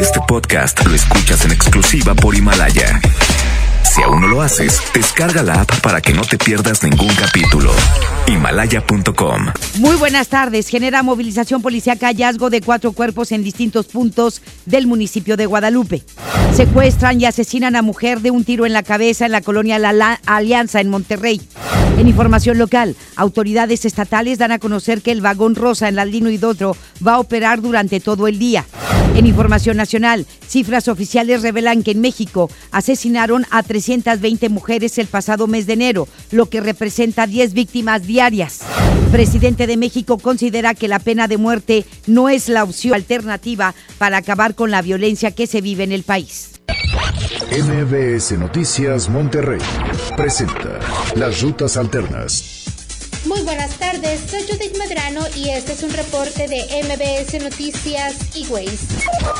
Este 0.00 0.20
podcast 0.28 0.86
lo 0.86 0.94
escuchas 0.94 1.44
en 1.44 1.50
exclusiva 1.50 2.14
por 2.14 2.36
Himalaya. 2.36 3.00
Si 3.82 4.00
aún 4.02 4.20
no 4.20 4.28
lo 4.28 4.42
haces, 4.42 4.80
descarga 4.94 5.42
la 5.42 5.62
app 5.62 5.80
para 5.80 6.00
que 6.00 6.12
no 6.12 6.22
te 6.22 6.38
pierdas 6.38 6.82
ningún 6.84 7.12
capítulo. 7.14 7.72
Himalaya.com. 8.28 9.46
Muy 9.78 9.96
buenas 9.96 10.28
tardes. 10.28 10.68
Genera 10.68 11.02
movilización 11.02 11.62
policíaca 11.62 12.06
hallazgo 12.06 12.48
de 12.48 12.60
cuatro 12.60 12.92
cuerpos 12.92 13.32
en 13.32 13.42
distintos 13.42 13.86
puntos 13.86 14.40
del 14.66 14.86
municipio 14.86 15.36
de 15.36 15.46
Guadalupe. 15.46 16.02
Secuestran 16.54 17.20
y 17.20 17.24
asesinan 17.24 17.74
a 17.74 17.82
mujer 17.82 18.20
de 18.20 18.30
un 18.30 18.44
tiro 18.44 18.66
en 18.66 18.72
la 18.72 18.82
cabeza 18.82 19.26
en 19.26 19.32
la 19.32 19.40
colonia 19.40 19.78
La 19.78 20.20
Alianza 20.26 20.80
en 20.80 20.90
Monterrey. 20.90 21.40
En 21.96 22.08
información 22.08 22.58
local, 22.58 22.94
autoridades 23.16 23.86
estatales 23.86 24.36
dan 24.36 24.52
a 24.52 24.58
conocer 24.58 25.00
que 25.00 25.12
el 25.12 25.22
vagón 25.22 25.54
rosa 25.54 25.88
en 25.88 25.96
la 25.96 26.04
Lino 26.04 26.30
Hidotro 26.30 26.76
va 27.04 27.14
a 27.14 27.20
operar 27.20 27.62
durante 27.62 28.00
todo 28.00 28.28
el 28.28 28.38
día. 28.38 28.66
En 29.14 29.24
información 29.24 29.78
nacional, 29.78 30.26
cifras 30.46 30.88
oficiales 30.88 31.40
revelan 31.40 31.82
que 31.82 31.92
en 31.92 32.02
México 32.02 32.50
asesinaron 32.70 33.46
a 33.50 33.62
320 33.62 34.50
mujeres 34.50 34.98
el 34.98 35.06
pasado 35.06 35.46
mes 35.46 35.66
de 35.66 35.72
enero, 35.72 36.06
lo 36.32 36.50
que 36.50 36.60
representa 36.60 37.26
10 37.26 37.54
víctimas 37.54 38.06
diarias. 38.06 38.60
presidente 39.10 39.66
de 39.66 39.78
México 39.78 40.18
considera 40.18 40.74
que 40.74 40.88
la 40.88 40.98
pena 40.98 41.28
de 41.28 41.38
muerte 41.38 41.86
no 42.06 42.28
es 42.28 42.50
la 42.50 42.64
opción 42.64 42.92
alternativa 42.92 43.74
para 43.96 44.18
acabar 44.18 44.54
con 44.54 44.70
la 44.70 44.82
violencia 44.82 45.30
que 45.30 45.46
se 45.46 45.62
vive 45.62 45.84
en 45.84 45.92
el 45.92 46.02
país. 46.02 46.55
MBS 47.50 48.32
Noticias 48.32 49.08
Monterrey 49.08 49.60
presenta 50.16 50.80
Las 51.14 51.40
Rutas 51.40 51.76
Alternas. 51.76 52.64
Muy 53.26 53.42
buenas 53.42 53.76
tardes, 53.78 54.20
soy 54.28 54.42
Judith 54.42 54.76
Medrano 54.76 55.20
y 55.36 55.50
este 55.50 55.72
es 55.72 55.82
un 55.82 55.92
reporte 55.92 56.48
de 56.48 56.64
MBS 56.84 57.42
Noticias 57.42 58.36
y 58.36 58.46
Ways. 58.48 58.80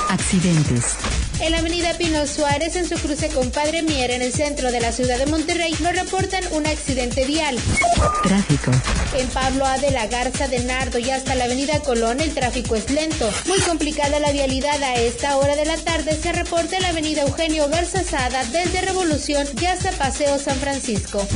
Accidentes. 0.08 0.96
En 1.38 1.52
la 1.52 1.58
avenida 1.58 1.92
Pino 1.98 2.26
Suárez, 2.26 2.76
en 2.76 2.88
su 2.88 2.94
cruce 2.96 3.28
con 3.28 3.50
Padre 3.50 3.82
Mier, 3.82 4.10
en 4.10 4.22
el 4.22 4.32
centro 4.32 4.72
de 4.72 4.80
la 4.80 4.90
ciudad 4.90 5.18
de 5.18 5.26
Monterrey, 5.26 5.74
nos 5.80 5.94
reportan 5.94 6.42
un 6.52 6.66
accidente 6.66 7.26
vial. 7.26 7.58
Tráfico. 8.22 8.70
En 9.16 9.28
Pablo 9.28 9.66
A. 9.66 9.76
de 9.78 9.90
la 9.90 10.06
Garza 10.06 10.48
de 10.48 10.60
Nardo 10.60 10.98
y 10.98 11.10
hasta 11.10 11.34
la 11.34 11.44
avenida 11.44 11.80
Colón, 11.80 12.20
el 12.20 12.32
tráfico 12.32 12.74
es 12.74 12.90
lento. 12.90 13.30
Muy 13.46 13.60
complicada 13.60 14.18
la 14.18 14.32
vialidad 14.32 14.82
a 14.82 14.94
esta 14.94 15.36
hora 15.36 15.56
de 15.56 15.66
la 15.66 15.76
tarde. 15.76 16.18
Se 16.20 16.32
reporta 16.32 16.76
en 16.76 16.82
la 16.82 16.88
avenida 16.88 17.22
Eugenio 17.22 17.68
Garza 17.68 18.02
Sada, 18.02 18.42
desde 18.46 18.80
Revolución 18.80 19.46
y 19.60 19.66
hasta 19.66 19.92
Paseo 19.92 20.38
San 20.38 20.56
Francisco. 20.56 21.26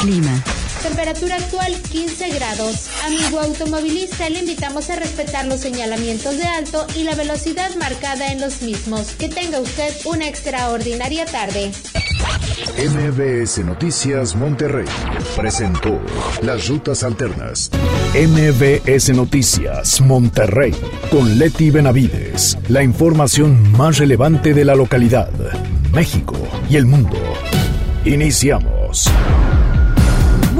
Clima. 0.00 0.44
Temperatura 0.82 1.36
actual 1.36 1.74
15 1.90 2.28
grados. 2.30 2.88
Amigo 3.04 3.40
automovilista, 3.40 4.28
le 4.30 4.40
invitamos 4.40 4.90
a 4.90 4.96
respetar 4.96 5.44
los 5.46 5.60
señalamientos 5.60 6.36
de 6.36 6.44
alto 6.44 6.86
y 6.94 7.02
la 7.02 7.16
velocidad 7.16 7.74
marcada 7.76 8.30
en 8.30 8.40
los 8.40 8.62
mismos. 8.62 9.08
Que 9.18 9.28
tenga 9.40 9.60
usted 9.60 9.92
una 10.04 10.26
extraordinaria 10.26 11.24
tarde. 11.24 11.70
MBS 12.76 13.64
Noticias 13.64 14.34
Monterrey 14.34 14.86
presentó 15.36 16.00
Las 16.42 16.68
Rutas 16.68 17.04
Alternas. 17.04 17.70
MBS 18.14 19.10
Noticias 19.10 20.00
Monterrey 20.00 20.74
con 21.10 21.38
Leti 21.38 21.70
Benavides. 21.70 22.58
La 22.68 22.82
información 22.82 23.72
más 23.72 23.98
relevante 23.98 24.54
de 24.54 24.64
la 24.64 24.74
localidad, 24.74 25.30
México 25.92 26.36
y 26.68 26.76
el 26.76 26.86
mundo. 26.86 27.18
Iniciamos. 28.04 29.08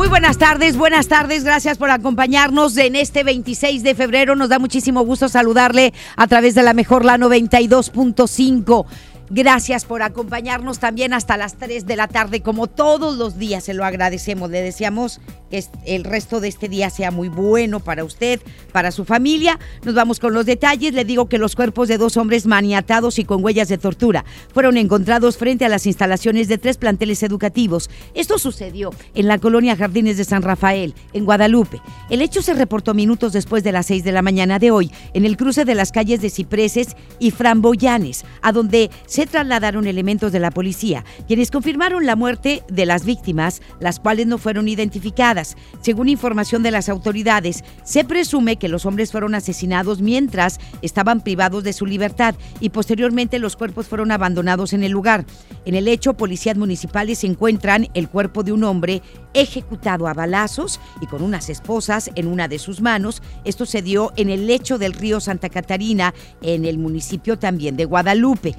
Muy 0.09 0.21
buenas 0.21 0.39
tardes, 0.39 0.79
buenas 0.79 1.07
tardes, 1.07 1.45
gracias 1.45 1.77
por 1.77 1.91
acompañarnos 1.91 2.79
en 2.79 2.97
este 2.97 3.25
26 3.25 3.83
de 3.83 3.95
febrero. 3.95 4.37
Nos 4.37 4.49
da 4.49 4.59
muchísimo 4.59 5.03
gusto 5.03 5.29
saludarle 5.29 5.93
a 6.17 6.27
través 6.27 6.55
de 6.55 6.63
la 6.63 6.73
mejor 6.73 7.05
la 7.05 7.19
92.5. 7.19 8.87
Gracias 9.31 9.85
por 9.85 10.03
acompañarnos 10.03 10.79
también 10.79 11.13
hasta 11.13 11.37
las 11.37 11.57
3 11.59 11.87
de 11.87 11.97
la 11.97 12.09
tarde, 12.09 12.41
como 12.41 12.67
todos 12.67 13.17
los 13.19 13.39
días, 13.39 13.65
se 13.65 13.75
lo 13.75 13.85
agradecemos. 13.85 14.51
Le 14.51 14.63
deseamos 14.63 15.21
que 15.51 15.65
el 15.85 16.05
resto 16.05 16.41
de 16.41 16.49
este 16.49 16.69
día 16.69 16.89
sea 16.89 17.11
muy 17.11 17.29
bueno 17.29 17.81
para 17.81 18.05
usted, 18.05 18.41
para 18.73 18.91
su 18.91 19.05
familia. 19.05 19.59
Nos 19.85 19.95
vamos 19.95 20.19
con 20.19 20.33
los 20.33 20.47
detalles. 20.47 20.95
Le 20.95 21.05
digo 21.05 21.29
que 21.29 21.39
los 21.39 21.57
cuerpos 21.57 21.89
de 21.89 21.99
dos 21.99 22.17
hombres 22.17 22.47
maniatados 22.47 23.19
y 23.19 23.25
con 23.25 23.45
huellas 23.45 23.69
de 23.69 23.79
tortura 23.79 24.25
fueron 24.53 24.77
encontrados 24.77 25.37
frente 25.37 25.65
a 25.65 25.69
las 25.69 25.87
instalaciones 25.87 26.49
de 26.49 26.59
tres 26.59 26.79
planteles 26.79 27.23
educativos. 27.23 27.91
Esto 28.15 28.39
sucedió 28.39 28.95
en 29.15 29.29
la 29.29 29.39
colonia 29.39 29.77
Jardines 29.77 30.17
de 30.17 30.25
San 30.25 30.43
Rafael, 30.43 30.95
en 31.13 31.25
Guadalupe. 31.25 31.81
El 32.09 32.23
hecho 32.23 32.41
se 32.41 32.55
reportó 32.55 32.95
minutos 32.95 33.33
después 33.33 33.63
de 33.63 33.73
las 33.73 33.87
6 33.87 34.05
de 34.05 34.13
la 34.13 34.23
mañana 34.23 34.59
de 34.59 34.71
hoy, 34.71 34.91
en 35.13 35.25
el 35.25 35.37
cruce 35.37 35.65
de 35.65 35.75
las 35.75 35.93
calles 35.93 36.21
de 36.21 36.31
Cipreses 36.31 36.97
y 37.19 37.31
Framboyanes, 37.31 38.25
a 38.43 38.53
donde 38.53 38.91
se 39.07 39.18
trasladaron 39.27 39.87
elementos 39.87 40.33
de 40.33 40.41
la 40.41 40.51
policía, 40.51 41.05
quienes 41.27 41.51
confirmaron 41.51 42.07
la 42.07 42.17
muerte 42.17 42.63
de 42.69 42.87
las 42.87 43.05
víctimas, 43.05 43.63
las 43.81 44.01
cuales 44.01 44.27
no 44.27 44.39
fueron 44.39 44.69
identificadas. 44.69 45.57
Según 45.81 46.09
información 46.09 46.63
de 46.63 46.71
las 46.71 46.89
autoridades, 46.89 47.65
se 47.85 48.05
presume 48.05 48.57
que 48.57 48.69
los 48.69 48.87
hombres 48.87 49.13
fueron 49.13 49.35
asesinados 49.35 50.01
mientras 50.01 50.59
estaban 50.83 51.21
privados 51.23 51.65
de 51.65 51.73
su 51.73 51.87
libertad 51.87 52.35
y 52.61 52.71
posteriormente 52.71 53.39
los 53.39 53.57
cuerpos 53.57 53.87
fueron 53.87 54.13
abandonados 54.13 54.73
en 54.73 54.85
el 54.85 54.93
lugar. 54.93 55.25
En 55.65 55.75
el 55.75 55.89
hecho, 55.89 56.15
policías 56.15 56.57
municipales 56.57 57.25
encuentran 57.25 57.89
el 57.95 58.09
cuerpo 58.09 58.43
de 58.43 58.53
un 58.53 58.65
hombre 58.65 59.03
ejecutado 59.35 60.09
a 60.09 60.15
balazos 60.15 60.81
y 61.01 61.07
con 61.07 61.23
unas 61.23 61.49
esposas 61.49 62.11
en 62.15 62.27
una 62.27 62.49
de 62.49 62.59
sus 62.59 62.81
manos. 62.81 63.23
Esto 63.45 63.67
se 63.67 63.83
dio 63.83 64.13
en 64.17 64.31
el 64.31 64.47
lecho 64.47 64.79
del 64.79 64.93
río 64.93 65.21
Santa 65.21 65.49
Catarina, 65.49 66.15
en 66.43 66.65
el 66.65 66.79
municipio 66.79 67.39
también 67.39 67.77
de 67.77 67.85
Guadalupe. 67.85 68.55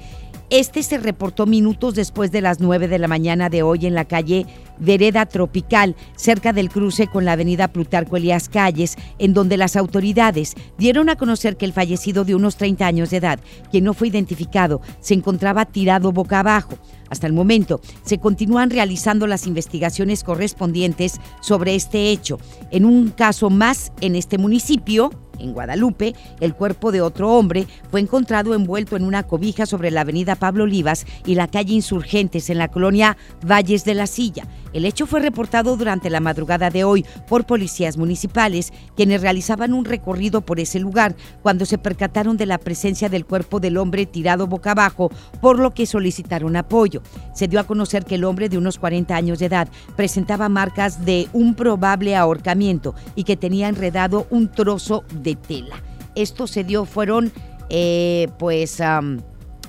Este 0.50 0.82
se 0.82 0.98
reportó 0.98 1.46
minutos 1.46 1.94
después 1.94 2.32
de 2.32 2.40
las 2.40 2.58
9 2.58 2.88
de 2.88 2.98
la 2.98 3.06
mañana 3.06 3.48
de 3.48 3.62
hoy 3.62 3.86
en 3.86 3.94
la 3.94 4.04
calle 4.04 4.46
Vereda 4.80 5.24
Tropical, 5.26 5.94
cerca 6.16 6.52
del 6.52 6.70
cruce 6.70 7.06
con 7.06 7.24
la 7.24 7.32
avenida 7.32 7.68
Plutarco 7.68 8.16
Elías 8.16 8.48
Calles, 8.48 8.96
en 9.20 9.32
donde 9.32 9.56
las 9.56 9.76
autoridades 9.76 10.56
dieron 10.76 11.08
a 11.08 11.14
conocer 11.14 11.56
que 11.56 11.66
el 11.66 11.72
fallecido 11.72 12.24
de 12.24 12.34
unos 12.34 12.56
30 12.56 12.84
años 12.84 13.10
de 13.10 13.18
edad, 13.18 13.38
quien 13.70 13.84
no 13.84 13.94
fue 13.94 14.08
identificado, 14.08 14.80
se 14.98 15.14
encontraba 15.14 15.66
tirado 15.66 16.10
boca 16.10 16.40
abajo. 16.40 16.76
Hasta 17.10 17.28
el 17.28 17.32
momento, 17.32 17.80
se 18.02 18.18
continúan 18.18 18.70
realizando 18.70 19.28
las 19.28 19.46
investigaciones 19.46 20.24
correspondientes 20.24 21.20
sobre 21.40 21.76
este 21.76 22.10
hecho. 22.10 22.40
En 22.72 22.86
un 22.86 23.10
caso 23.10 23.50
más 23.50 23.92
en 24.00 24.16
este 24.16 24.36
municipio, 24.36 25.10
en 25.40 25.52
Guadalupe, 25.52 26.14
el 26.40 26.54
cuerpo 26.54 26.92
de 26.92 27.00
otro 27.00 27.32
hombre 27.32 27.66
fue 27.90 28.00
encontrado 28.00 28.54
envuelto 28.54 28.96
en 28.96 29.04
una 29.04 29.22
cobija 29.22 29.66
sobre 29.66 29.90
la 29.90 30.02
avenida 30.02 30.36
Pablo 30.36 30.64
Olivas 30.64 31.06
y 31.26 31.34
la 31.34 31.48
calle 31.48 31.74
Insurgentes 31.74 32.50
en 32.50 32.58
la 32.58 32.68
colonia 32.68 33.16
Valles 33.44 33.84
de 33.84 33.94
la 33.94 34.06
Silla. 34.06 34.46
El 34.72 34.84
hecho 34.84 35.06
fue 35.06 35.20
reportado 35.20 35.76
durante 35.76 36.10
la 36.10 36.20
madrugada 36.20 36.70
de 36.70 36.84
hoy 36.84 37.04
por 37.28 37.44
policías 37.44 37.96
municipales, 37.96 38.72
quienes 38.96 39.20
realizaban 39.20 39.74
un 39.74 39.84
recorrido 39.84 40.42
por 40.42 40.60
ese 40.60 40.78
lugar 40.78 41.16
cuando 41.42 41.66
se 41.66 41.78
percataron 41.78 42.36
de 42.36 42.46
la 42.46 42.58
presencia 42.58 43.08
del 43.08 43.26
cuerpo 43.26 43.58
del 43.58 43.76
hombre 43.76 44.06
tirado 44.06 44.46
boca 44.46 44.72
abajo, 44.72 45.10
por 45.40 45.58
lo 45.58 45.72
que 45.72 45.86
solicitaron 45.86 46.56
apoyo. 46.56 47.02
Se 47.34 47.48
dio 47.48 47.58
a 47.58 47.64
conocer 47.64 48.04
que 48.04 48.14
el 48.14 48.24
hombre 48.24 48.48
de 48.48 48.58
unos 48.58 48.78
40 48.78 49.14
años 49.14 49.38
de 49.38 49.46
edad 49.46 49.68
presentaba 49.96 50.48
marcas 50.48 51.04
de 51.04 51.28
un 51.32 51.54
probable 51.54 52.14
ahorcamiento 52.16 52.94
y 53.14 53.24
que 53.24 53.36
tenía 53.36 53.68
enredado 53.68 54.26
un 54.30 54.50
trozo 54.50 55.04
de 55.12 55.34
tela. 55.34 55.82
Esto 56.14 56.46
se 56.46 56.64
dio, 56.64 56.84
fueron 56.84 57.32
eh, 57.68 58.28
pues 58.38 58.80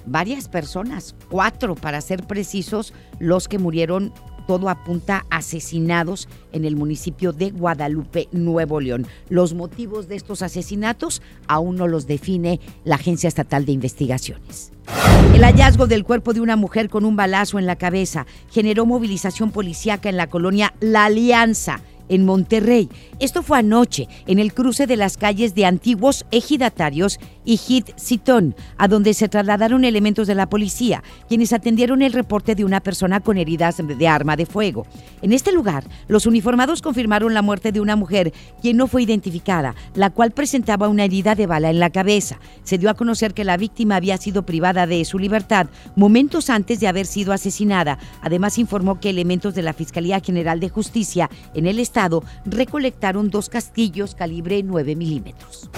varias 0.06 0.48
personas, 0.48 1.16
cuatro 1.30 1.76
para 1.76 2.02
ser 2.02 2.26
precisos, 2.26 2.94
los 3.20 3.48
que 3.48 3.60
murieron 3.60 4.14
todo 4.52 4.68
apunta 4.68 5.26
asesinados 5.30 6.28
en 6.52 6.66
el 6.66 6.76
municipio 6.76 7.32
de 7.32 7.52
Guadalupe, 7.52 8.28
Nuevo 8.34 8.82
León. 8.82 9.08
Los 9.30 9.54
motivos 9.54 10.10
de 10.10 10.18
estos 10.18 10.42
asesinatos 10.42 11.22
aún 11.48 11.78
no 11.78 11.88
los 11.88 12.06
define 12.06 12.60
la 12.84 12.96
Agencia 12.96 13.30
Estatal 13.30 13.64
de 13.64 13.72
Investigaciones. 13.72 14.74
El 15.34 15.46
hallazgo 15.46 15.88
del 15.88 16.04
cuerpo 16.04 16.34
de 16.34 16.42
una 16.42 16.58
mujer 16.58 16.90
con 16.90 17.06
un 17.06 17.16
balazo 17.16 17.60
en 17.60 17.66
la 17.66 17.78
cabeza 17.78 18.26
generó 18.50 18.86
movilización 18.86 19.52
policíaca 19.52 20.10
en 20.10 20.18
la 20.18 20.28
colonia 20.28 20.74
La 20.82 21.06
Alianza 21.06 21.80
en 22.12 22.26
Monterrey. 22.26 22.90
Esto 23.20 23.42
fue 23.42 23.58
anoche, 23.58 24.08
en 24.28 24.38
el 24.38 24.54
cruce 24.54 24.86
de 24.86 24.98
las 24.98 25.16
calles 25.16 25.56
de 25.56 25.66
antiguos 25.66 26.26
ejidatarios 26.30 27.20
y 27.46 27.56
Hit 27.56 27.98
Citón, 27.98 28.54
a 28.78 28.90
donde 28.90 29.14
se 29.14 29.30
trasladaron 29.30 29.86
elementos 29.86 30.28
de 30.28 30.36
la 30.36 30.50
policía, 30.50 31.04
quienes 31.30 31.54
atendieron 31.54 32.02
el 32.02 32.12
reporte 32.12 32.54
de 32.54 32.66
una 32.66 32.82
persona 32.82 33.22
con 33.22 33.38
heridas 33.38 33.78
de 33.78 34.08
arma 34.08 34.36
de 34.36 34.46
fuego. 34.46 34.86
En 35.22 35.32
este 35.32 35.54
lugar, 35.54 35.86
los 36.10 36.26
uniformados 36.26 36.82
confirmaron 36.82 37.34
la 37.34 37.42
muerte 37.42 37.72
de 37.72 37.80
una 37.80 37.96
mujer, 37.96 38.34
quien 38.62 38.76
no 38.76 38.88
fue 38.88 39.04
identificada, 39.04 39.74
la 39.96 40.10
cual 40.10 40.32
presentaba 40.32 40.90
una 40.90 41.06
herida 41.06 41.34
de 41.34 41.48
bala 41.48 41.70
en 41.70 41.80
la 41.80 41.92
cabeza. 41.92 42.40
Se 42.64 42.78
dio 42.78 42.90
a 42.90 42.96
conocer 42.96 43.34
que 43.34 43.46
la 43.46 43.56
víctima 43.56 43.96
había 43.96 44.18
sido 44.18 44.46
privada 44.46 44.86
de 44.86 45.06
su 45.06 45.18
libertad 45.18 45.68
momentos 45.96 46.50
antes 46.50 46.82
de 46.82 46.88
haber 46.90 47.06
sido 47.06 47.32
asesinada. 47.32 48.00
Además, 48.22 48.58
informó 48.58 49.00
que 49.00 49.10
elementos 49.10 49.56
de 49.56 49.62
la 49.62 49.74
Fiscalía 49.74 50.20
General 50.20 50.60
de 50.60 50.68
Justicia 50.68 51.30
en 51.54 51.68
el 51.68 51.80
estado 51.80 52.01
recolectaron 52.46 53.30
dos 53.30 53.50
castillos 53.50 54.16
calibre 54.16 54.64
9 54.64 54.96
milímetros. 54.96 55.70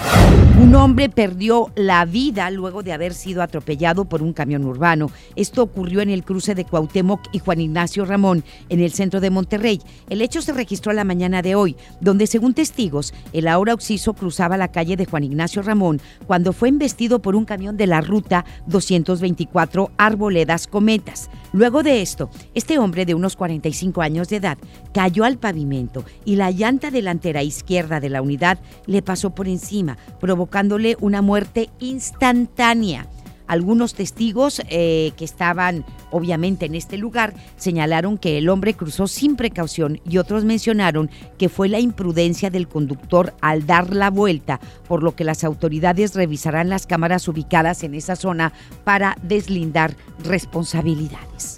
Un 0.59 0.75
hombre 0.75 1.09
perdió 1.09 1.71
la 1.75 2.05
vida 2.05 2.49
luego 2.51 2.83
de 2.83 2.93
haber 2.93 3.13
sido 3.13 3.41
atropellado 3.41 4.05
por 4.05 4.21
un 4.21 4.33
camión 4.33 4.63
urbano. 4.65 5.09
Esto 5.35 5.63
ocurrió 5.63 6.01
en 6.01 6.09
el 6.09 6.23
cruce 6.23 6.53
de 6.55 6.63
Cuauhtémoc 6.63 7.21
y 7.31 7.39
Juan 7.39 7.59
Ignacio 7.59 8.05
Ramón, 8.05 8.43
en 8.69 8.79
el 8.79 8.93
centro 8.93 9.19
de 9.19 9.31
Monterrey. 9.31 9.81
El 10.09 10.21
hecho 10.21 10.41
se 10.41 10.53
registró 10.53 10.93
la 10.93 11.03
mañana 11.03 11.41
de 11.41 11.55
hoy, 11.55 11.75
donde 11.99 12.27
según 12.27 12.53
testigos, 12.53 13.13
el 13.33 13.47
ahora 13.47 13.73
occiso 13.73 14.13
cruzaba 14.13 14.55
la 14.55 14.71
calle 14.71 14.95
de 14.95 15.05
Juan 15.05 15.23
Ignacio 15.23 15.63
Ramón 15.63 15.99
cuando 16.27 16.53
fue 16.53 16.69
embestido 16.69 17.19
por 17.19 17.35
un 17.35 17.45
camión 17.45 17.75
de 17.75 17.87
la 17.87 18.01
ruta 18.01 18.45
224 18.67 19.91
Arboledas 19.97 20.67
Cometas. 20.67 21.29
Luego 21.51 21.83
de 21.83 22.01
esto, 22.01 22.29
este 22.53 22.77
hombre 22.77 23.05
de 23.05 23.15
unos 23.15 23.35
45 23.35 24.01
años 24.01 24.29
de 24.29 24.37
edad 24.37 24.57
cayó 24.93 25.23
al 25.23 25.37
pavimento 25.37 26.05
y 26.25 26.35
la 26.35 26.51
llanta 26.51 26.91
delantera 26.91 27.43
izquierda 27.43 27.99
de 27.99 28.09
la 28.09 28.21
unidad 28.21 28.59
le 28.85 29.01
pasó 29.01 29.31
por 29.31 29.47
encima, 29.47 29.97
provocándole 30.19 30.97
una 30.99 31.21
muerte 31.21 31.69
instantánea. 31.79 33.07
Algunos 33.45 33.93
testigos 33.93 34.61
eh, 34.69 35.11
que 35.17 35.25
estaban 35.25 35.85
obviamente 36.11 36.65
en 36.65 36.75
este 36.75 36.97
lugar 36.97 37.33
señalaron 37.57 38.17
que 38.17 38.37
el 38.37 38.47
hombre 38.47 38.73
cruzó 38.73 39.07
sin 39.07 39.35
precaución 39.35 39.99
y 40.09 40.17
otros 40.17 40.45
mencionaron 40.45 41.09
que 41.37 41.49
fue 41.49 41.67
la 41.67 41.79
imprudencia 41.79 42.49
del 42.49 42.67
conductor 42.67 43.33
al 43.41 43.65
dar 43.65 43.93
la 43.93 44.09
vuelta, 44.09 44.59
por 44.87 45.03
lo 45.03 45.15
que 45.15 45.25
las 45.25 45.43
autoridades 45.43 46.15
revisarán 46.15 46.69
las 46.69 46.87
cámaras 46.87 47.27
ubicadas 47.27 47.83
en 47.83 47.95
esa 47.95 48.15
zona 48.15 48.53
para 48.85 49.17
deslindar 49.21 49.95
responsabilidades. 50.23 51.57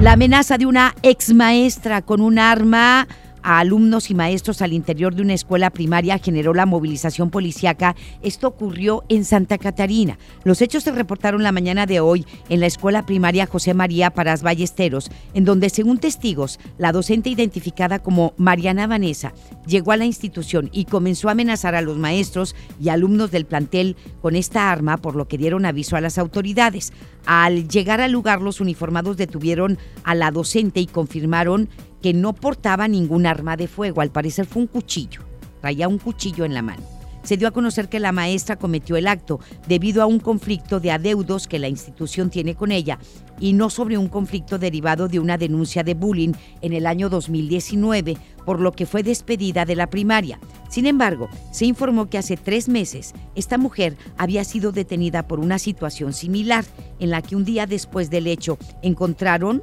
La 0.00 0.12
amenaza 0.12 0.58
de 0.58 0.66
una 0.66 0.94
ex 1.02 1.32
maestra 1.32 2.02
con 2.02 2.20
un 2.20 2.38
arma 2.38 3.06
a 3.44 3.58
alumnos 3.58 4.10
y 4.10 4.14
maestros 4.14 4.62
al 4.62 4.72
interior 4.72 5.14
de 5.14 5.22
una 5.22 5.34
escuela 5.34 5.70
primaria 5.70 6.18
generó 6.18 6.54
la 6.54 6.66
movilización 6.66 7.30
policiaca. 7.30 7.94
Esto 8.22 8.48
ocurrió 8.48 9.04
en 9.08 9.24
Santa 9.24 9.58
Catarina. 9.58 10.18
Los 10.42 10.62
hechos 10.62 10.82
se 10.82 10.92
reportaron 10.92 11.42
la 11.42 11.52
mañana 11.52 11.86
de 11.86 12.00
hoy 12.00 12.26
en 12.48 12.60
la 12.60 12.66
escuela 12.66 13.04
primaria 13.04 13.46
José 13.46 13.74
María 13.74 14.10
Paras 14.10 14.42
Ballesteros, 14.42 15.10
en 15.34 15.44
donde, 15.44 15.68
según 15.68 15.98
testigos, 15.98 16.58
la 16.78 16.90
docente 16.90 17.28
identificada 17.28 17.98
como 17.98 18.32
Mariana 18.38 18.86
Vanessa 18.86 19.34
llegó 19.66 19.92
a 19.92 19.96
la 19.98 20.06
institución 20.06 20.70
y 20.72 20.86
comenzó 20.86 21.28
a 21.28 21.32
amenazar 21.32 21.74
a 21.74 21.82
los 21.82 21.98
maestros 21.98 22.56
y 22.80 22.88
alumnos 22.88 23.30
del 23.30 23.44
plantel 23.44 23.96
con 24.22 24.36
esta 24.36 24.70
arma, 24.70 24.96
por 24.96 25.16
lo 25.16 25.28
que 25.28 25.38
dieron 25.38 25.66
aviso 25.66 25.96
a 25.96 26.00
las 26.00 26.16
autoridades. 26.16 26.92
Al 27.26 27.68
llegar 27.68 28.00
al 28.00 28.12
lugar, 28.12 28.40
los 28.40 28.60
uniformados 28.60 29.18
detuvieron 29.18 29.78
a 30.02 30.14
la 30.14 30.30
docente 30.30 30.80
y 30.80 30.86
confirmaron 30.86 31.68
que 32.04 32.12
no 32.12 32.34
portaba 32.34 32.86
ningún 32.86 33.24
arma 33.24 33.56
de 33.56 33.66
fuego, 33.66 34.02
al 34.02 34.10
parecer 34.10 34.44
fue 34.44 34.60
un 34.60 34.68
cuchillo, 34.68 35.22
traía 35.62 35.88
un 35.88 35.96
cuchillo 35.96 36.44
en 36.44 36.52
la 36.52 36.60
mano. 36.60 36.82
Se 37.22 37.38
dio 37.38 37.48
a 37.48 37.50
conocer 37.50 37.88
que 37.88 37.98
la 37.98 38.12
maestra 38.12 38.56
cometió 38.56 38.96
el 38.96 39.08
acto 39.08 39.40
debido 39.66 40.02
a 40.02 40.06
un 40.06 40.20
conflicto 40.20 40.80
de 40.80 40.90
adeudos 40.90 41.48
que 41.48 41.58
la 41.58 41.68
institución 41.68 42.28
tiene 42.28 42.56
con 42.56 42.72
ella 42.72 42.98
y 43.40 43.54
no 43.54 43.70
sobre 43.70 43.96
un 43.96 44.08
conflicto 44.08 44.58
derivado 44.58 45.08
de 45.08 45.18
una 45.18 45.38
denuncia 45.38 45.82
de 45.82 45.94
bullying 45.94 46.32
en 46.60 46.74
el 46.74 46.86
año 46.86 47.08
2019, 47.08 48.18
por 48.44 48.60
lo 48.60 48.72
que 48.72 48.84
fue 48.84 49.02
despedida 49.02 49.64
de 49.64 49.74
la 49.74 49.88
primaria. 49.88 50.38
Sin 50.68 50.84
embargo, 50.84 51.30
se 51.52 51.64
informó 51.64 52.10
que 52.10 52.18
hace 52.18 52.36
tres 52.36 52.68
meses 52.68 53.14
esta 53.34 53.56
mujer 53.56 53.96
había 54.18 54.44
sido 54.44 54.72
detenida 54.72 55.26
por 55.26 55.40
una 55.40 55.58
situación 55.58 56.12
similar, 56.12 56.66
en 56.98 57.08
la 57.08 57.22
que 57.22 57.34
un 57.34 57.46
día 57.46 57.64
después 57.64 58.10
del 58.10 58.26
hecho 58.26 58.58
encontraron 58.82 59.62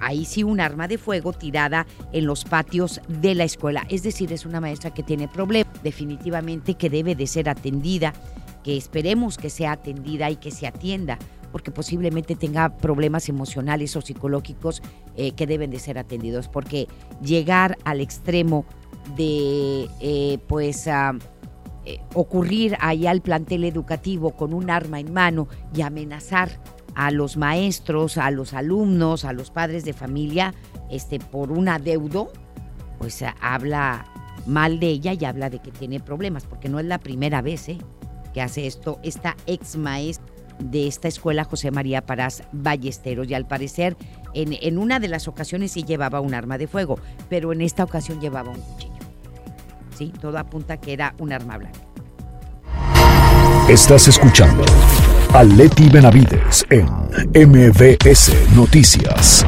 ahí 0.00 0.24
sí 0.24 0.42
un 0.42 0.60
arma 0.60 0.88
de 0.88 0.98
fuego 0.98 1.32
tirada 1.32 1.86
en 2.12 2.26
los 2.26 2.44
patios 2.44 3.00
de 3.08 3.34
la 3.34 3.44
escuela. 3.44 3.86
Es 3.88 4.02
decir, 4.02 4.32
es 4.32 4.46
una 4.46 4.60
maestra 4.60 4.92
que 4.92 5.02
tiene 5.02 5.28
problemas, 5.28 5.82
definitivamente 5.82 6.74
que 6.74 6.90
debe 6.90 7.14
de 7.14 7.26
ser 7.26 7.48
atendida, 7.48 8.12
que 8.64 8.76
esperemos 8.76 9.36
que 9.36 9.50
sea 9.50 9.72
atendida 9.72 10.30
y 10.30 10.36
que 10.36 10.50
se 10.50 10.66
atienda, 10.66 11.18
porque 11.52 11.70
posiblemente 11.70 12.36
tenga 12.36 12.76
problemas 12.76 13.28
emocionales 13.28 13.96
o 13.96 14.00
psicológicos 14.00 14.82
eh, 15.16 15.32
que 15.32 15.46
deben 15.46 15.70
de 15.70 15.78
ser 15.78 15.98
atendidos, 15.98 16.48
porque 16.48 16.86
llegar 17.22 17.78
al 17.84 18.00
extremo 18.00 18.64
de, 19.16 19.88
eh, 20.00 20.38
pues, 20.46 20.86
eh, 20.86 21.98
ocurrir 22.14 22.76
ahí 22.80 23.06
al 23.06 23.22
plantel 23.22 23.64
educativo 23.64 24.32
con 24.32 24.52
un 24.52 24.70
arma 24.70 25.00
en 25.00 25.12
mano 25.12 25.48
y 25.74 25.80
amenazar 25.80 26.50
a 26.94 27.10
los 27.10 27.36
maestros, 27.36 28.18
a 28.18 28.30
los 28.30 28.54
alumnos, 28.54 29.24
a 29.24 29.32
los 29.32 29.50
padres 29.50 29.84
de 29.84 29.92
familia, 29.92 30.54
este, 30.90 31.18
por 31.18 31.52
un 31.52 31.68
adeudo, 31.68 32.32
pues 32.98 33.24
habla 33.40 34.06
mal 34.46 34.80
de 34.80 34.88
ella 34.88 35.12
y 35.12 35.24
habla 35.24 35.50
de 35.50 35.60
que 35.60 35.70
tiene 35.70 36.00
problemas, 36.00 36.46
porque 36.46 36.68
no 36.68 36.78
es 36.78 36.86
la 36.86 36.98
primera 36.98 37.42
vez 37.42 37.68
¿eh? 37.68 37.78
que 38.32 38.42
hace 38.42 38.66
esto 38.66 38.98
esta 39.02 39.36
ex 39.46 39.76
maestra 39.76 40.26
de 40.58 40.86
esta 40.86 41.08
escuela 41.08 41.44
José 41.44 41.70
María 41.70 42.04
Parás 42.04 42.42
Ballesteros 42.52 43.28
y 43.28 43.34
al 43.34 43.46
parecer 43.46 43.96
en, 44.34 44.56
en 44.60 44.78
una 44.78 45.00
de 45.00 45.08
las 45.08 45.26
ocasiones 45.26 45.72
sí 45.72 45.84
llevaba 45.84 46.20
un 46.20 46.34
arma 46.34 46.58
de 46.58 46.66
fuego, 46.66 46.98
pero 47.28 47.52
en 47.52 47.62
esta 47.62 47.82
ocasión 47.82 48.20
llevaba 48.20 48.50
un 48.50 48.60
cuchillo. 48.60 48.92
Sí, 49.96 50.12
todo 50.20 50.38
apunta 50.38 50.76
que 50.76 50.92
era 50.92 51.14
un 51.18 51.32
arma 51.32 51.58
blanca. 51.58 51.80
Estás 53.68 54.08
escuchando 54.08 54.64
a 55.32 55.44
Leti 55.44 55.88
Benavides 55.88 56.66
en 56.70 56.86
MBS 57.34 58.32
Noticias. 58.54 59.44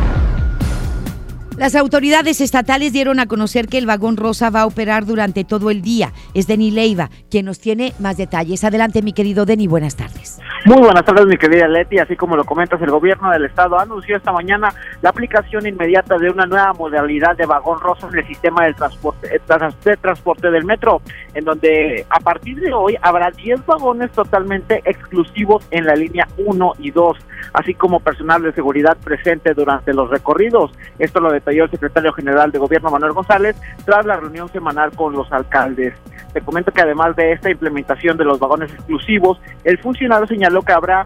Las 1.62 1.76
autoridades 1.76 2.40
estatales 2.40 2.92
dieron 2.92 3.20
a 3.20 3.26
conocer 3.26 3.68
que 3.68 3.78
el 3.78 3.86
vagón 3.86 4.16
rosa 4.16 4.50
va 4.50 4.62
a 4.62 4.66
operar 4.66 5.06
durante 5.06 5.44
todo 5.44 5.70
el 5.70 5.80
día. 5.80 6.10
Es 6.34 6.48
Deni 6.48 6.72
Leiva 6.72 7.08
quien 7.30 7.46
nos 7.46 7.60
tiene 7.60 7.92
más 8.00 8.16
detalles. 8.16 8.64
Adelante, 8.64 9.00
mi 9.00 9.12
querido 9.12 9.46
Deni, 9.46 9.68
buenas 9.68 9.94
tardes. 9.94 10.40
Muy 10.64 10.78
buenas 10.78 11.04
tardes, 11.04 11.26
mi 11.26 11.36
querida 11.36 11.66
Leti. 11.66 11.98
Así 11.98 12.14
como 12.14 12.36
lo 12.36 12.44
comentas, 12.44 12.80
el 12.82 12.90
gobierno 12.90 13.30
del 13.30 13.44
estado 13.44 13.78
anunció 13.78 14.16
esta 14.16 14.32
mañana 14.32 14.74
la 15.02 15.10
aplicación 15.10 15.66
inmediata 15.66 16.18
de 16.18 16.30
una 16.30 16.46
nueva 16.46 16.72
modalidad 16.72 17.36
de 17.36 17.46
vagón 17.46 17.80
rosa 17.80 18.08
en 18.08 18.18
el 18.18 18.26
sistema 18.26 18.66
de 18.66 18.74
transporte, 18.74 19.36
eh, 19.36 19.40
de 19.84 19.96
transporte 19.96 20.50
del 20.50 20.64
metro, 20.64 21.00
en 21.34 21.44
donde 21.44 22.06
a 22.10 22.18
partir 22.18 22.60
de 22.60 22.72
hoy 22.72 22.96
habrá 23.02 23.30
10 23.30 23.66
vagones 23.66 24.10
totalmente 24.10 24.82
exclusivos 24.84 25.64
en 25.70 25.84
la 25.84 25.94
línea 25.94 26.26
1 26.36 26.72
y 26.78 26.90
2, 26.92 27.16
así 27.52 27.74
como 27.74 28.00
personal 28.00 28.42
de 28.42 28.52
seguridad 28.52 28.96
presente 29.02 29.54
durante 29.54 29.92
los 29.92 30.10
recorridos. 30.10 30.72
Esto 30.98 31.20
lo 31.20 31.32
detalló 31.32 31.64
el 31.64 31.70
secretario 31.70 32.12
general 32.12 32.50
de 32.50 32.58
gobierno 32.58 32.90
Manuel 32.90 33.12
González 33.12 33.56
tras 33.84 34.04
la 34.06 34.16
reunión 34.16 34.48
semanal 34.48 34.92
con 34.92 35.12
los 35.12 35.30
alcaldes. 35.32 35.94
Te 36.32 36.40
comento 36.40 36.72
que 36.72 36.82
además 36.82 37.14
de 37.16 37.32
esta 37.32 37.50
implementación 37.50 38.16
de 38.16 38.24
los 38.24 38.38
vagones 38.38 38.72
exclusivos, 38.72 39.38
el 39.64 39.78
funcionario 39.78 40.26
señaló 40.26 40.62
que 40.62 40.72
habrá 40.72 41.04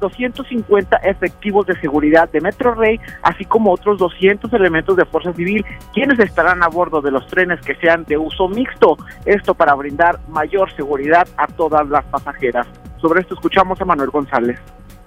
250 0.00 0.96
efectivos 0.96 1.66
de 1.66 1.78
seguridad 1.80 2.28
de 2.30 2.40
Metro 2.40 2.74
Rey, 2.74 2.98
así 3.22 3.44
como 3.44 3.72
otros 3.72 3.98
200 3.98 4.52
elementos 4.54 4.96
de 4.96 5.04
Fuerza 5.04 5.32
Civil, 5.34 5.64
quienes 5.92 6.18
estarán 6.18 6.62
a 6.62 6.68
bordo 6.68 7.00
de 7.00 7.10
los 7.10 7.26
trenes 7.26 7.60
que 7.60 7.76
sean 7.76 8.04
de 8.04 8.16
uso 8.16 8.48
mixto, 8.48 8.96
esto 9.26 9.54
para 9.54 9.74
brindar 9.74 10.18
mayor 10.28 10.72
seguridad 10.74 11.28
a 11.36 11.46
todas 11.46 11.88
las 11.88 12.04
pasajeras. 12.06 12.66
Sobre 13.00 13.20
esto 13.20 13.34
escuchamos 13.34 13.80
a 13.80 13.84
Manuel 13.84 14.10
González. 14.10 14.58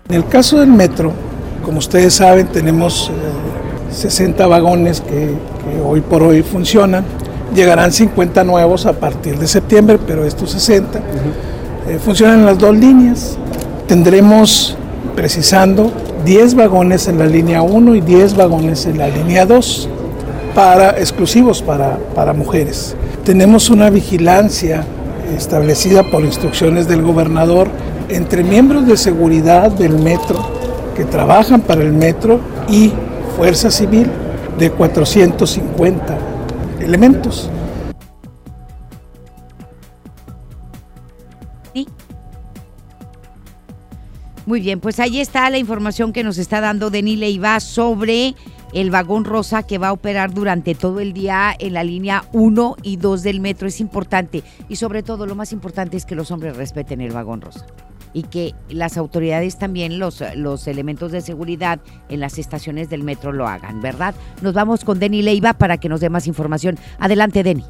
En 0.10 0.16
el 0.16 0.28
caso 0.28 0.60
del 0.60 0.68
metro, 0.68 1.14
como 1.64 1.80
ustedes 1.80 2.16
saben, 2.16 2.48
tenemos 2.48 3.10
60 3.90 4.44
eh, 4.44 4.48
vagones 4.48 5.00
que, 5.00 5.34
hoy 5.82 6.02
por 6.02 6.22
hoy 6.24 6.44
funcionan. 6.44 7.06
Llegarán 7.56 7.94
50 7.94 8.44
nuevos 8.44 8.86
a 8.86 8.92
partir 8.94 9.40
de 9.40 9.48
septiembre, 9.48 9.98
pero 10.06 10.26
estos 10.26 10.52
60 10.52 11.00
eh, 11.88 12.00
funcionan 12.04 12.40
en 12.42 12.46
las 12.48 12.58
dos 12.58 12.76
líneas. 12.76 13.38
Tendremos, 13.88 14.76
precisando, 15.16 15.94
10 16.26 16.56
vagones 16.56 17.08
en 17.08 17.18
la 17.18 17.26
línea 17.26 17.62
1 17.62 17.96
y 17.96 18.02
10 18.02 18.36
vagones 18.36 18.86
en 18.86 18.98
la 18.98 19.08
línea 19.08 19.46
2, 19.46 19.88
para, 20.54 21.00
exclusivos 21.00 21.62
para, 21.62 21.98
para 22.14 22.34
mujeres. 22.34 22.94
Tenemos 23.24 23.70
una 23.70 23.90
vigilancia 23.90 24.84
establecida 25.38 26.04
por 26.12 26.26
instrucciones 26.26 26.90
del 26.90 27.04
gobernador 27.04 27.70
entre 28.14 28.44
miembros 28.44 28.86
de 28.86 28.96
seguridad 28.96 29.72
del 29.72 29.98
metro 29.98 30.40
que 30.96 31.04
trabajan 31.04 31.62
para 31.62 31.82
el 31.82 31.92
metro 31.94 32.40
y 32.70 32.92
Fuerza 33.36 33.72
Civil 33.72 34.08
de 34.60 34.70
450 34.70 36.18
elementos. 36.80 37.50
Muy 44.46 44.60
bien, 44.60 44.82
pues 44.82 45.00
ahí 45.00 45.22
está 45.22 45.50
la 45.50 45.58
información 45.58 46.12
que 46.12 46.22
nos 46.22 46.38
está 46.38 46.60
dando 46.60 46.90
Denis 46.90 47.18
Leiva 47.18 47.62
sobre 47.62 48.36
el 48.74 48.92
vagón 48.92 49.24
rosa 49.24 49.64
que 49.64 49.78
va 49.78 49.88
a 49.88 49.94
operar 49.94 50.34
durante 50.34 50.76
todo 50.76 51.00
el 51.00 51.14
día 51.14 51.56
en 51.58 51.74
la 51.74 51.86
línea 51.86 52.26
1 52.34 52.76
y 52.84 52.98
2 52.98 53.24
del 53.24 53.40
metro. 53.40 53.70
Es 53.70 53.80
importante 53.80 54.44
y 54.68 54.76
sobre 54.76 55.02
todo 55.02 55.26
lo 55.26 55.36
más 55.36 55.54
importante 55.54 55.96
es 55.96 56.06
que 56.06 56.14
los 56.14 56.30
hombres 56.30 56.58
respeten 56.58 57.00
el 57.00 57.14
vagón 57.14 57.40
rosa 57.40 57.66
y 58.14 58.24
que 58.24 58.54
las 58.70 58.98
autoridades 58.98 59.58
también, 59.58 60.00
los, 60.00 60.24
los 60.36 60.68
elementos 60.68 61.12
de 61.12 61.22
seguridad 61.22 61.80
en 62.10 62.20
las 62.20 62.38
estaciones 62.38 62.90
del 62.90 63.04
metro 63.04 63.32
lo 63.32 63.48
hagan, 63.48 63.82
¿verdad? 63.82 64.16
Nos 64.42 64.54
vamos 64.54 64.86
con 64.86 65.00
Denny 65.00 65.22
Leiva 65.22 65.54
para 65.54 65.78
que 65.78 65.90
nos 65.90 66.00
dé 66.00 66.10
más 66.10 66.28
información. 66.28 66.78
Adelante, 67.00 67.44
Denny. 67.44 67.66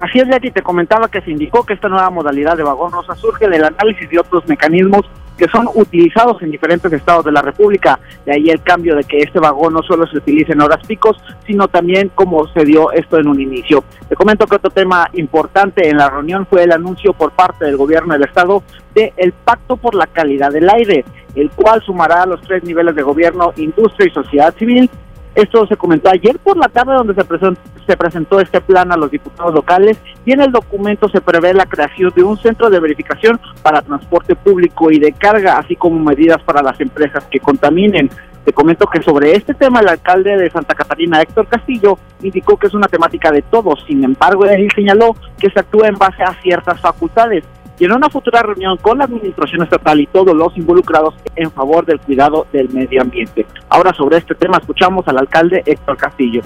Así 0.00 0.18
es, 0.18 0.26
Leti, 0.26 0.50
te 0.50 0.62
comentaba 0.62 1.08
que 1.08 1.20
se 1.20 1.30
indicó 1.30 1.64
que 1.66 1.74
esta 1.74 1.88
nueva 1.88 2.08
modalidad 2.08 2.56
de 2.56 2.62
vagón 2.62 2.90
rosa 2.90 3.14
surge 3.16 3.48
del 3.48 3.64
análisis 3.64 4.08
de 4.08 4.18
otros 4.18 4.46
mecanismos 4.48 5.02
que 5.40 5.48
son 5.48 5.70
utilizados 5.74 6.42
en 6.42 6.50
diferentes 6.50 6.92
estados 6.92 7.24
de 7.24 7.32
la 7.32 7.40
República. 7.40 7.98
De 8.26 8.32
ahí 8.34 8.50
el 8.50 8.60
cambio 8.60 8.94
de 8.94 9.04
que 9.04 9.20
este 9.20 9.40
vagón 9.40 9.72
no 9.72 9.82
solo 9.82 10.06
se 10.06 10.18
utilice 10.18 10.52
en 10.52 10.60
horas 10.60 10.86
picos, 10.86 11.16
sino 11.46 11.66
también 11.66 12.10
como 12.14 12.46
se 12.48 12.66
dio 12.66 12.92
esto 12.92 13.18
en 13.18 13.26
un 13.26 13.40
inicio. 13.40 13.82
Te 14.06 14.14
comento 14.16 14.46
que 14.46 14.56
otro 14.56 14.68
tema 14.68 15.08
importante 15.14 15.88
en 15.88 15.96
la 15.96 16.10
reunión 16.10 16.44
fue 16.44 16.64
el 16.64 16.72
anuncio 16.72 17.14
por 17.14 17.30
parte 17.30 17.64
del 17.64 17.78
gobierno 17.78 18.12
del 18.12 18.24
estado 18.24 18.62
de 18.94 19.14
el 19.16 19.32
Pacto 19.32 19.78
por 19.78 19.94
la 19.94 20.06
Calidad 20.08 20.52
del 20.52 20.68
Aire, 20.68 21.06
el 21.34 21.50
cual 21.52 21.80
sumará 21.86 22.24
a 22.24 22.26
los 22.26 22.42
tres 22.42 22.62
niveles 22.62 22.94
de 22.94 23.00
gobierno, 23.00 23.54
industria 23.56 24.08
y 24.08 24.10
sociedad 24.10 24.54
civil 24.58 24.90
esto 25.34 25.66
se 25.66 25.76
comentó 25.76 26.10
ayer 26.10 26.38
por 26.38 26.56
la 26.56 26.68
tarde 26.68 26.94
donde 26.94 27.14
se 27.14 27.24
presentó, 27.24 27.60
se 27.86 27.96
presentó 27.96 28.40
este 28.40 28.60
plan 28.60 28.90
a 28.92 28.96
los 28.96 29.10
diputados 29.10 29.54
locales 29.54 29.98
y 30.24 30.32
en 30.32 30.40
el 30.40 30.52
documento 30.52 31.08
se 31.08 31.20
prevé 31.20 31.54
la 31.54 31.66
creación 31.66 32.12
de 32.14 32.22
un 32.22 32.36
centro 32.36 32.68
de 32.68 32.80
verificación 32.80 33.40
para 33.62 33.82
transporte 33.82 34.34
público 34.34 34.90
y 34.90 34.98
de 34.98 35.12
carga, 35.12 35.58
así 35.58 35.76
como 35.76 35.98
medidas 35.98 36.42
para 36.42 36.62
las 36.62 36.80
empresas 36.80 37.24
que 37.30 37.40
contaminen. 37.40 38.10
Te 38.44 38.52
comento 38.52 38.86
que 38.86 39.02
sobre 39.02 39.36
este 39.36 39.54
tema 39.54 39.80
el 39.80 39.88
alcalde 39.88 40.36
de 40.36 40.50
Santa 40.50 40.74
Catarina, 40.74 41.20
Héctor 41.20 41.46
Castillo, 41.46 41.98
indicó 42.22 42.56
que 42.56 42.66
es 42.66 42.74
una 42.74 42.88
temática 42.88 43.30
de 43.30 43.42
todos, 43.42 43.84
sin 43.86 44.02
embargo, 44.02 44.46
él 44.46 44.68
señaló 44.74 45.14
que 45.38 45.50
se 45.50 45.60
actúa 45.60 45.88
en 45.88 45.96
base 45.96 46.22
a 46.22 46.34
ciertas 46.42 46.80
facultades 46.80 47.44
y 47.80 47.86
en 47.86 47.92
una 47.92 48.10
futura 48.10 48.42
reunión 48.42 48.76
con 48.76 48.98
la 48.98 49.04
administración 49.04 49.62
estatal 49.62 49.98
y 49.98 50.06
todos 50.06 50.36
los 50.36 50.56
involucrados 50.56 51.14
en 51.34 51.50
favor 51.50 51.86
del 51.86 51.98
cuidado 51.98 52.46
del 52.52 52.68
medio 52.68 53.00
ambiente. 53.00 53.46
Ahora 53.70 53.92
sobre 53.94 54.18
este 54.18 54.34
tema 54.34 54.58
escuchamos 54.58 55.08
al 55.08 55.18
alcalde 55.18 55.62
Héctor 55.64 55.96
Castillo. 55.96 56.42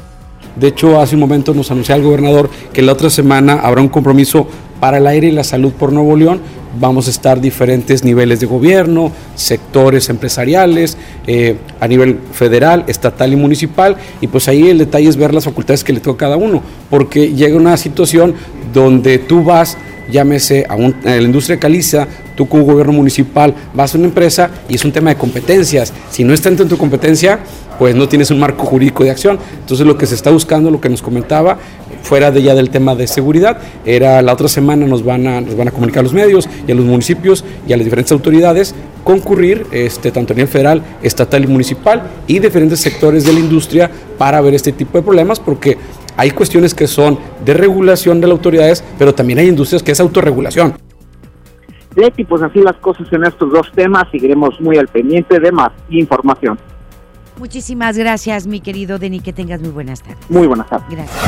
De 0.54 0.68
hecho, 0.68 1.00
hace 1.00 1.16
un 1.16 1.20
momento 1.20 1.52
nos 1.52 1.72
anunció 1.72 1.96
el 1.96 2.02
gobernador 2.02 2.48
que 2.72 2.80
la 2.80 2.92
otra 2.92 3.10
semana 3.10 3.54
habrá 3.54 3.80
un 3.80 3.88
compromiso 3.88 4.46
para 4.78 4.98
el 4.98 5.06
aire 5.08 5.26
y 5.26 5.32
la 5.32 5.42
salud 5.42 5.72
por 5.72 5.92
Nuevo 5.92 6.14
León. 6.14 6.40
Vamos 6.78 7.08
a 7.08 7.10
estar 7.10 7.40
diferentes 7.40 8.04
niveles 8.04 8.38
de 8.38 8.46
gobierno, 8.46 9.10
sectores 9.34 10.08
empresariales, 10.10 10.96
eh, 11.26 11.56
a 11.80 11.88
nivel 11.88 12.20
federal, 12.32 12.84
estatal 12.86 13.32
y 13.32 13.36
municipal. 13.36 13.96
Y 14.20 14.28
pues 14.28 14.46
ahí 14.46 14.68
el 14.68 14.78
detalle 14.78 15.08
es 15.08 15.16
ver 15.16 15.34
las 15.34 15.44
facultades 15.44 15.82
que 15.82 15.92
le 15.92 16.00
toca 16.00 16.26
a 16.26 16.28
cada 16.28 16.36
uno, 16.36 16.62
porque 16.90 17.32
llega 17.34 17.56
una 17.56 17.76
situación 17.76 18.34
donde 18.72 19.18
tú 19.18 19.42
vas 19.42 19.76
llámese 20.10 20.66
a, 20.68 20.76
la 20.76 21.22
industria 21.22 21.58
caliza, 21.58 22.06
tú 22.34 22.48
como 22.48 22.64
gobierno 22.64 22.92
municipal 22.92 23.54
vas 23.74 23.94
a 23.94 23.98
una 23.98 24.08
empresa 24.08 24.50
y 24.68 24.74
es 24.74 24.84
un 24.84 24.92
tema 24.92 25.10
de 25.10 25.16
competencias. 25.16 25.92
Si 26.10 26.24
no 26.24 26.34
está 26.34 26.48
dentro 26.48 26.64
de 26.64 26.70
tu 26.70 26.78
competencia, 26.78 27.40
pues 27.78 27.94
no 27.94 28.08
tienes 28.08 28.30
un 28.30 28.38
marco 28.38 28.64
jurídico 28.64 29.04
de 29.04 29.10
acción. 29.10 29.38
Entonces 29.60 29.86
lo 29.86 29.98
que 29.98 30.06
se 30.06 30.14
está 30.14 30.30
buscando, 30.30 30.70
lo 30.70 30.80
que 30.80 30.88
nos 30.88 31.02
comentaba, 31.02 31.58
fuera 32.02 32.30
de 32.30 32.42
ya 32.42 32.54
del 32.54 32.70
tema 32.70 32.94
de 32.94 33.06
seguridad, 33.06 33.58
era 33.84 34.20
la 34.22 34.32
otra 34.32 34.48
semana 34.48 34.86
nos 34.86 35.04
van 35.04 35.26
a, 35.26 35.40
nos 35.40 35.56
van 35.56 35.68
a 35.68 35.70
comunicar 35.70 36.00
a 36.00 36.02
los 36.02 36.12
medios 36.12 36.48
y 36.66 36.72
a 36.72 36.74
los 36.74 36.84
municipios 36.84 37.44
y 37.66 37.72
a 37.72 37.76
las 37.76 37.84
diferentes 37.84 38.12
autoridades 38.12 38.74
concurrir, 39.02 39.66
este, 39.70 40.10
tanto 40.10 40.32
a 40.32 40.36
nivel 40.36 40.48
federal, 40.48 40.82
estatal 41.02 41.44
y 41.44 41.46
municipal, 41.46 42.02
y 42.26 42.38
diferentes 42.38 42.80
sectores 42.80 43.24
de 43.24 43.32
la 43.32 43.40
industria 43.40 43.90
para 44.18 44.40
ver 44.40 44.54
este 44.54 44.72
tipo 44.72 44.98
de 44.98 45.04
problemas, 45.04 45.38
porque 45.38 45.76
hay 46.16 46.30
cuestiones 46.30 46.74
que 46.74 46.86
son 46.86 47.18
de 47.44 47.54
regulación 47.54 48.20
de 48.20 48.26
las 48.26 48.36
autoridades, 48.36 48.84
pero 48.98 49.14
también 49.14 49.38
hay 49.38 49.48
industrias 49.48 49.82
que 49.82 49.92
es 49.92 50.00
autorregulación. 50.00 50.74
Leti, 51.96 52.24
pues 52.24 52.42
así 52.42 52.60
las 52.60 52.76
cosas 52.76 53.06
en 53.12 53.24
estos 53.24 53.52
dos 53.52 53.70
temas, 53.74 54.04
seguiremos 54.10 54.60
muy 54.60 54.76
al 54.78 54.88
pendiente 54.88 55.38
de 55.38 55.52
más 55.52 55.70
información. 55.90 56.58
Muchísimas 57.38 57.98
gracias, 57.98 58.46
mi 58.46 58.60
querido 58.60 58.98
Denis, 58.98 59.22
que 59.22 59.32
tengas 59.32 59.60
muy 59.60 59.70
buenas 59.70 60.02
tardes. 60.02 60.18
Muy 60.28 60.46
buenas 60.46 60.68
tardes. 60.68 60.88
Gracias. 60.88 61.18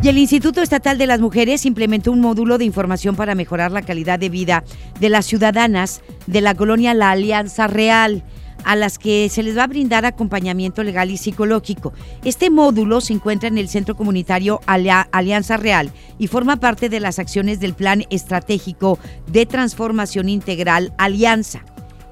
Y 0.00 0.08
el 0.08 0.18
Instituto 0.18 0.62
Estatal 0.62 0.96
de 0.96 1.06
las 1.08 1.20
Mujeres 1.20 1.66
implementó 1.66 2.12
un 2.12 2.20
módulo 2.20 2.56
de 2.58 2.64
información 2.64 3.16
para 3.16 3.34
mejorar 3.34 3.72
la 3.72 3.82
calidad 3.82 4.18
de 4.18 4.28
vida 4.28 4.62
de 5.00 5.08
las 5.08 5.26
ciudadanas 5.26 6.02
de 6.28 6.40
la 6.40 6.54
colonia 6.54 6.94
La 6.94 7.10
Alianza 7.10 7.66
Real 7.66 8.22
a 8.68 8.76
las 8.76 8.98
que 8.98 9.30
se 9.30 9.42
les 9.42 9.56
va 9.56 9.64
a 9.64 9.66
brindar 9.66 10.04
acompañamiento 10.04 10.82
legal 10.82 11.10
y 11.10 11.16
psicológico. 11.16 11.94
Este 12.22 12.50
módulo 12.50 13.00
se 13.00 13.14
encuentra 13.14 13.48
en 13.48 13.56
el 13.56 13.70
Centro 13.70 13.96
Comunitario 13.96 14.60
Alianza 14.66 15.56
Real 15.56 15.90
y 16.18 16.26
forma 16.26 16.56
parte 16.56 16.90
de 16.90 17.00
las 17.00 17.18
acciones 17.18 17.60
del 17.60 17.72
Plan 17.72 18.04
Estratégico 18.10 18.98
de 19.26 19.46
Transformación 19.46 20.28
Integral 20.28 20.92
Alianza. 20.98 21.64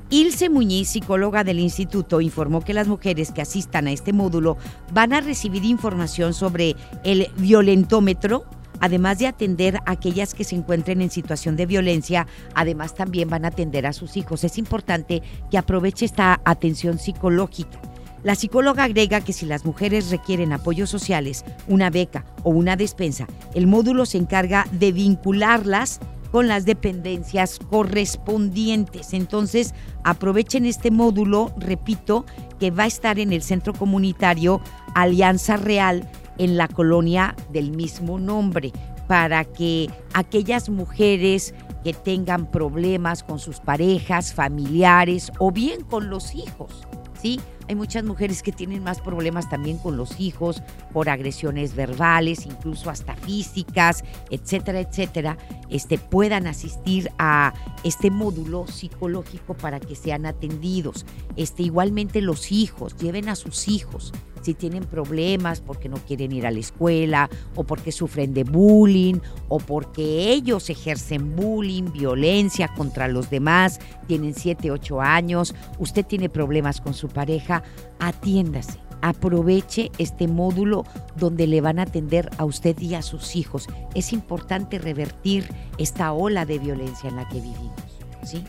Ilse 0.09 0.49
Muñiz, 0.49 0.89
psicóloga 0.89 1.45
del 1.45 1.61
instituto, 1.61 2.23
informó 2.23 2.63
que 2.63 2.73
las 2.73 2.89
mujeres 2.89 3.33
que 3.33 3.43
asistan 3.43 3.87
a 3.87 3.93
este 3.93 4.15
módulo 4.15 4.57
van 4.95 5.13
a 5.13 5.21
recibir 5.21 5.63
información 5.65 6.33
sobre 6.33 6.75
el 7.05 7.29
violentómetro, 7.37 8.45
además 8.81 9.19
de 9.19 9.27
atender 9.27 9.77
a 9.77 9.93
aquellas 9.93 10.35
que 10.35 10.45
se 10.45 10.57
encuentren 10.57 11.01
en 11.01 11.11
situación 11.11 11.57
de 11.57 11.67
violencia, 11.67 12.27
además 12.55 12.95
también 12.95 13.29
van 13.29 13.45
a 13.45 13.49
atender 13.49 13.87
a 13.87 13.93
sus 13.93 14.17
hijos. 14.17 14.45
Es 14.45 14.59
importante 14.59 15.23
que 15.51 15.59
aproveche 15.59 16.05
esta 16.05 16.41
atención 16.45 16.99
psicológica. 16.99 17.79
La 18.23 18.35
psicóloga 18.35 18.85
agrega 18.85 19.21
que 19.21 19.33
si 19.33 19.47
las 19.47 19.65
mujeres 19.65 20.11
requieren 20.11 20.53
apoyos 20.53 20.91
sociales, 20.91 21.45
una 21.69 21.91
beca 21.91 22.25
o 22.43 22.51
una 22.51 22.75
despensa, 22.75 23.27
el 23.55 23.67
módulo 23.67 24.05
se 24.05 24.19
encarga 24.19 24.67
de 24.73 24.91
vincularlas 24.91 26.01
con 26.33 26.49
las 26.49 26.65
dependencias 26.65 27.59
correspondientes. 27.71 29.13
Entonces, 29.13 29.75
aprovechen 30.03 30.67
este 30.67 30.91
módulo, 30.91 31.53
repito, 31.57 32.27
que 32.59 32.71
va 32.71 32.83
a 32.83 32.89
estar 32.89 33.19
en 33.19 33.33
el 33.33 33.43
centro 33.43 33.73
comunitario 33.73 34.61
Alianza 34.95 35.57
Real 35.57 36.09
en 36.39 36.57
la 36.57 36.69
colonia 36.69 37.35
del 37.53 37.71
mismo 37.71 38.19
nombre, 38.19 38.73
para 39.07 39.45
que 39.45 39.91
aquellas 40.15 40.69
mujeres 40.69 41.55
que 41.85 41.93
tengan 41.93 42.51
problemas 42.51 43.23
con 43.23 43.39
sus 43.39 43.61
parejas, 43.61 44.35
familiares 44.35 45.31
o 45.39 45.53
bien 45.53 45.85
con 45.85 46.11
los 46.11 46.35
hijos, 46.35 46.87
¿sí? 47.21 47.41
Hay 47.69 47.75
muchas 47.75 48.05
mujeres 48.05 48.43
que 48.43 48.53
tienen 48.53 48.85
más 48.85 49.01
problemas 49.01 49.49
también 49.49 49.79
con 49.79 49.97
los 49.97 50.21
hijos 50.21 50.63
por 50.93 51.09
agresiones 51.09 51.75
verbales, 51.75 52.47
incluso 52.47 52.91
hasta 52.91 53.17
físicas, 53.17 54.05
etcétera, 54.31 54.81
etcétera, 54.81 55.37
este, 55.69 55.99
puedan 55.99 56.47
asistir 56.47 57.11
a 57.19 57.55
este 57.83 58.11
módulo 58.11 58.67
psicológico 58.69 59.55
para 59.55 59.81
que 59.81 59.97
sean 59.97 60.27
atendidos. 60.27 61.07
Este, 61.35 61.65
igualmente 61.65 62.21
los 62.21 62.53
hijos, 62.53 62.97
lleven 62.99 63.29
a 63.29 63.35
sus 63.35 63.67
hijos 63.67 64.13
si 64.47 64.55
tienen 64.55 64.85
problemas 64.85 65.61
porque 65.61 65.89
no 65.89 65.97
quieren 65.97 66.31
ir 66.31 66.47
a 66.47 66.53
la 66.53 66.61
escuela 66.61 67.29
o 67.57 67.65
porque 67.65 67.91
sufren 67.91 68.33
de 68.33 68.45
bullying 68.45 69.17
o 69.49 69.59
porque 69.59 70.31
ellos 70.31 70.71
ejercen 70.71 71.35
bullying, 71.35 71.91
violencia 71.93 72.69
contra 72.69 73.09
los 73.09 73.29
demás, 73.29 73.81
tienen 74.07 74.35
7, 74.35 74.71
8 74.71 75.01
años, 75.01 75.53
usted 75.81 76.07
tiene 76.07 76.29
problemas 76.29 76.81
con 76.81 76.95
su 76.95 77.09
pareja, 77.09 77.65
atiéndase. 77.99 78.79
Aproveche 79.03 79.91
este 79.99 80.29
módulo 80.29 80.85
donde 81.17 81.49
le 81.49 81.61
van 81.61 81.81
a 81.81 81.83
atender 81.83 82.31
a 82.39 82.45
usted 82.45 82.79
y 82.79 82.95
a 82.95 83.03
sus 83.03 83.35
hijos. 83.35 83.67
Es 83.97 84.13
importante 84.13 84.79
revertir 84.79 85.49
esta 85.77 86.13
ola 86.13 86.47
de 86.47 86.61
violencia 86.61 87.11
en 87.11 87.17
la 87.17 87.29
que 87.29 87.41
vivimos, 87.41 87.83
¿sí? 88.23 88.45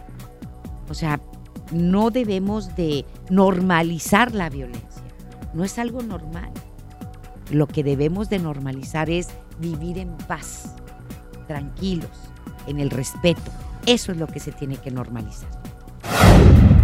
O 0.89 0.93
sea, 0.93 1.19
no 1.71 2.11
debemos 2.11 2.75
de 2.75 3.03
normalizar 3.29 4.35
la 4.35 4.49
violencia 4.49 4.86
no 5.53 5.63
es 5.63 5.79
algo 5.79 6.01
normal. 6.01 6.51
Lo 7.51 7.67
que 7.67 7.83
debemos 7.83 8.29
de 8.29 8.39
normalizar 8.39 9.09
es 9.09 9.29
vivir 9.59 9.97
en 9.97 10.09
paz, 10.27 10.75
tranquilos, 11.47 12.11
en 12.67 12.79
el 12.79 12.89
respeto. 12.89 13.51
Eso 13.85 14.11
es 14.11 14.17
lo 14.17 14.27
que 14.27 14.39
se 14.39 14.51
tiene 14.51 14.77
que 14.77 14.91
normalizar. 14.91 15.49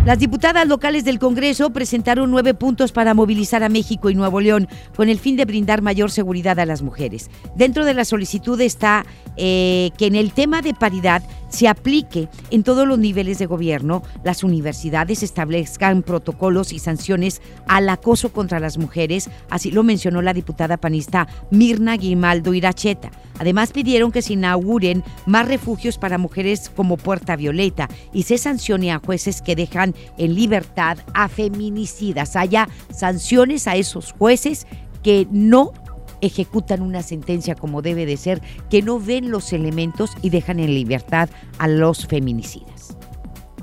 Las 0.05 0.19
diputadas 0.19 0.67
locales 0.67 1.05
del 1.05 1.17
Congreso 1.17 1.69
presentaron 1.69 2.29
nueve 2.29 2.53
puntos 2.53 2.91
para 2.91 3.13
movilizar 3.13 3.63
a 3.63 3.69
México 3.69 4.09
y 4.09 4.15
Nuevo 4.15 4.41
León 4.41 4.67
con 4.97 5.07
el 5.07 5.17
fin 5.17 5.37
de 5.37 5.45
brindar 5.45 5.81
mayor 5.81 6.11
seguridad 6.11 6.59
a 6.59 6.65
las 6.65 6.81
mujeres. 6.81 7.29
Dentro 7.55 7.85
de 7.85 7.93
la 7.93 8.03
solicitud 8.03 8.59
está 8.59 9.05
eh, 9.37 9.91
que 9.97 10.07
en 10.07 10.15
el 10.15 10.33
tema 10.33 10.61
de 10.61 10.73
paridad 10.73 11.23
se 11.53 11.67
aplique 11.67 12.29
en 12.49 12.63
todos 12.63 12.87
los 12.87 12.97
niveles 12.97 13.37
de 13.37 13.45
gobierno, 13.45 14.01
las 14.23 14.43
universidades 14.43 15.21
establezcan 15.21 16.01
protocolos 16.01 16.73
y 16.73 16.79
sanciones 16.79 17.43
al 17.67 17.87
acoso 17.89 18.33
contra 18.33 18.59
las 18.59 18.79
mujeres, 18.79 19.29
así 19.51 19.69
lo 19.69 19.83
mencionó 19.83 20.23
la 20.23 20.33
diputada 20.33 20.77
panista 20.77 21.27
Mirna 21.51 21.95
Guimaldo 21.95 22.55
Iracheta. 22.55 23.11
Además 23.37 23.71
pidieron 23.71 24.11
que 24.11 24.23
se 24.23 24.33
inauguren 24.33 25.03
más 25.27 25.47
refugios 25.47 25.99
para 25.99 26.17
mujeres 26.17 26.71
como 26.75 26.97
Puerta 26.97 27.35
Violeta 27.35 27.87
y 28.11 28.23
se 28.23 28.39
sancione 28.39 28.91
a 28.91 28.99
jueces 28.99 29.43
que 29.43 29.55
dejan 29.55 29.93
en 30.17 30.33
libertad 30.33 30.97
a 31.13 31.27
feminicidas. 31.29 32.35
Haya 32.35 32.67
sanciones 32.91 33.67
a 33.67 33.75
esos 33.75 34.11
jueces 34.11 34.65
que 35.03 35.27
no 35.29 35.73
ejecutan 36.23 36.81
una 36.81 37.03
sentencia 37.03 37.55
como 37.55 37.81
debe 37.81 38.05
de 38.05 38.17
ser, 38.17 38.41
que 38.69 38.81
no 38.81 38.99
ven 38.99 39.29
los 39.29 39.53
elementos 39.53 40.11
y 40.21 40.29
dejan 40.29 40.59
en 40.59 40.73
libertad 40.73 41.29
a 41.59 41.67
los 41.67 42.07
feminicidas. 42.07 42.97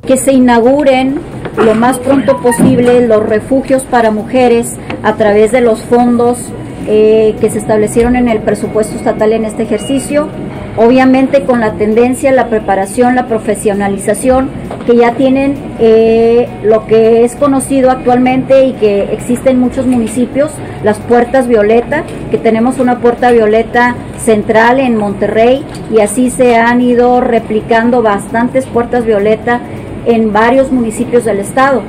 Que 0.07 0.17
se 0.17 0.33
inauguren 0.33 1.21
lo 1.57 1.75
más 1.75 1.99
pronto 1.99 2.41
posible 2.41 3.07
los 3.07 3.27
refugios 3.27 3.83
para 3.85 4.11
mujeres 4.11 4.77
a 5.03 5.17
través 5.17 5.53
de 5.53 5.61
los 5.61 5.81
fondos 5.81 6.39
eh, 6.87 7.37
que 7.41 7.51
se 7.51 7.59
establecieron 7.59 8.17
en 8.17 8.29
el 8.29 8.41
presupuesto 8.41 8.97
estatal 8.97 9.33
en 9.33 9.45
este 9.45 9.63
ejercicio, 9.63 10.29
obviamente 10.77 11.43
con 11.43 11.61
la 11.61 11.73
tendencia, 11.73 12.33
la 12.33 12.49
preparación, 12.49 13.15
la 13.15 13.27
profesionalización 13.27 14.49
que 14.87 14.97
ya 14.97 15.13
tienen 15.13 15.55
eh, 15.79 16.49
lo 16.63 16.87
que 16.87 17.25
es 17.25 17.37
conocido 17.37 17.91
actualmente 17.91 18.65
y 18.65 18.73
que 18.75 19.13
existe 19.13 19.51
en 19.51 19.59
muchos 19.59 19.87
municipios, 19.87 20.51
las 20.83 20.99
puertas 20.99 21.49
violeta, 21.49 22.05
que 22.31 22.39
tenemos 22.39 22.79
una 22.79 22.99
puerta 22.99 23.31
violeta 23.31 23.95
central 24.19 24.81
en 24.81 24.97
Monterrey 24.97 25.65
y 25.95 26.01
así 26.01 26.31
se 26.31 26.57
han 26.57 26.81
ido 26.81 27.21
replicando 27.21 28.03
bastantes 28.03 28.67
puertas 28.67 29.05
violeta 29.05 29.61
en 30.07 30.33
varios 30.33 30.73
municipios 30.73 31.25
del 31.25 31.41
estado. 31.41 31.83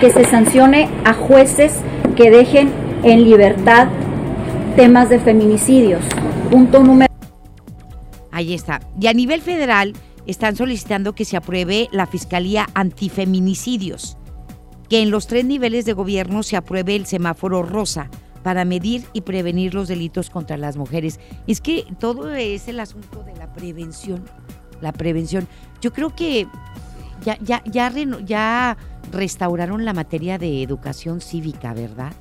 Que 0.00 0.10
se 0.10 0.24
sancione 0.24 0.88
a 1.04 1.12
jueces 1.12 1.80
que 2.16 2.30
dejen 2.30 2.70
en 3.04 3.24
libertad 3.24 3.88
temas 4.76 5.08
de 5.08 5.18
feminicidios. 5.18 6.00
Punto 6.50 6.82
número. 6.82 7.11
Ahí 8.42 8.54
está. 8.54 8.80
Y 9.00 9.06
a 9.06 9.12
nivel 9.12 9.40
federal 9.40 9.92
están 10.26 10.56
solicitando 10.56 11.14
que 11.14 11.24
se 11.24 11.36
apruebe 11.36 11.88
la 11.92 12.08
Fiscalía 12.08 12.66
Antifeminicidios, 12.74 14.16
que 14.88 15.00
en 15.00 15.12
los 15.12 15.28
tres 15.28 15.44
niveles 15.44 15.84
de 15.84 15.92
gobierno 15.92 16.42
se 16.42 16.56
apruebe 16.56 16.96
el 16.96 17.06
semáforo 17.06 17.62
rosa 17.62 18.10
para 18.42 18.64
medir 18.64 19.04
y 19.12 19.20
prevenir 19.20 19.74
los 19.74 19.86
delitos 19.86 20.28
contra 20.28 20.56
las 20.56 20.76
mujeres. 20.76 21.20
Es 21.46 21.60
que 21.60 21.86
todo 22.00 22.34
es 22.34 22.66
el 22.66 22.80
asunto 22.80 23.22
de 23.22 23.36
la 23.36 23.52
prevención. 23.52 24.24
La 24.80 24.92
prevención. 24.92 25.46
Yo 25.80 25.92
creo 25.92 26.12
que 26.16 26.48
ya, 27.24 27.38
ya, 27.38 27.62
ya, 27.64 27.92
ya 28.24 28.76
restauraron 29.12 29.84
la 29.84 29.92
materia 29.92 30.36
de 30.36 30.64
educación 30.64 31.20
cívica, 31.20 31.74
¿verdad? 31.74 32.12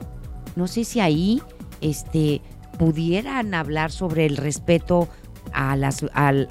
No 0.56 0.68
sé 0.68 0.84
si 0.84 1.00
ahí 1.00 1.42
este, 1.82 2.44
pudieran 2.78 3.56
hablar 3.56 3.92
sobre 3.92 4.28
el 4.28 4.38
respeto 4.38 5.10
al, 5.54 5.84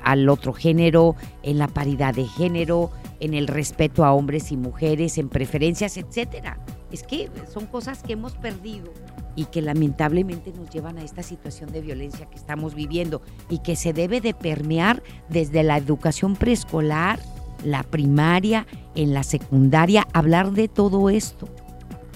al 0.03 0.29
otro 0.29 0.53
género, 0.53 1.17
en 1.43 1.59
la 1.59 1.69
paridad 1.69 2.15
de 2.15 2.27
género, 2.27 2.91
en 3.21 3.35
el 3.35 3.47
respeto 3.47 4.05
a 4.05 4.13
hombres 4.13 4.51
y 4.51 4.57
mujeres, 4.57 5.19
en 5.19 5.29
preferencias, 5.29 5.97
etcétera. 5.97 6.59
Es 6.91 7.03
que 7.03 7.31
son 7.53 7.67
cosas 7.67 8.03
que 8.03 8.15
hemos 8.15 8.33
perdido 8.33 8.93
y 9.37 9.45
que 9.47 9.63
lamentablemente 9.63 10.53
nos 10.53 10.71
llevan 10.71 10.99
a 10.99 11.03
esta 11.03 11.23
situación 11.23 11.71
de 11.71 11.81
violencia 11.81 12.27
que 12.27 12.37
estamos 12.37 12.75
viviendo 12.75 13.23
y 13.49 13.59
que 13.59 13.77
se 13.77 13.93
debe 13.93 14.21
de 14.21 14.35
permear 14.35 15.03
desde 15.29 15.63
la 15.63 15.77
educación 15.77 16.35
preescolar, 16.35 17.21
la 17.65 17.83
primaria, 17.83 18.67
en 18.95 19.15
la 19.15 19.23
secundaria, 19.23 20.07
hablar 20.13 20.53
de 20.53 20.67
todo 20.69 21.11
esto, 21.11 21.49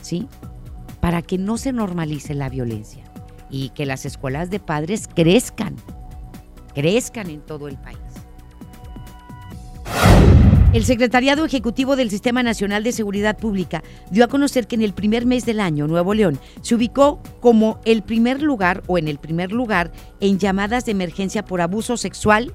¿sí? 0.01 0.27
Para 1.01 1.23
que 1.23 1.39
no 1.39 1.57
se 1.57 1.73
normalice 1.73 2.35
la 2.35 2.49
violencia 2.49 3.05
y 3.51 3.69
que 3.71 3.87
las 3.87 4.07
escuelas 4.07 4.51
de 4.51 4.59
padres 4.59 5.09
crezcan, 5.15 5.77
crezcan 6.75 7.31
en 7.31 7.41
todo 7.41 7.69
el 7.69 7.77
país. 7.77 7.99
El 10.75 10.85
Secretariado 10.85 11.45
Ejecutivo 11.45 11.95
del 11.95 12.11
Sistema 12.11 12.43
Nacional 12.43 12.83
de 12.83 12.91
Seguridad 12.91 13.39
Pública 13.39 13.85
dio 14.11 14.25
a 14.25 14.29
conocer 14.29 14.67
que 14.67 14.75
en 14.75 14.83
el 14.83 14.93
primer 14.93 15.25
mes 15.25 15.47
del 15.47 15.61
año 15.61 15.87
Nuevo 15.87 16.15
León 16.15 16.41
se 16.63 16.75
ubicó 16.75 17.23
como 17.41 17.79
el 17.85 18.03
primer 18.03 18.43
lugar 18.43 18.83
o 18.89 18.99
en 18.99 19.07
el 19.07 19.19
primer 19.19 19.53
lugar 19.53 19.93
en 20.19 20.41
llamadas 20.41 20.85
de 20.85 20.91
emergencia 20.91 21.45
por 21.45 21.61
abuso 21.61 21.97
sexual 21.97 22.53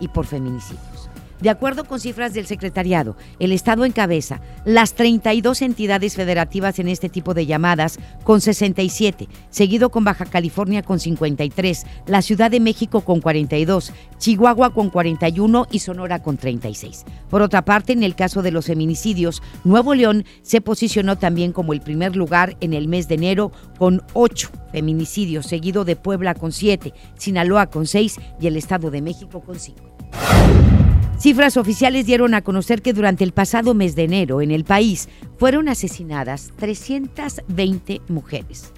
y 0.00 0.08
por 0.08 0.26
feminicidios. 0.26 0.97
De 1.40 1.50
acuerdo 1.50 1.84
con 1.84 2.00
cifras 2.00 2.34
del 2.34 2.46
secretariado, 2.46 3.16
el 3.38 3.52
Estado 3.52 3.84
encabeza 3.84 4.40
las 4.64 4.94
32 4.94 5.62
entidades 5.62 6.16
federativas 6.16 6.80
en 6.80 6.88
este 6.88 7.08
tipo 7.08 7.32
de 7.32 7.46
llamadas 7.46 7.98
con 8.24 8.40
67, 8.40 9.28
seguido 9.50 9.90
con 9.90 10.02
Baja 10.02 10.26
California 10.26 10.82
con 10.82 10.98
53, 10.98 11.86
la 12.06 12.22
Ciudad 12.22 12.50
de 12.50 12.58
México 12.58 13.02
con 13.02 13.20
42, 13.20 13.92
Chihuahua 14.18 14.74
con 14.74 14.90
41 14.90 15.68
y 15.70 15.78
Sonora 15.78 16.22
con 16.22 16.38
36. 16.38 17.04
Por 17.30 17.42
otra 17.42 17.64
parte, 17.64 17.92
en 17.92 18.02
el 18.02 18.16
caso 18.16 18.42
de 18.42 18.50
los 18.50 18.66
feminicidios, 18.66 19.40
Nuevo 19.62 19.94
León 19.94 20.24
se 20.42 20.60
posicionó 20.60 21.18
también 21.18 21.52
como 21.52 21.72
el 21.72 21.80
primer 21.80 22.16
lugar 22.16 22.56
en 22.60 22.72
el 22.72 22.88
mes 22.88 23.06
de 23.06 23.14
enero 23.14 23.52
con 23.78 24.02
8 24.14 24.50
feminicidios, 24.72 25.46
seguido 25.46 25.84
de 25.84 25.94
Puebla 25.94 26.34
con 26.34 26.50
7, 26.50 26.92
Sinaloa 27.16 27.66
con 27.66 27.86
6 27.86 28.16
y 28.40 28.48
el 28.48 28.56
Estado 28.56 28.90
de 28.90 29.02
México 29.02 29.40
con 29.40 29.60
5. 29.60 30.87
Cifras 31.18 31.56
oficiales 31.56 32.06
dieron 32.06 32.32
a 32.34 32.42
conocer 32.42 32.80
que 32.80 32.92
durante 32.92 33.24
el 33.24 33.32
pasado 33.32 33.74
mes 33.74 33.96
de 33.96 34.04
enero 34.04 34.40
en 34.40 34.52
el 34.52 34.64
país 34.64 35.08
fueron 35.36 35.68
asesinadas 35.68 36.52
320 36.56 38.02
mujeres. 38.08 38.72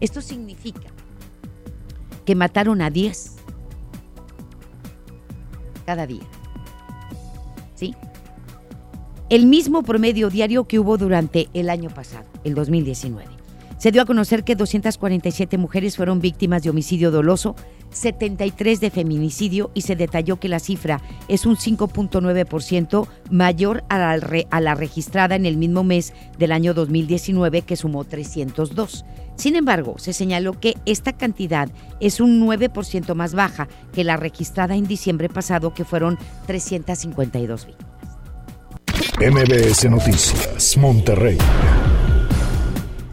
Esto 0.00 0.20
significa 0.20 0.88
que 2.24 2.34
mataron 2.34 2.82
a 2.82 2.90
10 2.90 3.36
cada 5.86 6.06
día. 6.06 6.24
¿Sí? 7.76 7.94
El 9.30 9.46
mismo 9.46 9.84
promedio 9.84 10.30
diario 10.30 10.64
que 10.64 10.80
hubo 10.80 10.98
durante 10.98 11.48
el 11.54 11.70
año 11.70 11.90
pasado, 11.90 12.26
el 12.42 12.54
2019. 12.54 13.33
Se 13.84 13.92
dio 13.92 14.00
a 14.00 14.06
conocer 14.06 14.44
que 14.44 14.56
247 14.56 15.58
mujeres 15.58 15.98
fueron 15.98 16.22
víctimas 16.22 16.62
de 16.62 16.70
homicidio 16.70 17.10
doloso, 17.10 17.54
73 17.90 18.80
de 18.80 18.88
feminicidio 18.88 19.70
y 19.74 19.82
se 19.82 19.94
detalló 19.94 20.40
que 20.40 20.48
la 20.48 20.58
cifra 20.58 21.02
es 21.28 21.44
un 21.44 21.56
5.9% 21.56 23.06
mayor 23.30 23.84
a 23.90 24.16
la, 24.60 24.74
registrada 24.74 25.36
en 25.36 25.44
el 25.44 25.58
mismo 25.58 25.84
mes 25.84 26.14
del 26.38 26.52
año 26.52 26.72
2019 26.72 27.60
que 27.60 27.76
sumó 27.76 28.04
302. 28.04 29.04
Sin 29.36 29.54
embargo, 29.54 29.98
se 29.98 30.14
señaló 30.14 30.58
que 30.58 30.78
esta 30.86 31.12
cantidad 31.12 31.68
es 32.00 32.20
un 32.20 32.40
9% 32.40 33.14
más 33.14 33.34
baja 33.34 33.68
que 33.92 34.02
la 34.02 34.16
registrada 34.16 34.76
en 34.76 34.86
diciembre 34.86 35.28
pasado 35.28 35.74
que 35.74 35.84
fueron 35.84 36.16
352 36.46 37.66
víctimas. 37.66 37.92
MBS 39.20 39.90
Noticias, 39.90 40.74
Monterrey. 40.78 41.36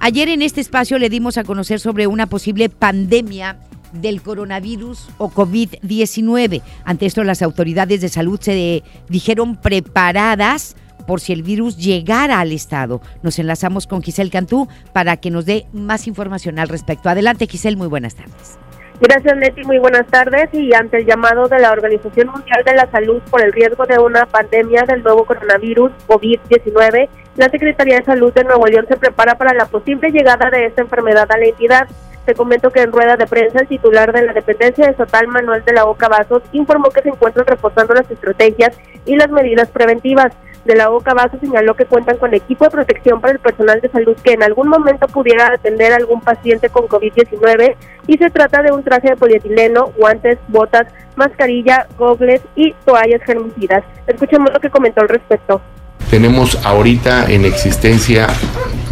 Ayer 0.03 0.29
en 0.29 0.41
este 0.41 0.61
espacio 0.61 0.97
le 0.97 1.09
dimos 1.09 1.37
a 1.37 1.43
conocer 1.43 1.79
sobre 1.79 2.07
una 2.07 2.25
posible 2.25 2.69
pandemia 2.69 3.59
del 3.93 4.23
coronavirus 4.23 5.09
o 5.19 5.29
COVID-19. 5.29 6.63
Ante 6.85 7.05
esto, 7.05 7.23
las 7.23 7.43
autoridades 7.43 8.01
de 8.01 8.09
salud 8.09 8.39
se 8.41 8.81
dijeron 9.09 9.57
preparadas 9.57 10.75
por 11.05 11.21
si 11.21 11.33
el 11.33 11.43
virus 11.43 11.77
llegara 11.77 12.39
al 12.39 12.51
estado. 12.51 12.99
Nos 13.21 13.37
enlazamos 13.37 13.85
con 13.85 14.01
Giselle 14.01 14.31
Cantú 14.31 14.67
para 14.91 15.17
que 15.17 15.29
nos 15.29 15.45
dé 15.45 15.67
más 15.71 16.07
información 16.07 16.57
al 16.57 16.67
respecto. 16.67 17.07
Adelante, 17.07 17.45
Giselle, 17.45 17.77
muy 17.77 17.87
buenas 17.87 18.15
tardes. 18.15 18.57
Gracias, 19.01 19.35
Leti. 19.35 19.63
Muy 19.63 19.79
buenas 19.79 20.05
tardes. 20.05 20.49
Y 20.53 20.75
ante 20.75 20.97
el 20.97 21.07
llamado 21.07 21.47
de 21.47 21.57
la 21.57 21.71
Organización 21.71 22.27
Mundial 22.27 22.63
de 22.63 22.75
la 22.75 22.85
Salud 22.91 23.19
por 23.31 23.41
el 23.41 23.51
riesgo 23.51 23.87
de 23.87 23.97
una 23.97 24.27
pandemia 24.27 24.83
del 24.83 25.01
nuevo 25.01 25.25
coronavirus 25.25 25.91
COVID-19, 26.07 27.09
la 27.35 27.49
Secretaría 27.49 27.97
de 27.97 28.05
Salud 28.05 28.31
de 28.31 28.43
Nuevo 28.43 28.67
León 28.67 28.85
se 28.87 28.97
prepara 28.97 29.33
para 29.33 29.55
la 29.55 29.65
posible 29.65 30.11
llegada 30.11 30.51
de 30.51 30.67
esta 30.67 30.83
enfermedad 30.83 31.25
a 31.31 31.37
la 31.39 31.45
entidad. 31.45 31.87
Te 32.25 32.35
comento 32.35 32.69
que 32.69 32.81
en 32.81 32.91
rueda 32.91 33.17
de 33.17 33.25
prensa 33.25 33.61
el 33.61 33.67
titular 33.67 34.13
de 34.13 34.21
la 34.21 34.33
dependencia 34.33 34.85
estatal 34.85 35.27
Manuel 35.27 35.65
de 35.65 35.73
la 35.73 35.85
Oca 35.85 36.07
Vasos 36.07 36.43
informó 36.51 36.91
que 36.91 37.01
se 37.01 37.09
encuentran 37.09 37.47
reforzando 37.47 37.95
las 37.95 38.09
estrategias 38.11 38.77
y 39.07 39.15
las 39.15 39.31
medidas 39.31 39.69
preventivas. 39.69 40.31
De 40.65 40.75
la 40.75 40.91
Oca 40.91 41.13
Vasos 41.13 41.39
señaló 41.39 41.73
que 41.75 41.85
cuentan 41.85 42.17
con 42.17 42.33
equipo 42.33 42.65
de 42.65 42.71
protección 42.71 43.19
para 43.19 43.33
el 43.33 43.39
personal 43.39 43.81
de 43.81 43.89
salud 43.89 44.15
que 44.23 44.33
en 44.33 44.43
algún 44.43 44.67
momento 44.67 45.07
pudiera 45.07 45.47
atender 45.47 45.91
a 45.91 45.95
algún 45.95 46.21
paciente 46.21 46.69
con 46.69 46.87
COVID-19 46.87 47.75
y 48.07 48.17
se 48.17 48.29
trata 48.29 48.61
de 48.61 48.71
un 48.71 48.83
traje 48.83 49.09
de 49.09 49.17
polietileno, 49.17 49.91
guantes, 49.97 50.37
botas, 50.47 50.87
mascarilla, 51.15 51.87
gogles 51.97 52.41
y 52.55 52.73
toallas 52.85 53.23
germicidas. 53.23 53.83
Escuchemos 54.05 54.51
lo 54.53 54.59
que 54.59 54.69
comentó 54.69 55.01
al 55.01 55.09
respecto. 55.09 55.61
Tenemos 56.09 56.57
ahorita 56.63 57.31
en 57.31 57.45
existencia 57.45 58.27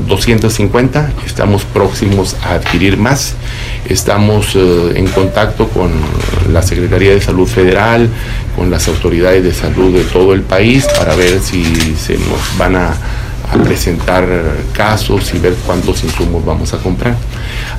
250, 0.07 1.11
estamos 1.25 1.63
próximos 1.65 2.35
a 2.43 2.53
adquirir 2.55 2.97
más. 2.97 3.35
Estamos 3.87 4.55
eh, 4.55 4.93
en 4.95 5.07
contacto 5.07 5.67
con 5.67 5.91
la 6.51 6.61
Secretaría 6.61 7.11
de 7.11 7.21
Salud 7.21 7.47
Federal, 7.47 8.09
con 8.55 8.69
las 8.69 8.87
autoridades 8.87 9.43
de 9.43 9.53
salud 9.53 9.93
de 9.93 10.03
todo 10.03 10.33
el 10.33 10.41
país 10.41 10.87
para 10.97 11.15
ver 11.15 11.39
si 11.41 11.63
se 11.95 12.17
nos 12.17 12.57
van 12.57 12.75
a, 12.75 12.89
a 13.51 13.63
presentar 13.63 14.25
casos 14.73 15.33
y 15.33 15.39
ver 15.39 15.55
cuántos 15.65 16.03
insumos 16.03 16.45
vamos 16.45 16.73
a 16.73 16.77
comprar. 16.77 17.15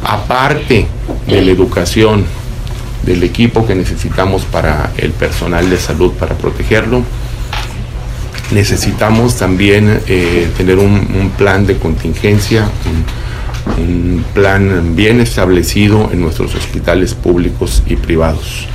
Aparte 0.05 0.87
de 1.27 1.43
la 1.43 1.51
educación, 1.51 2.25
del 3.03 3.23
equipo 3.23 3.67
que 3.67 3.75
necesitamos 3.75 4.45
para 4.45 4.93
el 4.99 5.13
personal 5.13 5.71
de 5.71 5.79
salud 5.79 6.13
para 6.13 6.35
protegerlo, 6.35 7.03
necesitamos 8.53 9.37
también 9.37 10.01
eh, 10.07 10.49
tener 10.57 10.79
un, 10.79 11.33
plan 11.37 11.67
de 11.67 11.77
contingencia, 11.77 12.69
un, 13.79 14.25
plan 14.35 14.95
bien 14.95 15.21
establecido 15.21 16.11
en 16.13 16.21
nuestros 16.21 16.55
hospitales 16.55 17.15
públicos 17.15 17.83
y 17.87 17.97
privados. 17.97 18.67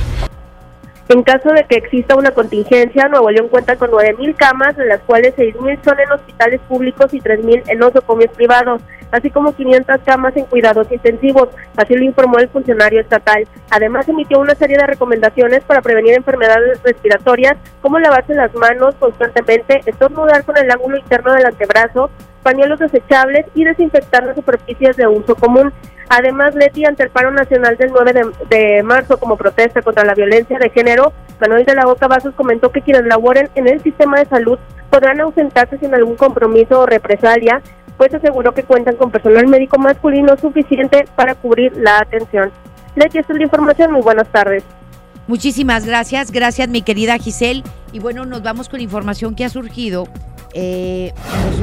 En 1.08 1.22
caso 1.22 1.50
de 1.50 1.64
que 1.64 1.76
exista 1.76 2.16
una 2.16 2.32
contingencia, 2.32 3.08
Nuevo 3.08 3.30
León 3.30 3.48
cuenta 3.48 3.76
con 3.76 3.90
9.000 3.90 4.34
camas, 4.34 4.76
de 4.76 4.86
las 4.86 5.00
cuales 5.02 5.36
6.000 5.36 5.78
son 5.84 6.00
en 6.00 6.10
hospitales 6.10 6.60
públicos 6.62 7.14
y 7.14 7.20
3.000 7.20 7.62
en 7.68 7.78
nosocomios 7.78 8.32
privados. 8.32 8.82
así 9.12 9.30
como 9.30 9.54
500 9.54 10.00
camas 10.04 10.36
en 10.36 10.46
cuidados 10.46 10.90
intensivos, 10.90 11.48
así 11.76 11.94
lo 11.94 12.04
informó 12.04 12.38
el 12.38 12.48
funcionario 12.48 13.00
estatal. 13.00 13.46
Además, 13.70 14.08
emitió 14.08 14.40
una 14.40 14.56
serie 14.56 14.76
de 14.76 14.86
recomendaciones 14.86 15.62
para 15.62 15.80
prevenir 15.80 16.14
enfermedades 16.14 16.82
respiratorias, 16.82 17.56
como 17.80 18.00
lavarse 18.00 18.34
las 18.34 18.52
manos 18.54 18.96
constantemente, 18.96 19.82
estornudar 19.86 20.44
con 20.44 20.56
el 20.56 20.68
ángulo 20.68 20.98
interno 20.98 21.32
del 21.34 21.46
antebrazo, 21.46 22.10
pañuelos 22.46 22.78
desechables 22.78 23.44
y 23.56 23.64
desinfectar 23.64 24.24
las 24.24 24.36
superficies 24.36 24.96
de 24.96 25.08
uso 25.08 25.34
común. 25.34 25.72
Además, 26.08 26.54
Leti, 26.54 26.84
ante 26.84 27.02
el 27.02 27.10
paro 27.10 27.32
nacional 27.32 27.76
del 27.76 27.90
9 27.90 28.12
de, 28.48 28.82
marzo 28.84 29.18
como 29.18 29.36
protesta 29.36 29.82
contra 29.82 30.04
la 30.04 30.14
violencia 30.14 30.56
de 30.56 30.70
género, 30.70 31.12
Manuel 31.40 31.64
de 31.64 31.74
la 31.74 31.86
Boca 31.86 32.06
Vasos 32.06 32.34
comentó 32.36 32.70
que 32.70 32.82
quienes 32.82 33.04
laboren 33.04 33.50
en 33.56 33.66
el 33.66 33.82
sistema 33.82 34.20
de 34.20 34.26
salud 34.26 34.60
podrán 34.90 35.20
ausentarse 35.20 35.76
sin 35.78 35.92
algún 35.92 36.14
compromiso 36.14 36.82
o 36.82 36.86
represalia, 36.86 37.60
pues 37.96 38.14
aseguró 38.14 38.52
que 38.52 38.62
cuentan 38.62 38.94
con 38.94 39.10
personal 39.10 39.48
médico 39.48 39.76
masculino 39.78 40.36
suficiente 40.36 41.04
para 41.16 41.34
cubrir 41.34 41.76
la 41.76 41.98
atención. 41.98 42.52
Leti, 42.94 43.18
esta 43.18 43.32
es 43.32 43.38
la 43.40 43.44
información. 43.44 43.90
Muy 43.90 44.02
buenas 44.02 44.28
tardes. 44.28 44.62
Muchísimas 45.28 45.84
gracias, 45.84 46.30
gracias 46.30 46.68
mi 46.68 46.82
querida 46.82 47.18
Giselle. 47.18 47.64
Y 47.92 47.98
bueno, 47.98 48.24
nos 48.24 48.42
vamos 48.42 48.68
con 48.68 48.80
información 48.80 49.34
que 49.34 49.44
ha 49.44 49.48
surgido 49.48 50.06
eh, 50.54 51.12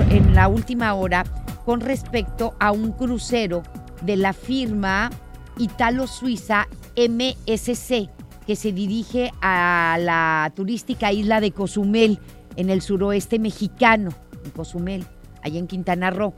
en 0.09 0.35
la 0.35 0.49
última 0.49 0.93
hora 0.95 1.23
con 1.65 1.79
respecto 1.79 2.55
a 2.59 2.73
un 2.73 2.91
crucero 2.91 3.63
de 4.01 4.17
la 4.17 4.33
firma 4.33 5.09
italo-suiza 5.57 6.67
MSC 6.97 8.09
que 8.45 8.55
se 8.57 8.73
dirige 8.73 9.31
a 9.41 9.97
la 9.97 10.51
turística 10.55 11.13
isla 11.13 11.39
de 11.39 11.51
Cozumel 11.51 12.19
en 12.57 12.69
el 12.69 12.81
suroeste 12.81 13.39
mexicano, 13.39 14.11
en 14.43 14.51
Cozumel, 14.51 15.05
allá 15.41 15.59
en 15.59 15.67
Quintana 15.67 16.11
Roo, 16.11 16.33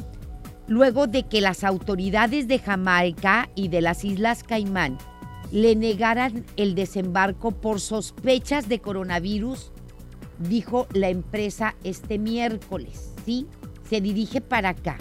luego 0.67 1.07
de 1.07 1.23
que 1.23 1.41
las 1.41 1.63
autoridades 1.63 2.47
de 2.47 2.59
Jamaica 2.59 3.49
y 3.55 3.69
de 3.69 3.81
las 3.81 4.05
Islas 4.05 4.43
Caimán 4.43 4.99
le 5.51 5.75
negaran 5.75 6.45
el 6.57 6.75
desembarco 6.75 7.51
por 7.51 7.79
sospechas 7.79 8.67
de 8.67 8.79
coronavirus, 8.79 9.71
dijo 10.39 10.87
la 10.93 11.09
empresa 11.09 11.75
este 11.83 12.17
miércoles, 12.19 13.13
¿sí? 13.25 13.47
Se 13.89 14.01
dirige 14.01 14.41
para 14.41 14.69
acá, 14.69 14.97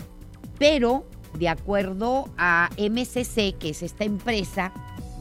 pero 0.59 1.07
de 1.39 1.49
acuerdo 1.49 2.29
a 2.37 2.71
MCC, 2.79 3.57
que 3.59 3.71
es 3.71 3.83
esta 3.83 4.05
empresa 4.05 4.73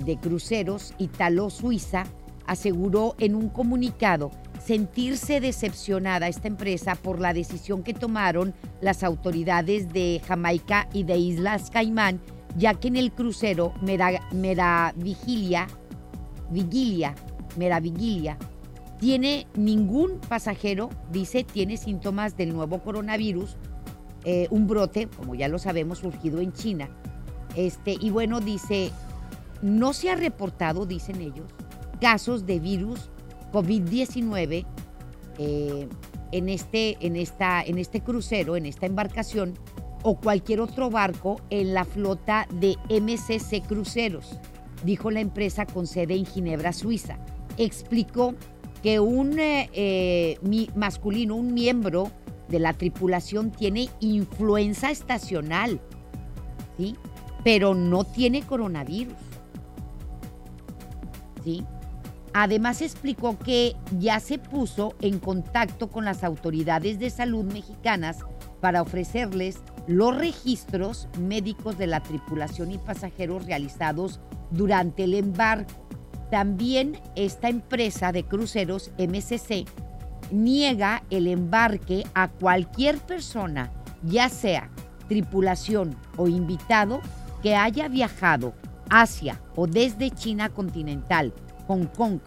de 0.06 0.18
cruceros 0.18 0.94
italo-suiza, 1.00 2.06
aseguró 2.46 3.16
en 3.20 3.36
un 3.36 3.50
comunicado 3.50 4.32
sentirse 4.64 5.42
decepcionada 5.42 6.28
esta 6.28 6.48
empresa 6.48 6.96
por 6.96 7.20
la 7.20 7.34
decisión 7.34 7.84
que 7.84 7.94
tomaron 7.94 8.54
las 8.82 9.04
autoridades 9.04 9.92
de 9.92 10.22
Jamaica 10.26 10.88
y 10.94 11.04
de 11.04 11.18
Islas 11.18 11.70
Caimán, 11.70 12.22
ya 12.56 12.74
que 12.76 12.88
en 12.88 12.96
el 12.96 13.12
crucero 13.12 13.74
Mera, 13.82 14.94
Vigilia, 14.96 15.68
Vigilia, 16.50 17.16
Vigilia, 17.56 18.38
tiene 19.00 19.48
ningún 19.56 20.20
pasajero, 20.30 20.90
dice, 21.12 21.44
tiene 21.44 21.78
síntomas 21.78 22.38
del 22.38 22.54
nuevo 22.54 22.80
coronavirus, 22.80 23.58
eh, 24.24 24.48
un 24.50 24.68
brote, 24.68 25.08
como 25.08 25.36
ya 25.36 25.48
lo 25.48 25.60
sabemos, 25.60 26.00
surgido 26.00 26.40
en 26.40 26.54
China. 26.54 26.90
Este, 27.56 27.98
y 28.00 28.10
bueno, 28.10 28.40
dice, 28.40 28.92
no 29.62 29.94
se 29.94 30.10
ha 30.10 30.16
reportado, 30.16 30.86
dicen 30.86 31.22
ellos, 31.22 31.48
casos 32.00 32.46
de 32.46 32.60
virus 32.60 33.10
COVID-19 33.52 34.66
eh, 35.38 35.88
en, 36.32 36.50
este, 36.50 36.98
en, 37.06 37.16
en 37.16 37.78
este 37.78 38.02
crucero, 38.02 38.56
en 38.56 38.66
esta 38.66 38.86
embarcación 38.86 39.54
o 40.04 40.16
cualquier 40.16 40.62
otro 40.62 40.90
barco 40.90 41.42
en 41.50 41.74
la 41.74 41.86
flota 41.86 42.48
de 42.52 42.78
MCC 42.90 43.66
Cruceros, 43.66 44.40
dijo 44.84 45.12
la 45.12 45.22
empresa 45.22 45.66
con 45.66 45.88
sede 45.88 46.16
en 46.16 46.26
Ginebra, 46.26 46.74
Suiza. 46.74 47.18
Explicó 47.58 48.36
que 48.82 49.00
un 49.00 49.40
eh, 49.40 49.70
eh, 49.74 50.38
masculino, 50.76 51.36
un 51.36 51.54
miembro 51.54 52.12
de 52.50 52.60
la 52.60 52.74
tripulación 52.74 53.52
tiene 53.52 53.90
influenza 54.02 54.92
estacional, 54.92 55.80
¿sí? 56.78 56.96
Pero 57.44 57.74
no 57.74 58.04
tiene 58.04 58.42
coronavirus. 58.42 59.16
¿Sí? 61.44 61.66
Además 62.34 62.82
explicó 62.82 63.38
que 63.38 63.76
ya 64.00 64.20
se 64.20 64.40
puso 64.40 64.96
en 65.02 65.20
contacto 65.20 65.90
con 65.90 66.06
las 66.06 66.24
autoridades 66.24 67.00
de 67.00 67.10
salud 67.10 67.44
mexicanas 67.44 68.20
para 68.60 68.82
ofrecerles 68.82 69.60
los 69.88 70.16
registros 70.16 71.08
médicos 71.20 71.78
de 71.78 71.88
la 71.88 72.02
tripulación 72.02 72.72
y 72.72 72.78
pasajeros 72.78 73.46
realizados 73.46 74.20
durante 74.52 75.04
el 75.04 75.14
embarco. 75.14 75.88
También 76.32 77.00
esta 77.16 77.50
empresa 77.50 78.12
de 78.12 78.24
cruceros 78.24 78.92
MCC 78.98 79.68
niega 80.32 81.04
el 81.10 81.28
embarque 81.28 82.06
a 82.14 82.30
cualquier 82.30 82.98
persona, 82.98 83.72
ya 84.04 84.30
sea 84.30 84.70
tripulación 85.08 85.96
o 86.18 86.28
invitado, 86.28 87.02
que 87.42 87.56
haya 87.56 87.90
viajado 87.90 88.54
hacia 88.90 89.42
o 89.56 89.68
desde 89.68 90.12
China 90.12 90.50
continental 90.50 91.34
Hong 91.68 91.88
Kong 91.88 92.20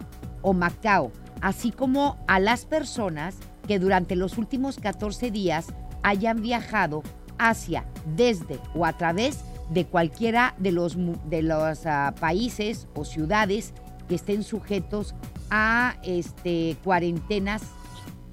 o 0.42 0.52
Macao, 0.52 1.10
así 1.40 1.70
como 1.70 2.18
a 2.28 2.38
las 2.38 2.66
personas 2.66 3.36
que 3.66 3.78
durante 3.78 4.14
los 4.14 4.38
últimos 4.38 4.76
14 4.78 5.30
días 5.30 5.66
hayan 6.02 6.42
viajado 6.42 7.02
hacia, 7.38 7.84
desde 8.16 8.58
o 8.74 8.84
a 8.84 8.92
través 8.94 9.40
de 9.70 9.84
cualquiera 9.86 10.54
de 10.58 10.72
los, 10.72 10.96
de 11.28 11.42
los 11.42 11.84
uh, 11.84 12.14
países 12.18 12.86
o 12.94 13.04
ciudades 13.04 13.72
que 14.08 14.14
estén 14.14 14.42
sujetos 14.42 15.14
a 15.50 15.96
este, 16.04 16.76
cuarentenas 16.84 17.62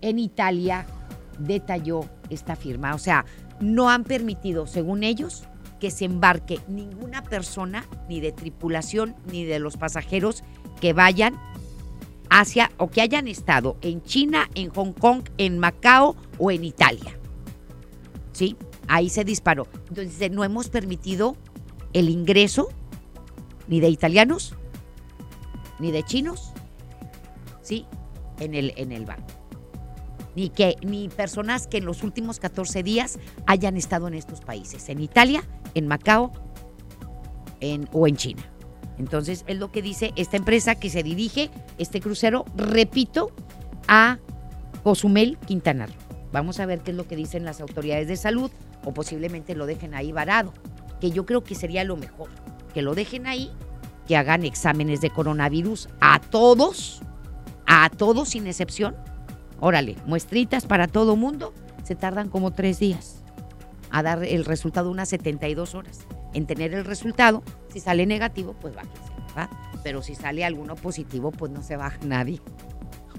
en 0.02 0.20
Italia, 0.20 0.86
detalló 1.40 2.02
esta 2.30 2.56
firma. 2.56 2.94
O 2.94 3.00
sea, 3.00 3.26
no 3.60 3.90
han 3.90 4.04
permitido, 4.04 4.68
según 4.68 5.04
ellos, 5.04 5.46
que 5.80 5.92
se 5.92 6.06
embarque 6.06 6.60
ninguna 6.68 7.24
persona, 7.24 7.86
ni 8.08 8.20
de 8.20 8.32
tripulación, 8.32 9.16
ni 9.32 9.44
de 9.44 9.60
los 9.60 9.78
pasajeros 9.78 10.44
que 10.80 10.94
vayan 10.94 11.40
hacia 12.30 12.72
o 12.78 12.90
que 12.90 13.02
hayan 13.02 13.28
estado 13.28 13.78
en 13.82 14.02
China, 14.04 14.50
en 14.56 14.70
Hong 14.70 14.94
Kong, 14.94 15.24
en 15.38 15.60
Macao 15.60 16.16
o 16.38 16.52
en 16.52 16.64
Italia. 16.64 17.18
¿Sí? 18.32 18.56
Ahí 18.88 19.10
se 19.10 19.24
disparó. 19.24 19.68
Entonces, 19.90 20.32
no 20.32 20.44
hemos 20.44 20.70
permitido 20.70 21.38
el 21.94 22.10
ingreso 22.10 22.70
ni 23.68 23.80
de 23.80 23.90
italianos, 23.90 24.56
ni 25.80 25.92
de 25.92 26.04
chinos, 26.04 26.52
¿sí? 27.62 27.86
En 28.40 28.54
el, 28.54 28.74
en 28.76 28.92
el 28.92 29.06
barco. 29.06 29.28
Ni, 30.36 30.50
que, 30.50 30.76
ni 30.82 31.10
personas 31.10 31.68
que 31.68 31.78
en 31.78 31.86
los 31.86 32.04
últimos 32.04 32.40
14 32.40 32.84
días 32.84 33.20
hayan 33.46 33.78
estado 33.78 34.08
en 34.08 34.16
estos 34.16 34.42
países, 34.42 34.90
en 34.90 35.00
Italia, 35.00 35.44
en 35.76 35.88
Macao 35.88 36.32
en, 37.60 37.88
o 37.94 38.08
en 38.08 38.18
China. 38.18 38.44
Entonces, 38.98 39.44
es 39.48 39.58
lo 39.58 39.72
que 39.72 39.82
dice 39.82 40.12
esta 40.16 40.38
empresa 40.38 40.76
que 40.76 40.90
se 40.90 41.04
dirige, 41.04 41.50
este 41.78 42.00
crucero, 42.00 42.46
repito, 42.56 43.32
a 43.88 44.20
Cozumel, 44.84 45.38
Quintana 45.46 45.88
Roo. 45.88 45.96
Vamos 46.32 46.60
a 46.60 46.66
ver 46.66 46.82
qué 46.82 46.92
es 46.92 46.98
lo 46.98 47.08
que 47.08 47.16
dicen 47.16 47.46
las 47.46 47.62
autoridades 47.62 48.08
de 48.08 48.18
salud 48.18 48.52
o 48.86 48.94
posiblemente 48.94 49.56
lo 49.56 49.66
dejen 49.66 49.94
ahí 49.94 50.12
varado, 50.12 50.54
que 51.00 51.12
yo 51.12 51.26
creo 51.26 51.44
que 51.44 51.56
sería 51.56 51.84
lo 51.84 51.98
mejor, 51.98 52.30
que 52.74 52.82
lo 52.82 52.96
dejen 52.96 53.28
ahí, 53.28 53.52
que 54.08 54.18
hagan 54.18 54.44
exámenes 54.44 55.02
de 55.02 55.10
coronavirus 55.10 55.90
a 56.02 56.20
todos, 56.20 57.02
a 57.66 57.90
todos 57.90 58.30
sin 58.30 58.48
excepción. 58.48 58.96
Órale, 59.60 59.96
muestritas 60.06 60.66
para 60.66 60.88
todo 60.88 61.16
mundo, 61.16 61.54
se 61.84 61.96
tardan 61.96 62.30
como 62.30 62.52
tres 62.52 62.80
días 62.80 63.24
a 63.90 64.04
dar 64.04 64.24
el 64.24 64.44
resultado 64.44 64.90
unas 64.90 65.10
72 65.10 65.76
horas 65.76 66.06
en 66.34 66.48
tener 66.48 66.74
el 66.74 66.84
resultado. 66.84 67.44
Si 67.70 67.80
sale 67.80 68.06
negativo, 68.06 68.56
pues 68.60 68.76
bájese, 68.76 69.14
¿verdad? 69.28 69.50
Pero 69.84 70.02
si 70.02 70.16
sale 70.16 70.44
alguno 70.44 70.76
positivo, 70.76 71.32
pues 71.32 71.52
no 71.52 71.62
se 71.62 71.78
baja 71.78 72.00
nadie. 72.04 72.42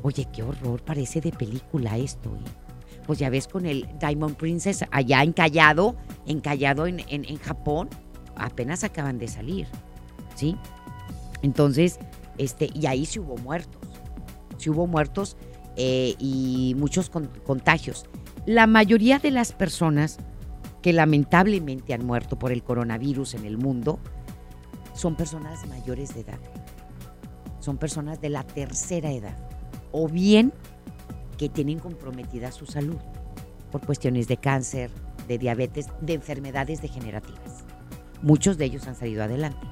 Oye, 0.03 0.27
qué 0.33 0.43
horror, 0.43 0.83
parece 0.83 1.21
de 1.21 1.33
película 1.33 1.97
esto, 1.97 2.31
¿eh? 2.37 2.64
Pues 3.07 3.19
ya 3.19 3.31
ves 3.31 3.49
con 3.49 3.67
el 3.67 3.89
Diamond 4.01 4.37
Princess 4.37 4.85
allá 4.91 5.23
encallado, 5.23 5.97
encallado 6.27 6.87
en, 6.87 7.01
en, 7.09 7.37
Japón, 7.39 7.89
apenas 8.37 8.83
acaban 8.83 9.19
de 9.19 9.29
salir, 9.29 9.67
¿sí? 10.35 10.57
Entonces, 11.43 11.99
este, 12.39 12.71
y 12.73 12.87
ahí 12.87 13.05
sí 13.05 13.19
hubo 13.19 13.37
muertos, 13.37 13.83
sí 14.57 14.71
hubo 14.71 14.87
muertos 14.87 15.37
eh, 15.77 16.15
y 16.19 16.75
muchos 16.79 17.11
contagios. 17.11 18.07
La 18.47 18.67
mayoría 18.67 19.19
de 19.19 19.31
las 19.31 19.53
personas 19.53 20.19
que 20.83 20.93
lamentablemente 20.93 21.95
han 21.95 22.05
muerto 22.05 22.39
por 22.39 22.53
el 22.53 22.63
coronavirus 22.63 23.35
en 23.35 23.45
el 23.47 23.57
mundo 23.57 23.99
son 24.95 25.17
personas 25.17 25.67
mayores 25.67 26.15
de 26.15 26.21
edad. 26.21 26.39
Son 27.59 27.79
personas 27.79 28.21
de 28.21 28.29
la 28.29 28.45
tercera 28.45 29.11
edad. 29.11 29.37
O 29.93 30.09
bien 30.09 30.53
que 31.37 31.49
tienen 31.49 31.79
comprometida 31.79 32.53
su 32.53 32.67
salud 32.67 32.99
por 33.71 33.85
cuestiones 33.85 34.29
de 34.29 34.37
cáncer, 34.37 34.91
de 35.29 35.39
diabetes, 35.39 35.89
de 36.01 36.15
enfermedades 36.15 36.81
degenerativas. 36.81 37.65
Muchos 38.23 38.57
de 38.57 38.67
ellos 38.67 38.87
han 38.87 38.95
salido 38.95 39.23
adelante. 39.23 39.67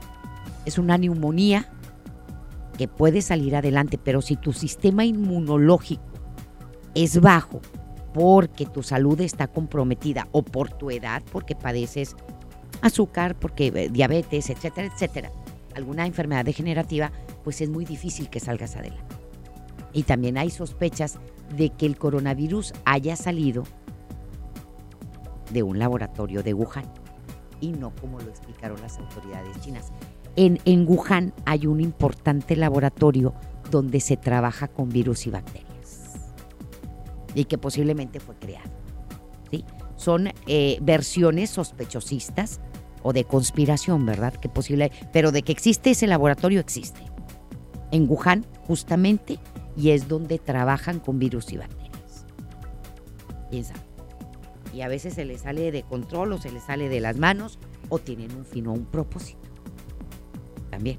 Es 0.64 0.78
una 0.78 0.98
neumonía 0.98 1.72
que 2.76 2.88
puede 2.88 3.22
salir 3.22 3.56
adelante, 3.56 3.98
pero 4.02 4.22
si 4.22 4.36
tu 4.36 4.52
sistema 4.52 5.04
inmunológico 5.04 6.02
es 6.94 7.20
bajo 7.20 7.60
porque 8.12 8.66
tu 8.66 8.82
salud 8.82 9.20
está 9.20 9.46
comprometida 9.46 10.28
o 10.32 10.42
por 10.42 10.70
tu 10.70 10.90
edad, 10.90 11.22
porque 11.32 11.54
padeces 11.54 12.14
azúcar, 12.82 13.36
porque 13.38 13.68
eh, 13.68 13.88
diabetes, 13.90 14.50
etcétera, 14.50 14.88
etcétera, 14.92 15.30
alguna 15.74 16.06
enfermedad 16.06 16.44
degenerativa, 16.44 17.10
pues 17.44 17.60
es 17.60 17.70
muy 17.70 17.84
difícil 17.84 18.28
que 18.28 18.40
salgas 18.40 18.76
adelante. 18.76 19.16
Y 19.92 20.02
también 20.02 20.38
hay 20.38 20.50
sospechas 20.50 21.18
de 21.56 21.70
que 21.70 21.86
el 21.86 21.96
coronavirus 21.96 22.72
haya 22.84 23.16
salido 23.16 23.64
de 25.52 25.62
un 25.62 25.78
laboratorio 25.78 26.42
de 26.42 26.54
Wuhan 26.54 26.84
y 27.60 27.72
no 27.72 27.94
como 27.94 28.18
lo 28.18 28.28
explicaron 28.28 28.80
las 28.80 28.98
autoridades 28.98 29.60
chinas. 29.60 29.92
En, 30.36 30.58
en 30.64 30.88
Wuhan 30.88 31.32
hay 31.44 31.66
un 31.66 31.80
importante 31.80 32.56
laboratorio 32.56 33.34
donde 33.70 34.00
se 34.00 34.16
trabaja 34.16 34.68
con 34.68 34.88
virus 34.88 35.26
y 35.26 35.30
bacterias 35.30 35.72
y 37.34 37.44
que 37.44 37.58
posiblemente 37.58 38.20
fue 38.20 38.34
creado. 38.36 38.70
¿sí? 39.50 39.64
Son 39.96 40.30
eh, 40.46 40.78
versiones 40.82 41.50
sospechosistas 41.50 42.60
o 43.02 43.12
de 43.12 43.24
conspiración, 43.24 44.04
¿verdad? 44.06 44.34
Que 44.34 44.48
posible, 44.48 44.92
pero 45.12 45.32
de 45.32 45.42
que 45.42 45.52
existe 45.52 45.90
ese 45.90 46.06
laboratorio 46.06 46.60
existe. 46.60 47.00
En 47.90 48.08
Wuhan, 48.08 48.46
justamente, 48.66 49.38
y 49.76 49.90
es 49.90 50.08
donde 50.08 50.38
trabajan 50.38 51.00
con 51.00 51.18
virus 51.18 51.52
y 51.52 51.58
bacterias. 51.58 52.26
Piensa. 53.50 53.74
Y 54.74 54.80
a 54.80 54.88
veces 54.88 55.14
se 55.14 55.24
les 55.24 55.42
sale 55.42 55.70
de 55.70 55.82
control 55.82 56.32
o 56.32 56.38
se 56.38 56.50
les 56.50 56.62
sale 56.62 56.88
de 56.88 57.00
las 57.00 57.16
manos 57.16 57.58
o 57.88 57.98
tienen 57.98 58.34
un 58.34 58.44
fin 58.44 58.66
o 58.66 58.72
un 58.72 58.86
propósito. 58.86 59.40
También. 60.70 60.98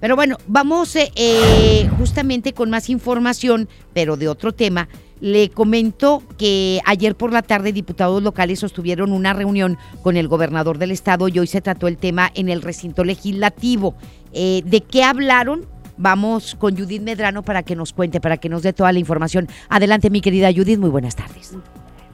Pero 0.00 0.14
bueno, 0.14 0.36
vamos 0.46 0.94
eh, 0.94 1.10
eh, 1.16 1.88
justamente 1.98 2.52
con 2.52 2.70
más 2.70 2.88
información, 2.88 3.68
pero 3.92 4.16
de 4.16 4.28
otro 4.28 4.52
tema. 4.52 4.88
Le 5.20 5.50
comento 5.50 6.22
que 6.38 6.80
ayer 6.86 7.16
por 7.16 7.32
la 7.32 7.42
tarde 7.42 7.72
diputados 7.72 8.22
locales 8.22 8.60
sostuvieron 8.60 9.10
una 9.10 9.32
reunión 9.32 9.76
con 10.02 10.16
el 10.16 10.28
gobernador 10.28 10.78
del 10.78 10.92
estado 10.92 11.26
y 11.26 11.40
hoy 11.40 11.48
se 11.48 11.60
trató 11.60 11.88
el 11.88 11.96
tema 11.96 12.30
en 12.34 12.48
el 12.48 12.62
recinto 12.62 13.02
legislativo. 13.02 13.96
Eh, 14.32 14.62
¿De 14.64 14.82
qué 14.82 15.02
hablaron? 15.02 15.66
Vamos 15.98 16.56
con 16.58 16.76
Judith 16.76 17.02
Medrano 17.02 17.42
para 17.42 17.62
que 17.62 17.76
nos 17.76 17.92
cuente, 17.92 18.20
para 18.20 18.36
que 18.36 18.48
nos 18.48 18.62
dé 18.62 18.72
toda 18.72 18.92
la 18.92 19.00
información. 19.00 19.48
Adelante, 19.68 20.10
mi 20.10 20.20
querida 20.20 20.48
Judith, 20.54 20.78
muy 20.78 20.90
buenas 20.90 21.16
tardes. 21.16 21.58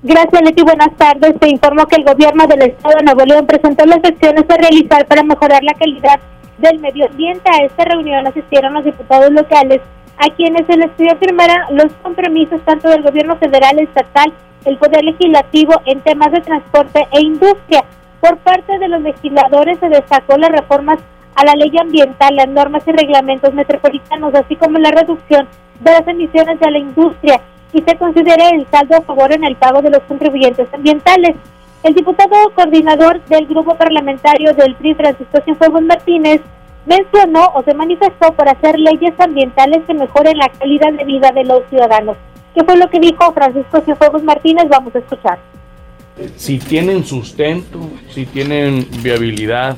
Gracias, 0.02 0.42
Leti. 0.42 0.62
Buenas 0.62 0.94
tardes. 0.96 1.38
Te 1.38 1.48
informo 1.48 1.86
que 1.86 1.96
el 1.96 2.04
gobierno 2.04 2.46
del 2.46 2.62
Estado 2.62 2.94
de 2.98 3.04
Nuevo 3.04 3.24
León 3.24 3.46
presentó 3.46 3.86
las 3.86 4.04
acciones 4.04 4.44
a 4.48 4.56
realizar 4.56 5.06
para 5.06 5.22
mejorar 5.22 5.62
la 5.62 5.72
calidad 5.74 6.20
del 6.58 6.78
medio 6.78 7.06
ambiente. 7.06 7.48
A 7.50 7.64
esta 7.64 7.84
reunión 7.84 8.26
asistieron 8.26 8.74
los 8.74 8.84
diputados 8.84 9.30
locales 9.30 9.80
a 10.18 10.34
quienes 10.34 10.66
se 10.66 10.76
les 10.76 10.90
pidió 10.90 11.16
firmar 11.16 11.48
los 11.70 11.92
compromisos 12.02 12.60
tanto 12.64 12.88
del 12.88 13.02
gobierno 13.02 13.36
federal, 13.36 13.78
estatal, 13.78 14.32
el 14.64 14.78
poder 14.78 15.04
legislativo 15.04 15.74
en 15.86 16.00
temas 16.00 16.32
de 16.32 16.40
transporte 16.40 17.06
e 17.12 17.20
industria. 17.22 17.84
Por 18.20 18.36
parte 18.38 18.78
de 18.78 18.88
los 18.88 19.02
legisladores 19.02 19.78
se 19.78 19.88
destacó 19.88 20.36
las 20.36 20.50
reformas 20.50 20.98
a 21.34 21.44
la 21.44 21.52
ley 21.54 21.72
ambiental, 21.78 22.36
las 22.36 22.48
normas 22.48 22.82
y 22.86 22.92
reglamentos 22.92 23.52
metropolitanos, 23.54 24.34
así 24.34 24.56
como 24.56 24.78
la 24.78 24.90
reducción 24.90 25.48
de 25.80 25.90
las 25.90 26.06
emisiones 26.06 26.58
de 26.60 26.70
la 26.70 26.78
industria 26.78 27.40
y 27.72 27.82
se 27.82 27.96
considera 27.96 28.50
el 28.50 28.66
saldo 28.70 28.96
a 28.96 29.02
favor 29.02 29.32
en 29.32 29.44
el 29.44 29.56
pago 29.56 29.82
de 29.82 29.90
los 29.90 30.00
contribuyentes 30.04 30.72
ambientales. 30.72 31.34
El 31.82 31.94
diputado 31.94 32.34
coordinador 32.54 33.22
del 33.24 33.46
grupo 33.46 33.74
parlamentario 33.74 34.54
del 34.54 34.74
PRI, 34.76 34.94
Francisco 34.94 35.40
Cienfuegos 35.44 35.82
Martínez, 35.82 36.40
mencionó 36.86 37.50
o 37.54 37.62
se 37.62 37.74
manifestó 37.74 38.32
por 38.32 38.48
hacer 38.48 38.78
leyes 38.78 39.12
ambientales 39.18 39.82
que 39.86 39.94
mejoren 39.94 40.38
la 40.38 40.48
calidad 40.48 40.92
de 40.92 41.04
vida 41.04 41.30
de 41.32 41.44
los 41.44 41.62
ciudadanos. 41.68 42.16
¿Qué 42.54 42.64
fue 42.64 42.76
lo 42.76 42.88
que 42.88 43.00
dijo 43.00 43.32
Francisco 43.32 43.80
Cienfuegos 43.80 44.22
Martínez? 44.22 44.66
Vamos 44.68 44.94
a 44.94 45.00
escuchar. 45.00 45.38
Si 46.36 46.58
tienen 46.58 47.04
sustento, 47.04 47.80
si 48.10 48.24
tienen 48.24 48.86
viabilidad, 49.02 49.76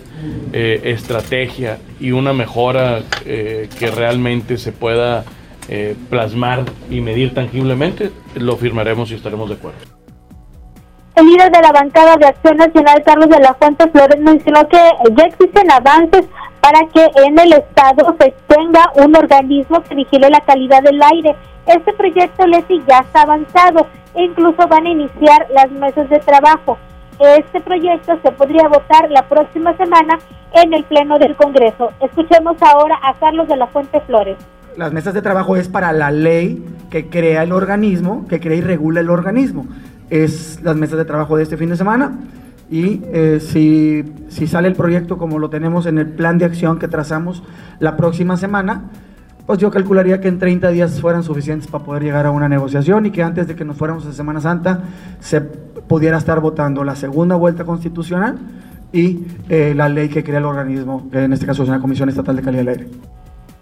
eh, 0.53 0.81
estrategia 0.85 1.79
y 1.99 2.13
una 2.13 2.35
mejora 2.35 3.01
eh, 3.25 3.71
que 3.79 3.91
realmente 3.91 4.59
se 4.59 4.73
pueda 4.73 5.25
eh, 5.69 5.97
plasmar 6.11 6.65
y 6.91 7.01
medir 7.01 7.33
tangiblemente, 7.33 8.11
lo 8.35 8.57
firmaremos 8.57 9.11
y 9.11 9.15
estaremos 9.15 9.49
de 9.49 9.55
acuerdo. 9.55 9.79
El 11.15 11.27
líder 11.27 11.51
de 11.51 11.63
la 11.63 11.73
bancada 11.73 12.17
de 12.17 12.27
Acción 12.27 12.59
Nacional, 12.59 13.03
Carlos 13.03 13.31
de 13.31 13.41
la 13.41 13.55
Fuente 13.55 13.89
Flores, 13.89 14.21
mencionó 14.21 14.69
que 14.69 14.79
ya 15.17 15.25
existen 15.25 15.71
avances 15.71 16.27
para 16.61 16.81
que 16.93 17.09
en 17.25 17.39
el 17.39 17.55
Estado 17.55 18.15
se 18.21 18.35
tenga 18.47 18.93
un 18.97 19.17
organismo 19.17 19.83
que 19.83 19.95
vigile 19.95 20.29
la 20.29 20.41
calidad 20.41 20.83
del 20.83 21.03
aire. 21.03 21.35
Este 21.67 21.95
proyecto, 21.95 22.47
Leti, 22.47 22.83
ya 22.87 22.99
está 22.99 23.23
avanzado 23.23 23.87
e 24.17 24.25
incluso 24.25 24.67
van 24.67 24.87
a 24.87 24.91
iniciar 24.91 25.47
las 25.55 25.71
mesas 25.71 26.09
de 26.09 26.19
trabajo. 26.21 26.79
Este 27.39 27.61
proyecto 27.61 28.19
se 28.23 28.33
podría 28.33 28.69
votar 28.69 29.11
la 29.11 29.23
próxima 29.29 29.77
semana 29.77 30.19
en 30.53 30.75
el 30.75 30.85
Pleno 30.85 31.19
del 31.19 31.37
Congreso. 31.37 31.93
Escuchemos 32.01 32.61
ahora 32.63 32.99
a 33.03 33.15
Carlos 33.15 33.47
de 33.49 33.57
la 33.57 33.67
Fuente 33.69 34.01
Flores. 34.01 34.37
Las 34.77 34.93
mesas 34.93 35.15
de 35.15 35.23
trabajo 35.23 35.57
es 35.57 35.69
para 35.69 35.93
la 35.93 36.11
ley 36.11 36.65
que 36.91 37.09
crea 37.09 37.43
el 37.43 37.53
organismo, 37.53 38.27
que 38.29 38.41
crea 38.41 38.57
y 38.57 38.61
regula 38.61 39.01
el 39.01 39.11
organismo. 39.11 39.67
Es 40.11 40.61
las 40.63 40.77
mesas 40.77 40.99
de 40.99 41.05
trabajo 41.05 41.37
de 41.37 41.43
este 41.43 41.57
fin 41.57 41.71
de 41.71 41.77
semana 41.77 42.19
y 42.71 43.03
eh, 43.13 43.39
si, 43.41 44.05
si, 44.29 44.47
sale 44.47 44.69
el 44.69 44.75
proyecto 44.75 45.19
como 45.19 45.39
lo 45.39 45.51
tenemos 45.51 45.87
en 45.87 45.99
el 45.99 46.09
plan 46.09 46.39
de 46.39 46.45
acción 46.45 46.79
que 46.79 46.89
trazamos 46.89 47.43
la 47.79 47.97
próxima 47.97 48.37
semana, 48.37 48.91
pues 49.47 49.59
yo 49.61 49.71
calcularía 49.71 50.21
que 50.21 50.29
en 50.29 50.39
30 50.39 50.71
días 50.71 51.01
fueran 51.01 51.23
suficientes 51.23 51.69
para 51.69 51.85
poder 51.85 52.03
llegar 52.03 52.27
a 52.27 52.31
una 52.31 52.49
negociación 52.49 53.07
y 53.07 53.11
que 53.11 53.23
antes 53.23 53.47
de 53.47 53.55
que 53.55 53.65
nos 53.65 53.77
fuéramos 53.77 54.05
a 54.07 54.13
Semana 54.13 54.41
Santa 54.41 54.83
se 55.21 55.41
pudiera 55.41 56.19
estar 56.19 56.41
votando 56.41 56.83
la 56.83 56.97
segunda 56.97 57.37
vuelta 57.37 57.65
constitucional 57.65 58.39
y 58.93 59.25
eh, 59.49 59.73
la 59.77 59.89
ley 59.89 60.09
que 60.09 60.25
crea 60.25 60.39
el 60.39 60.45
organismo, 60.45 61.09
que 61.11 61.25
en 61.25 61.33
este 61.33 61.47
caso 61.47 61.63
es 61.63 61.69
una 61.69 61.81
Comisión 61.81 62.09
Estatal 62.09 62.37
de 62.37 62.43
Calidad 62.43 62.65
del 62.65 62.69
Aire. 62.69 62.89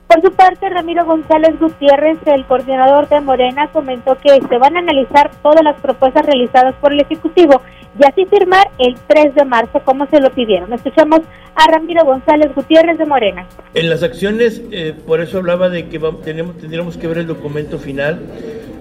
Por 0.08 0.20
su 0.22 0.30
parte, 0.32 0.68
Ramiro 0.68 1.04
González 1.06 1.58
Gutiérrez, 1.58 2.18
el 2.26 2.44
coordinador 2.44 3.08
de 3.08 3.20
Morena, 3.20 3.68
comentó 3.72 4.16
que 4.18 4.40
se 4.48 4.58
van 4.58 4.76
a 4.76 4.80
analizar 4.80 5.30
todas 5.42 5.64
las 5.64 5.80
propuestas 5.80 6.26
realizadas 6.26 6.74
por 6.76 6.92
el 6.92 7.00
Ejecutivo 7.00 7.60
y 7.98 8.04
así 8.04 8.26
firmar 8.26 8.70
el 8.78 8.96
3 9.06 9.34
de 9.34 9.44
marzo 9.44 9.80
como 9.84 10.06
se 10.06 10.20
lo 10.20 10.30
pidieron. 10.30 10.72
Escuchamos 10.72 11.20
a 11.54 11.70
Ramiro 11.70 12.04
González 12.04 12.54
Gutiérrez 12.54 12.98
de 12.98 13.06
Morena. 13.06 13.46
En 13.74 13.88
las 13.88 14.02
acciones, 14.02 14.62
eh, 14.72 14.94
por 15.06 15.20
eso 15.20 15.38
hablaba 15.38 15.68
de 15.68 15.88
que 15.88 15.98
tenemos, 16.22 16.58
tendríamos 16.58 16.96
que 16.96 17.06
ver 17.06 17.18
el 17.18 17.26
documento 17.26 17.78
final. 17.78 18.20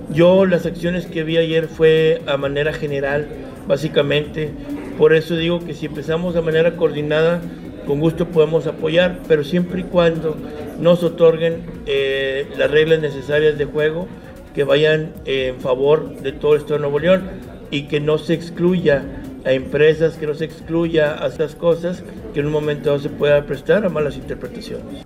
Yo 0.09 0.45
las 0.45 0.65
acciones 0.65 1.05
que 1.05 1.23
vi 1.23 1.37
ayer 1.37 1.67
fue 1.67 2.21
a 2.27 2.37
manera 2.37 2.73
general, 2.73 3.27
básicamente. 3.67 4.51
Por 4.97 5.13
eso 5.13 5.35
digo 5.35 5.59
que 5.65 5.73
si 5.73 5.85
empezamos 5.85 6.33
de 6.33 6.41
manera 6.41 6.75
coordinada, 6.75 7.41
con 7.85 7.99
gusto 7.99 8.27
podemos 8.27 8.67
apoyar, 8.67 9.19
pero 9.27 9.43
siempre 9.43 9.81
y 9.81 9.83
cuando 9.83 10.35
nos 10.79 11.03
otorguen 11.03 11.65
eh, 11.85 12.47
las 12.57 12.69
reglas 12.71 12.99
necesarias 12.99 13.57
de 13.57 13.65
juego 13.65 14.07
que 14.53 14.63
vayan 14.63 15.13
en 15.25 15.59
favor 15.59 16.15
de 16.17 16.31
todo 16.31 16.55
esto 16.55 16.73
de 16.73 16.79
Nuevo 16.79 16.99
León 16.99 17.29
y 17.71 17.87
que 17.87 17.99
no 17.99 18.17
se 18.17 18.33
excluya 18.33 19.03
a 19.45 19.51
empresas, 19.51 20.15
que 20.15 20.27
no 20.27 20.33
se 20.33 20.45
excluya 20.45 21.23
a 21.23 21.27
estas 21.27 21.55
cosas 21.55 22.03
que 22.33 22.39
en 22.39 22.47
un 22.47 22.51
momento 22.51 22.97
se 22.99 23.09
pueda 23.09 23.45
prestar 23.45 23.85
a 23.85 23.89
malas 23.89 24.15
interpretaciones. 24.15 25.05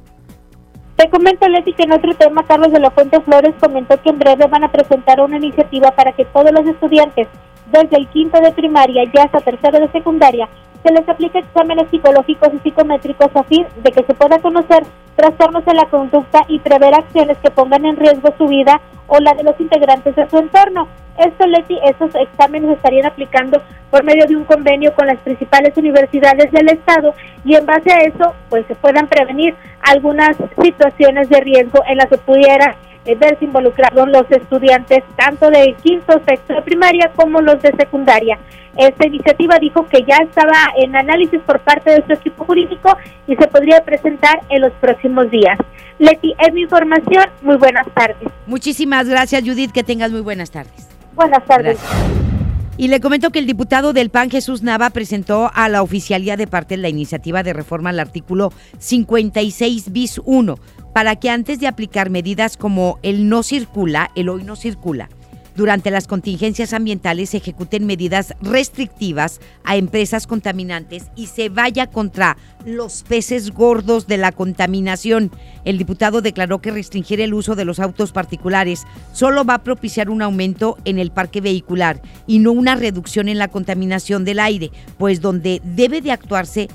Te 0.98 1.10
comento, 1.10 1.48
Leti, 1.48 1.74
que 1.74 1.84
en 1.84 1.94
otro 1.94 2.14
tema, 2.16 2.46
Carlos 2.48 2.72
de 2.72 2.80
la 2.80 2.90
Fuente 2.92 3.22
Flores 3.22 3.54
comentó 3.60 4.02
que 4.02 4.10
en 4.10 4.20
breve 4.20 4.48
van 4.48 4.64
a 4.64 4.72
presentar 4.72 5.22
una 5.22 5.38
iniciativa 5.38 5.92
para 5.92 6.12
que 6.12 6.26
todos 6.26 6.52
los 6.52 6.66
estudiantes, 6.66 7.28
desde 7.72 7.98
el 7.98 8.08
quinto 8.10 8.42
de 8.42 8.52
primaria 8.52 9.04
ya 9.14 9.24
hasta 9.24 9.42
tercero 9.42 9.80
de 9.80 9.92
secundaria, 9.92 10.50
se 10.88 10.94
les 10.94 11.10
aplique 11.10 11.40
exámenes 11.40 11.90
psicológicos 11.90 12.50
y 12.54 12.60
psicométricos 12.60 13.30
a 13.36 13.44
fin 13.44 13.66
de 13.84 13.92
que 13.92 14.04
se 14.04 14.14
pueda 14.14 14.40
conocer 14.40 14.84
trastornos 15.18 15.68
en 15.68 15.76
la 15.76 15.86
conducta 15.86 16.46
y 16.48 16.60
prever 16.60 16.94
acciones 16.94 17.38
que 17.40 17.52
pongan 17.52 17.86
en 17.86 17.98
riesgo 17.98 18.34
su 18.38 18.48
vida 18.48 18.80
o 19.08 19.20
la 19.20 19.34
de 19.34 19.44
los 19.44 19.60
integrantes 19.60 20.16
de 20.16 20.30
su 20.30 20.38
entorno. 20.38 20.88
Esto, 21.18 21.48
Leti, 21.48 21.78
esos 21.84 22.14
exámenes 22.16 22.72
estarían 22.72 23.08
aplicando 23.08 23.62
por 23.90 24.04
medio 24.04 24.26
de 24.28 24.38
un 24.38 24.46
convenio 24.46 24.94
con 24.94 25.08
las 25.08 25.18
principales 25.18 25.76
universidades 25.76 26.52
del 26.52 26.70
Estado 26.70 27.14
y 27.44 27.56
en 27.56 27.66
base 27.66 27.92
a 27.92 28.02
eso, 28.02 28.34
pues 28.50 28.66
se 28.68 28.76
puedan 28.76 29.08
prevenir 29.08 29.56
algunas 29.82 30.38
situaciones 30.62 31.28
de 31.30 31.42
riesgo 31.42 31.80
en 31.88 31.98
las 31.98 32.08
que 32.08 32.18
pudiera 32.18 32.76
verse 33.16 33.46
involucrados 33.46 34.08
los 34.08 34.30
estudiantes 34.30 35.04
tanto 35.16 35.50
de 35.50 35.76
quinto, 35.82 36.22
sexto 36.28 36.54
de 36.54 36.62
primaria 36.62 37.12
como 37.16 37.42
los 37.42 37.62
de 37.62 37.72
secundaria. 37.78 38.38
Esta 38.78 39.08
iniciativa 39.08 39.58
dijo 39.60 39.88
que 39.88 40.04
ya 40.08 40.18
estaba 40.18 40.72
en 40.78 40.96
análisis 40.96 41.42
por 41.42 41.60
parte 41.62 41.92
de 41.92 42.06
su 42.06 42.14
equipo 42.14 42.46
jurídico 42.46 42.96
y 43.28 43.36
se 43.36 43.48
podría 43.48 43.84
presentar 43.84 44.42
en 44.50 44.62
los 44.62 44.72
próximos 44.74 45.32
días. 45.32 45.58
Leti, 45.98 46.36
es 46.40 46.54
mi 46.54 46.62
información. 46.62 47.26
Muy 47.42 47.58
buenas 47.58 47.88
tardes. 47.96 48.30
Muchísimas 48.46 49.10
gracias, 49.10 49.44
Judith. 49.44 49.72
Que 49.72 49.84
tengas 49.84 50.12
muy 50.12 50.22
buenas 50.22 50.52
tardes. 50.52 50.88
Buenas 51.16 51.44
tardes. 51.46 51.80
Y 52.80 52.90
le 52.90 53.00
comento 53.00 53.32
que 53.32 53.40
el 53.40 53.48
diputado 53.48 53.92
del 53.92 54.12
PAN, 54.12 54.30
Jesús 54.30 54.62
Nava, 54.62 54.92
presentó 54.92 55.50
a 55.56 55.68
la 55.68 55.82
oficialía 55.82 56.38
de 56.38 56.46
parte 56.46 56.78
la 56.78 56.90
iniciativa 56.90 57.42
de 57.42 57.54
reforma 57.54 57.90
al 57.90 58.00
artículo 58.00 58.54
56 58.78 59.92
bis 59.92 60.22
1 60.24 60.56
para 60.98 61.16
que 61.16 61.30
antes 61.30 61.60
de 61.60 61.68
aplicar 61.68 62.10
medidas 62.10 62.58
como 62.58 62.98
el 63.04 63.30
no 63.30 63.44
circula, 63.44 64.10
el 64.16 64.30
hoy 64.30 64.44
no 64.44 64.56
circula, 64.56 65.10
durante 65.56 65.92
las 65.92 66.08
contingencias 66.08 66.74
ambientales 66.74 67.30
se 67.30 67.38
ejecuten 67.38 67.86
medidas 67.86 68.34
restrictivas 68.42 69.40
a 69.64 69.76
empresas 69.76 70.26
contaminantes 70.26 71.12
y 71.16 71.28
se 71.28 71.50
vaya 71.50 71.86
contra 71.86 72.36
los 72.66 73.04
peces 73.04 73.52
gordos 73.52 74.08
de 74.08 74.18
la 74.18 74.32
contaminación. 74.32 75.30
El 75.66 75.78
diputado 75.78 76.22
declaró 76.24 76.62
que 76.64 76.72
restringir 76.72 77.22
el 77.22 77.36
uso 77.36 77.54
de 77.56 77.66
los 77.66 77.80
autos 77.80 78.12
particulares 78.12 78.88
solo 79.14 79.46
va 79.46 79.54
a 79.54 79.64
propiciar 79.64 80.10
un 80.10 80.24
aumento 80.24 80.80
en 80.84 80.98
el 80.98 81.12
parque 81.12 81.42
vehicular 81.42 82.02
y 82.26 82.40
no 82.40 82.54
una 82.54 82.76
reducción 82.76 83.30
en 83.30 83.38
la 83.38 83.50
contaminación 83.50 84.26
del 84.26 84.40
aire, 84.40 84.72
pues 84.98 85.22
donde 85.22 85.62
debe 85.64 86.02
de 86.02 86.12
actuarse 86.12 86.70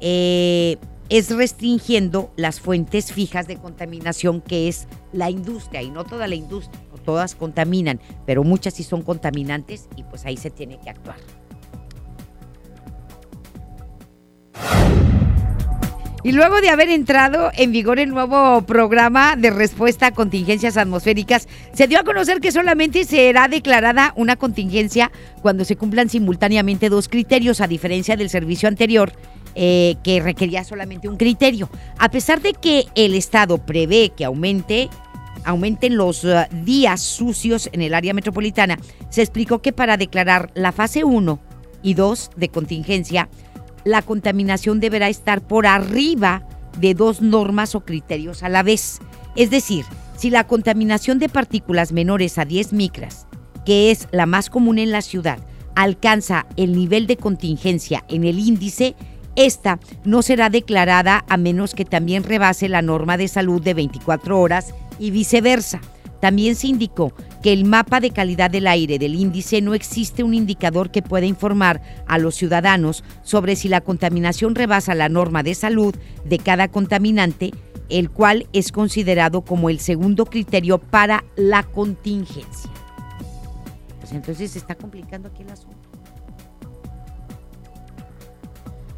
eh, 0.00 0.76
es 1.08 1.30
restringiendo 1.30 2.32
las 2.36 2.60
fuentes 2.60 3.12
fijas 3.12 3.46
de 3.46 3.56
contaminación 3.56 4.40
que 4.40 4.68
es 4.68 4.86
la 5.12 5.30
industria 5.30 5.82
y 5.82 5.90
no 5.90 6.04
toda 6.04 6.26
la 6.26 6.34
industria 6.34 6.84
todas 7.04 7.34
contaminan, 7.34 8.00
pero 8.26 8.42
muchas 8.42 8.74
sí 8.74 8.82
son 8.82 9.02
contaminantes 9.02 9.88
y 9.96 10.02
pues 10.02 10.24
ahí 10.24 10.36
se 10.36 10.50
tiene 10.50 10.78
que 10.80 10.90
actuar. 10.90 11.16
Y 16.24 16.32
luego 16.32 16.62
de 16.62 16.70
haber 16.70 16.88
entrado 16.88 17.50
en 17.54 17.70
vigor 17.70 17.98
el 17.98 18.08
nuevo 18.08 18.62
programa 18.62 19.36
de 19.36 19.50
respuesta 19.50 20.06
a 20.06 20.10
contingencias 20.12 20.78
atmosféricas, 20.78 21.48
se 21.74 21.86
dio 21.86 22.00
a 22.00 22.02
conocer 22.04 22.40
que 22.40 22.50
solamente 22.50 23.04
será 23.04 23.46
declarada 23.46 24.14
una 24.16 24.36
contingencia 24.36 25.12
cuando 25.42 25.66
se 25.66 25.76
cumplan 25.76 26.08
simultáneamente 26.08 26.88
dos 26.88 27.10
criterios, 27.10 27.60
a 27.60 27.66
diferencia 27.66 28.16
del 28.16 28.30
servicio 28.30 28.70
anterior, 28.70 29.12
eh, 29.54 29.96
que 30.02 30.20
requería 30.20 30.64
solamente 30.64 31.08
un 31.08 31.16
criterio. 31.16 31.68
A 31.98 32.10
pesar 32.10 32.40
de 32.40 32.52
que 32.52 32.86
el 32.94 33.14
Estado 33.14 33.58
prevé 33.58 34.10
que 34.16 34.24
aumente 34.24 34.88
aumenten 35.44 35.96
los 35.96 36.24
uh, 36.24 36.44
días 36.64 37.02
sucios 37.02 37.68
en 37.72 37.82
el 37.82 37.94
área 37.94 38.14
metropolitana, 38.14 38.78
se 39.10 39.22
explicó 39.22 39.60
que 39.60 39.72
para 39.72 39.96
declarar 39.96 40.50
la 40.54 40.72
fase 40.72 41.04
1 41.04 41.38
y 41.82 41.94
2 41.94 42.30
de 42.36 42.48
contingencia, 42.48 43.28
la 43.84 44.02
contaminación 44.02 44.80
deberá 44.80 45.08
estar 45.08 45.42
por 45.42 45.66
arriba 45.66 46.48
de 46.78 46.94
dos 46.94 47.20
normas 47.20 47.74
o 47.74 47.84
criterios 47.84 48.42
a 48.42 48.48
la 48.48 48.62
vez. 48.62 49.00
Es 49.36 49.50
decir, 49.50 49.84
si 50.16 50.30
la 50.30 50.46
contaminación 50.46 51.18
de 51.18 51.28
partículas 51.28 51.92
menores 51.92 52.38
a 52.38 52.44
10 52.44 52.72
micras, 52.72 53.26
que 53.64 53.90
es 53.90 54.08
la 54.10 54.26
más 54.26 54.50
común 54.50 54.78
en 54.78 54.90
la 54.90 55.02
ciudad, 55.02 55.38
alcanza 55.74 56.46
el 56.56 56.76
nivel 56.76 57.06
de 57.06 57.16
contingencia 57.16 58.04
en 58.08 58.24
el 58.24 58.38
índice, 58.38 58.94
esta 59.36 59.80
no 60.04 60.22
será 60.22 60.48
declarada 60.48 61.24
a 61.28 61.36
menos 61.36 61.74
que 61.74 61.84
también 61.84 62.22
rebase 62.22 62.68
la 62.68 62.82
norma 62.82 63.16
de 63.16 63.28
salud 63.28 63.60
de 63.60 63.74
24 63.74 64.40
horas 64.40 64.74
y 64.98 65.10
viceversa. 65.10 65.80
También 66.20 66.54
se 66.54 66.68
indicó 66.68 67.12
que 67.42 67.52
el 67.52 67.64
mapa 67.64 68.00
de 68.00 68.10
calidad 68.10 68.50
del 68.50 68.66
aire 68.66 68.98
del 68.98 69.14
índice 69.14 69.60
no 69.60 69.74
existe 69.74 70.22
un 70.22 70.32
indicador 70.32 70.90
que 70.90 71.02
pueda 71.02 71.26
informar 71.26 71.82
a 72.06 72.16
los 72.16 72.36
ciudadanos 72.36 73.04
sobre 73.22 73.56
si 73.56 73.68
la 73.68 73.82
contaminación 73.82 74.54
rebasa 74.54 74.94
la 74.94 75.10
norma 75.10 75.42
de 75.42 75.54
salud 75.54 75.94
de 76.24 76.38
cada 76.38 76.68
contaminante, 76.68 77.50
el 77.90 78.10
cual 78.10 78.46
es 78.52 78.72
considerado 78.72 79.42
como 79.42 79.68
el 79.68 79.80
segundo 79.80 80.24
criterio 80.24 80.78
para 80.78 81.24
la 81.36 81.64
contingencia. 81.64 82.70
Pues 84.00 84.12
entonces 84.12 84.52
se 84.52 84.58
está 84.58 84.76
complicando 84.76 85.28
aquí 85.28 85.42
el 85.42 85.50
asunto. 85.50 85.93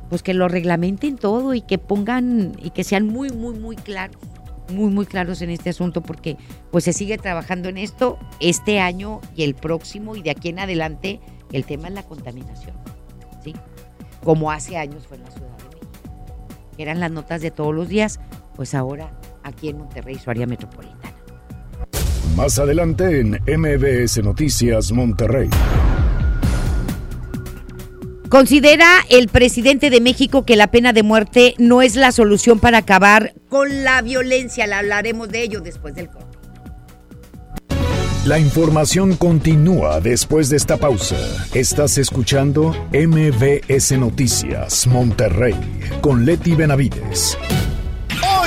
Pues 0.08 0.22
que 0.22 0.34
lo 0.34 0.48
reglamenten 0.48 1.16
todo 1.16 1.54
y 1.54 1.60
que 1.62 1.78
pongan 1.78 2.52
y 2.62 2.70
que 2.70 2.84
sean 2.84 3.06
muy, 3.06 3.30
muy, 3.30 3.58
muy 3.58 3.76
claros 3.76 4.16
muy, 4.72 4.90
muy 4.90 5.06
claros 5.06 5.42
en 5.42 5.50
este 5.50 5.70
asunto 5.70 6.02
porque 6.02 6.36
pues 6.70 6.84
se 6.84 6.92
sigue 6.92 7.18
trabajando 7.18 7.68
en 7.68 7.78
esto 7.78 8.18
este 8.40 8.80
año 8.80 9.20
y 9.34 9.44
el 9.44 9.54
próximo 9.54 10.16
y 10.16 10.22
de 10.22 10.30
aquí 10.30 10.48
en 10.48 10.58
adelante 10.58 11.20
el 11.52 11.64
tema 11.64 11.88
es 11.88 11.94
la 11.94 12.02
contaminación, 12.02 12.76
¿sí? 13.42 13.54
Como 14.24 14.50
hace 14.50 14.76
años 14.76 15.06
fue 15.06 15.18
en 15.18 15.24
la 15.24 15.30
Ciudad 15.30 15.48
de 15.48 15.64
México. 15.64 15.86
Eran 16.78 17.00
las 17.00 17.10
notas 17.10 17.40
de 17.40 17.50
todos 17.50 17.74
los 17.74 17.88
días, 17.88 18.20
pues 18.56 18.74
ahora 18.74 19.10
aquí 19.42 19.68
en 19.68 19.78
Monterrey, 19.78 20.16
su 20.16 20.30
área 20.30 20.46
metropolitana. 20.46 21.14
Más 22.36 22.58
adelante 22.58 23.20
en 23.20 23.30
MBS 23.46 24.22
Noticias 24.22 24.92
Monterrey. 24.92 25.48
Considera 28.28 29.04
el 29.08 29.28
presidente 29.28 29.88
de 29.88 30.00
México 30.00 30.44
que 30.44 30.56
la 30.56 30.66
pena 30.68 30.92
de 30.92 31.02
muerte 31.02 31.54
no 31.58 31.80
es 31.80 31.94
la 31.94 32.10
solución 32.10 32.58
para 32.58 32.78
acabar 32.78 33.34
con 33.48 33.84
la 33.84 34.02
violencia. 34.02 34.66
La 34.66 34.80
hablaremos 34.80 35.28
de 35.28 35.42
ello 35.42 35.60
después 35.60 35.94
del 35.94 36.08
corte. 36.08 36.26
La 38.24 38.40
información 38.40 39.14
continúa 39.14 40.00
después 40.00 40.48
de 40.48 40.56
esta 40.56 40.76
pausa. 40.78 41.16
Estás 41.54 41.96
escuchando 41.96 42.74
MBS 42.92 43.92
Noticias 43.92 44.88
Monterrey 44.88 45.54
con 46.00 46.24
Leti 46.24 46.56
Benavides. 46.56 47.38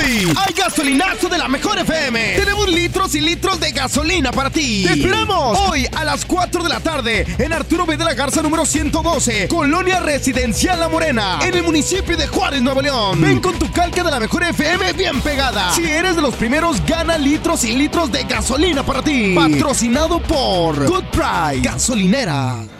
Hay 0.02 0.54
gasolinazo 0.56 1.28
de 1.28 1.36
la 1.36 1.46
mejor 1.46 1.78
FM. 1.78 2.36
Tenemos 2.36 2.68
litros 2.68 3.14
y 3.14 3.20
litros 3.20 3.60
de 3.60 3.70
gasolina 3.70 4.32
para 4.32 4.48
ti. 4.48 4.84
¡Te 4.86 4.94
esperamos! 4.94 5.58
Hoy 5.68 5.86
a 5.94 6.04
las 6.04 6.24
4 6.24 6.62
de 6.62 6.68
la 6.70 6.80
tarde 6.80 7.26
en 7.38 7.52
Arturo 7.52 7.84
B. 7.84 7.98
de 7.98 8.04
la 8.04 8.14
Garza 8.14 8.40
número 8.40 8.64
112, 8.64 9.48
Colonia 9.48 10.00
Residencial 10.00 10.80
La 10.80 10.88
Morena, 10.88 11.38
en 11.42 11.54
el 11.54 11.62
municipio 11.62 12.16
de 12.16 12.26
Juárez, 12.26 12.62
Nuevo 12.62 12.80
León. 12.80 13.20
Ven 13.20 13.40
con 13.40 13.58
tu 13.58 13.70
calca 13.70 14.02
de 14.02 14.10
la 14.10 14.18
mejor 14.18 14.42
FM 14.44 14.94
bien 14.94 15.20
pegada. 15.20 15.72
Si 15.74 15.84
eres 15.84 16.16
de 16.16 16.22
los 16.22 16.34
primeros, 16.34 16.84
gana 16.86 17.18
litros 17.18 17.64
y 17.64 17.72
litros 17.72 18.10
de 18.10 18.24
gasolina 18.24 18.82
para 18.82 19.02
ti. 19.02 19.34
Patrocinado 19.34 20.20
por 20.22 20.86
Good 20.86 21.04
Price 21.12 21.60
Gasolinera. 21.60 22.79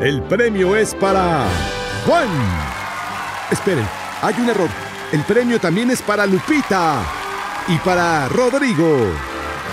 El 0.00 0.22
premio 0.24 0.76
es 0.76 0.94
para 0.94 1.46
Juan. 2.04 2.28
Esperen, 3.50 3.86
hay 4.20 4.34
un 4.38 4.50
error. 4.50 4.68
El 5.10 5.22
premio 5.22 5.58
también 5.58 5.90
es 5.90 6.02
para 6.02 6.26
Lupita 6.26 7.02
y 7.66 7.78
para 7.78 8.28
Rodrigo. 8.28 8.94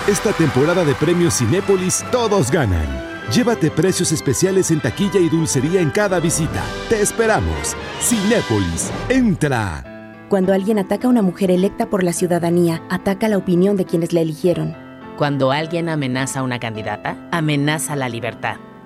Esta 0.07 0.31
temporada 0.31 0.85
de 0.85 0.95
premios 0.95 1.39
Cinépolis 1.39 2.05
todos 2.09 2.51
ganan. 2.51 2.87
Llévate 3.33 3.69
precios 3.69 4.13
especiales 4.13 4.71
en 4.71 4.79
taquilla 4.79 5.19
y 5.19 5.27
dulcería 5.27 5.81
en 5.81 5.89
cada 5.89 6.21
visita. 6.21 6.63
Te 6.87 7.01
esperamos. 7.01 7.75
Cinépolis, 7.99 8.91
entra. 9.09 10.25
Cuando 10.29 10.53
alguien 10.53 10.79
ataca 10.79 11.07
a 11.07 11.11
una 11.11 11.21
mujer 11.21 11.51
electa 11.51 11.89
por 11.89 12.01
la 12.01 12.13
ciudadanía, 12.13 12.81
ataca 12.89 13.27
la 13.27 13.37
opinión 13.37 13.75
de 13.75 13.83
quienes 13.83 14.13
la 14.13 14.21
eligieron. 14.21 14.73
Cuando 15.17 15.51
alguien 15.51 15.89
amenaza 15.89 16.39
a 16.39 16.43
una 16.43 16.59
candidata, 16.59 17.17
amenaza 17.31 17.97
la 17.97 18.07
libertad. 18.07 18.55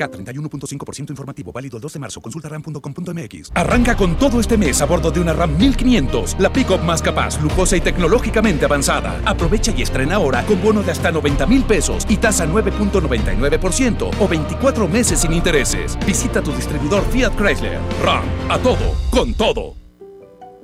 K31.5% 0.00 1.10
informativo 1.10 1.52
válido 1.52 1.76
el 1.76 1.82
2 1.82 1.92
de 1.92 1.98
marzo. 1.98 2.20
Consulta 2.20 2.48
ram.com.mx. 2.48 3.52
Arranca 3.54 3.96
con 3.96 4.16
todo 4.16 4.40
este 4.40 4.56
mes 4.56 4.80
a 4.80 4.86
bordo 4.86 5.10
de 5.10 5.20
una 5.20 5.32
RAM 5.32 5.56
1500, 5.58 6.36
la 6.38 6.52
pick-up 6.52 6.82
más 6.82 7.02
capaz, 7.02 7.40
lujosa 7.42 7.76
y 7.76 7.80
tecnológicamente 7.80 8.64
avanzada. 8.64 9.20
Aprovecha 9.24 9.72
y 9.76 9.82
estrena 9.82 10.16
ahora 10.16 10.44
con 10.46 10.62
bono 10.62 10.82
de 10.82 10.92
hasta 10.92 11.10
90 11.10 11.46
mil 11.46 11.64
pesos 11.64 12.06
y 12.08 12.16
tasa 12.16 12.46
9.99% 12.46 14.10
o 14.18 14.28
24 14.28 14.88
meses 14.88 15.20
sin 15.20 15.32
intereses. 15.32 15.98
Visita 16.06 16.42
tu 16.42 16.52
distribuidor 16.52 17.04
Fiat 17.10 17.36
Chrysler. 17.36 17.78
RAM, 18.02 18.24
a 18.48 18.58
todo, 18.58 18.94
con 19.10 19.34
todo. 19.34 19.74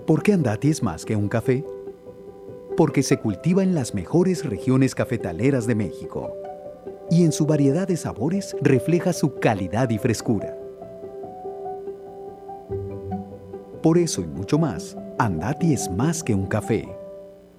¿Por 0.06 0.22
qué 0.22 0.32
Andati 0.32 0.70
es 0.70 0.82
más 0.82 1.04
que 1.04 1.16
un 1.16 1.28
café? 1.28 1.64
Porque 2.76 3.02
se 3.02 3.18
cultiva 3.18 3.62
en 3.62 3.74
las 3.74 3.94
mejores 3.94 4.44
regiones 4.44 4.94
cafetaleras 4.94 5.66
de 5.66 5.74
México 5.74 6.32
y 7.10 7.24
en 7.24 7.32
su 7.32 7.46
variedad 7.46 7.86
de 7.86 7.96
sabores 7.96 8.56
refleja 8.60 9.12
su 9.12 9.34
calidad 9.34 9.90
y 9.90 9.98
frescura. 9.98 10.56
Por 13.82 13.98
eso 13.98 14.20
y 14.20 14.26
mucho 14.26 14.58
más, 14.58 14.96
Andati 15.18 15.72
es 15.72 15.90
más 15.90 16.22
que 16.22 16.34
un 16.34 16.46
café. 16.46 16.95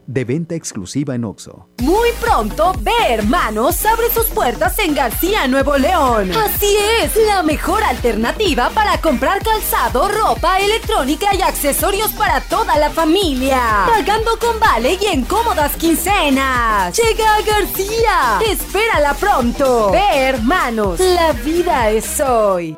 De 0.07 0.23
venta 0.23 0.55
exclusiva 0.55 1.15
en 1.15 1.25
Oxo. 1.25 1.67
Muy 1.81 2.09
pronto, 2.21 2.71
Ve 2.79 2.93
Hermanos 3.09 3.85
abre 3.85 4.09
sus 4.09 4.27
puertas 4.27 4.79
en 4.79 4.95
García, 4.95 5.49
Nuevo 5.49 5.77
León. 5.77 6.31
Así 6.31 6.77
es, 7.01 7.13
la 7.27 7.43
mejor 7.43 7.83
alternativa 7.83 8.69
para 8.69 9.01
comprar 9.01 9.43
calzado, 9.43 10.07
ropa, 10.07 10.59
electrónica 10.59 11.35
y 11.35 11.41
accesorios 11.41 12.13
para 12.13 12.39
toda 12.39 12.77
la 12.77 12.89
familia. 12.89 13.59
Pagando 13.85 14.39
con 14.39 14.57
vale 14.61 14.97
y 14.99 15.07
en 15.07 15.25
cómodas 15.25 15.75
quincenas. 15.75 16.97
Llega 16.97 17.35
a 17.35 17.41
García. 17.41 18.39
Espérala 18.49 19.13
pronto. 19.13 19.91
Ve 19.91 20.19
Hermanos, 20.19 21.01
la 21.01 21.33
vida 21.33 21.89
es 21.89 22.21
hoy. 22.21 22.77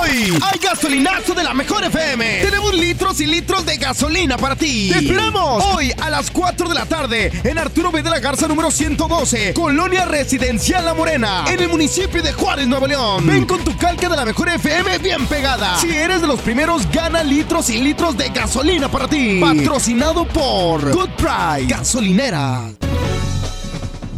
Hoy 0.00 0.38
hay 0.42 0.58
gasolinazo 0.58 1.34
de 1.34 1.44
la 1.44 1.54
mejor 1.54 1.84
FM. 1.84 2.40
Tenemos 2.42 2.74
litros 2.74 3.20
y 3.20 3.26
litros 3.26 3.64
de 3.64 3.76
gasolina 3.76 4.36
para 4.36 4.56
ti. 4.56 4.90
Te 4.92 4.98
esperamos 4.98 5.64
hoy 5.74 5.92
a 6.00 6.10
las 6.10 6.30
4 6.30 6.68
de 6.68 6.74
la 6.74 6.86
tarde 6.86 7.32
en 7.44 7.58
Arturo 7.58 7.90
B. 7.90 8.02
de 8.02 8.10
la 8.10 8.18
Garza 8.18 8.48
número 8.48 8.70
112, 8.70 9.54
Colonia 9.54 10.04
Residencial 10.04 10.84
La 10.84 10.94
Morena, 10.94 11.44
en 11.48 11.60
el 11.60 11.68
municipio 11.68 12.22
de 12.22 12.32
Juárez, 12.32 12.66
Nuevo 12.66 12.86
León. 12.86 13.26
Ven 13.26 13.46
con 13.46 13.62
tu 13.64 13.76
calca 13.76 14.08
de 14.08 14.16
la 14.16 14.24
mejor 14.24 14.48
FM 14.48 14.98
bien 14.98 15.26
pegada. 15.26 15.78
Si 15.78 15.90
eres 15.90 16.20
de 16.20 16.26
los 16.26 16.40
primeros, 16.40 16.90
gana 16.90 17.22
litros 17.22 17.70
y 17.70 17.78
litros 17.78 18.16
de 18.16 18.28
gasolina 18.30 18.90
para 18.90 19.08
ti. 19.08 19.40
Patrocinado 19.40 20.26
por 20.26 20.92
Good 20.92 21.10
Price 21.16 21.66
Gasolinera. 21.68 22.70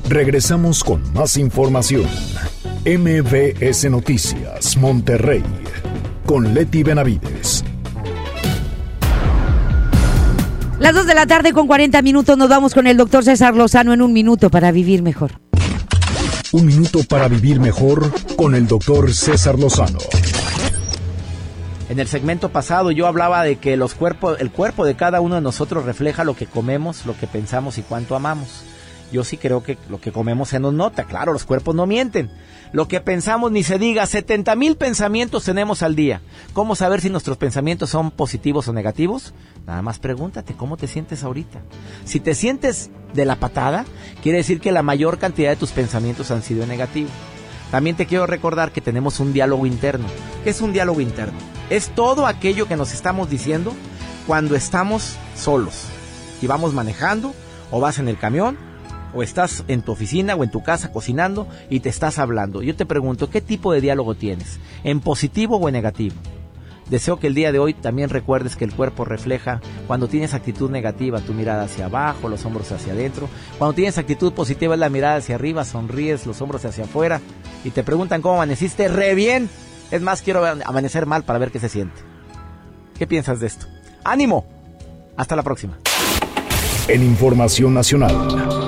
Regresamos 0.08 0.82
con 0.82 1.12
más 1.12 1.36
información. 1.36 2.06
MBS 2.88 3.90
Noticias, 3.90 4.78
Monterrey, 4.78 5.42
con 6.24 6.54
Leti 6.54 6.82
Benavides. 6.82 7.62
Las 10.78 10.94
2 10.94 11.06
de 11.06 11.14
la 11.14 11.26
tarde 11.26 11.52
con 11.52 11.66
40 11.66 12.00
minutos 12.00 12.38
nos 12.38 12.48
vamos 12.48 12.72
con 12.72 12.86
el 12.86 12.96
doctor 12.96 13.24
César 13.24 13.54
Lozano 13.54 13.92
en 13.92 14.00
un 14.00 14.14
minuto 14.14 14.48
para 14.48 14.72
vivir 14.72 15.02
mejor. 15.02 15.32
Un 16.52 16.64
minuto 16.64 17.00
para 17.06 17.28
vivir 17.28 17.60
mejor 17.60 18.10
con 18.36 18.54
el 18.54 18.66
doctor 18.66 19.12
César 19.12 19.58
Lozano. 19.58 19.98
En 21.90 21.98
el 21.98 22.08
segmento 22.08 22.48
pasado 22.48 22.90
yo 22.90 23.06
hablaba 23.06 23.42
de 23.42 23.56
que 23.56 23.76
los 23.76 23.92
cuerpos, 23.92 24.40
el 24.40 24.50
cuerpo 24.50 24.86
de 24.86 24.96
cada 24.96 25.20
uno 25.20 25.34
de 25.34 25.42
nosotros 25.42 25.84
refleja 25.84 26.24
lo 26.24 26.34
que 26.34 26.46
comemos, 26.46 27.04
lo 27.04 27.14
que 27.18 27.26
pensamos 27.26 27.76
y 27.76 27.82
cuánto 27.82 28.16
amamos. 28.16 28.64
Yo 29.10 29.24
sí 29.24 29.38
creo 29.38 29.62
que 29.62 29.78
lo 29.88 30.00
que 30.00 30.12
comemos 30.12 30.50
se 30.50 30.60
nos 30.60 30.74
nota, 30.74 31.04
claro, 31.04 31.32
los 31.32 31.44
cuerpos 31.44 31.74
no 31.74 31.86
mienten. 31.86 32.30
Lo 32.72 32.88
que 32.88 33.00
pensamos 33.00 33.50
ni 33.50 33.62
se 33.62 33.78
diga, 33.78 34.04
70 34.04 34.54
mil 34.54 34.76
pensamientos 34.76 35.44
tenemos 35.44 35.82
al 35.82 35.96
día. 35.96 36.20
¿Cómo 36.52 36.76
saber 36.76 37.00
si 37.00 37.08
nuestros 37.08 37.38
pensamientos 37.38 37.88
son 37.88 38.10
positivos 38.10 38.68
o 38.68 38.74
negativos? 38.74 39.32
Nada 39.66 39.80
más 39.80 39.98
pregúntate 39.98 40.54
cómo 40.54 40.76
te 40.76 40.86
sientes 40.86 41.24
ahorita. 41.24 41.60
Si 42.04 42.20
te 42.20 42.34
sientes 42.34 42.90
de 43.14 43.24
la 43.24 43.36
patada, 43.36 43.86
quiere 44.22 44.38
decir 44.38 44.60
que 44.60 44.72
la 44.72 44.82
mayor 44.82 45.18
cantidad 45.18 45.50
de 45.50 45.56
tus 45.56 45.70
pensamientos 45.70 46.30
han 46.30 46.42
sido 46.42 46.66
negativos. 46.66 47.12
También 47.70 47.96
te 47.96 48.06
quiero 48.06 48.26
recordar 48.26 48.72
que 48.72 48.80
tenemos 48.80 49.20
un 49.20 49.32
diálogo 49.32 49.64
interno. 49.64 50.06
¿Qué 50.44 50.50
es 50.50 50.60
un 50.60 50.72
diálogo 50.72 51.00
interno? 51.00 51.38
Es 51.70 51.88
todo 51.88 52.26
aquello 52.26 52.66
que 52.66 52.76
nos 52.76 52.92
estamos 52.92 53.30
diciendo 53.30 53.72
cuando 54.26 54.54
estamos 54.56 55.16
solos 55.34 55.84
y 56.42 56.46
vamos 56.46 56.74
manejando 56.74 57.34
o 57.70 57.80
vas 57.80 57.98
en 57.98 58.08
el 58.08 58.18
camión 58.18 58.67
o 59.14 59.22
estás 59.22 59.64
en 59.68 59.82
tu 59.82 59.92
oficina 59.92 60.34
o 60.34 60.44
en 60.44 60.50
tu 60.50 60.62
casa 60.62 60.92
cocinando 60.92 61.46
y 61.70 61.80
te 61.80 61.88
estás 61.88 62.18
hablando. 62.18 62.62
Yo 62.62 62.76
te 62.76 62.86
pregunto, 62.86 63.30
¿qué 63.30 63.40
tipo 63.40 63.72
de 63.72 63.80
diálogo 63.80 64.14
tienes? 64.14 64.58
¿En 64.84 65.00
positivo 65.00 65.56
o 65.56 65.68
en 65.68 65.74
negativo? 65.74 66.16
Deseo 66.90 67.18
que 67.18 67.26
el 67.26 67.34
día 67.34 67.52
de 67.52 67.58
hoy 67.58 67.74
también 67.74 68.08
recuerdes 68.08 68.56
que 68.56 68.64
el 68.64 68.72
cuerpo 68.72 69.04
refleja 69.04 69.60
cuando 69.86 70.08
tienes 70.08 70.32
actitud 70.32 70.70
negativa, 70.70 71.20
tu 71.20 71.34
mirada 71.34 71.64
hacia 71.64 71.84
abajo, 71.84 72.28
los 72.28 72.44
hombros 72.46 72.72
hacia 72.72 72.94
adentro. 72.94 73.28
Cuando 73.58 73.74
tienes 73.74 73.98
actitud 73.98 74.32
positiva 74.32 74.74
es 74.74 74.80
la 74.80 74.88
mirada 74.88 75.16
hacia 75.16 75.34
arriba, 75.34 75.64
sonríes, 75.64 76.26
los 76.26 76.40
hombros 76.40 76.64
hacia 76.64 76.84
afuera. 76.84 77.20
Y 77.62 77.70
te 77.70 77.82
preguntan 77.82 78.22
cómo 78.22 78.36
amaneciste, 78.36 78.88
re 78.88 79.14
bien. 79.14 79.50
Es 79.90 80.00
más, 80.00 80.22
quiero 80.22 80.44
amanecer 80.46 81.04
mal 81.04 81.24
para 81.24 81.38
ver 81.38 81.50
qué 81.50 81.58
se 81.58 81.68
siente. 81.68 82.00
¿Qué 82.98 83.06
piensas 83.06 83.40
de 83.40 83.48
esto? 83.48 83.66
¡Ánimo! 84.02 84.46
Hasta 85.16 85.36
la 85.36 85.42
próxima. 85.42 85.78
En 86.88 87.02
Información 87.02 87.74
Nacional. 87.74 88.67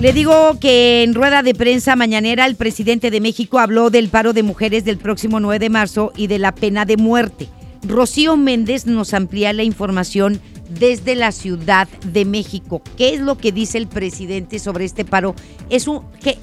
Le 0.00 0.12
digo 0.12 0.56
que 0.60 1.02
en 1.02 1.12
rueda 1.12 1.42
de 1.42 1.56
prensa 1.56 1.96
mañanera 1.96 2.46
el 2.46 2.54
presidente 2.54 3.10
de 3.10 3.20
México 3.20 3.58
habló 3.58 3.90
del 3.90 4.08
paro 4.10 4.32
de 4.32 4.44
mujeres 4.44 4.84
del 4.84 4.96
próximo 4.96 5.40
9 5.40 5.58
de 5.58 5.70
marzo 5.70 6.12
y 6.16 6.28
de 6.28 6.38
la 6.38 6.54
pena 6.54 6.84
de 6.84 6.96
muerte. 6.96 7.48
Rocío 7.82 8.36
Méndez 8.36 8.86
nos 8.86 9.12
amplía 9.12 9.52
la 9.52 9.64
información 9.64 10.40
desde 10.68 11.16
la 11.16 11.32
Ciudad 11.32 11.88
de 12.06 12.24
México. 12.24 12.80
¿Qué 12.96 13.12
es 13.12 13.20
lo 13.20 13.38
que 13.38 13.50
dice 13.50 13.76
el 13.76 13.88
presidente 13.88 14.60
sobre 14.60 14.84
este 14.84 15.04
paro? 15.04 15.34
Es 15.68 15.88
un 15.88 16.02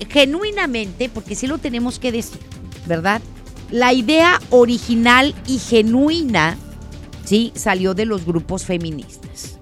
genuinamente, 0.09 1.07
porque 1.07 1.35
sí 1.35 1.47
lo 1.47 1.57
tenemos 1.57 1.97
que 1.97 2.11
decir, 2.11 2.41
¿verdad? 2.87 3.21
La 3.71 3.93
idea 3.93 4.41
original 4.49 5.33
y 5.47 5.59
genuina, 5.59 6.57
sí, 7.23 7.53
salió 7.55 7.93
de 7.93 8.05
los 8.05 8.25
grupos 8.25 8.65
feministas. 8.65 9.59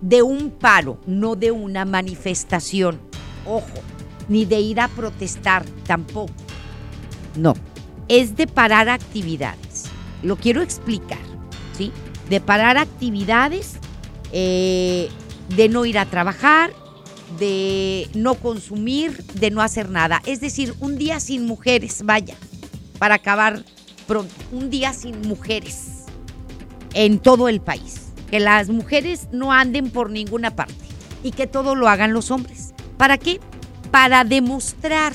De 0.00 0.22
un 0.22 0.50
paro, 0.50 0.98
no 1.06 1.36
de 1.36 1.52
una 1.52 1.84
manifestación 1.84 3.06
ojo, 3.46 3.80
ni 4.28 4.44
de 4.44 4.60
ir 4.60 4.80
a 4.80 4.88
protestar 4.88 5.64
tampoco. 5.86 6.32
No, 7.36 7.54
es 8.08 8.36
de 8.36 8.46
parar 8.46 8.88
actividades. 8.88 9.84
Lo 10.22 10.36
quiero 10.36 10.62
explicar, 10.62 11.18
¿sí? 11.76 11.92
De 12.30 12.40
parar 12.40 12.78
actividades, 12.78 13.74
eh, 14.32 15.08
de 15.54 15.68
no 15.68 15.84
ir 15.84 15.98
a 15.98 16.06
trabajar, 16.06 16.72
de 17.38 18.08
no 18.14 18.34
consumir, 18.34 19.24
de 19.34 19.50
no 19.50 19.60
hacer 19.62 19.90
nada. 19.90 20.22
Es 20.26 20.40
decir, 20.40 20.74
un 20.80 20.96
día 20.98 21.20
sin 21.20 21.44
mujeres, 21.46 22.02
vaya, 22.04 22.34
para 22.98 23.16
acabar 23.16 23.64
pronto, 24.06 24.34
un 24.52 24.70
día 24.70 24.92
sin 24.92 25.20
mujeres 25.22 26.04
en 26.94 27.18
todo 27.18 27.48
el 27.48 27.60
país. 27.60 28.02
Que 28.30 28.40
las 28.40 28.68
mujeres 28.68 29.28
no 29.30 29.52
anden 29.52 29.90
por 29.90 30.10
ninguna 30.10 30.56
parte 30.56 30.74
y 31.22 31.30
que 31.30 31.46
todo 31.46 31.74
lo 31.74 31.88
hagan 31.88 32.12
los 32.12 32.30
hombres. 32.30 32.65
¿Para 32.96 33.18
qué? 33.18 33.40
Para 33.90 34.24
demostrar 34.24 35.12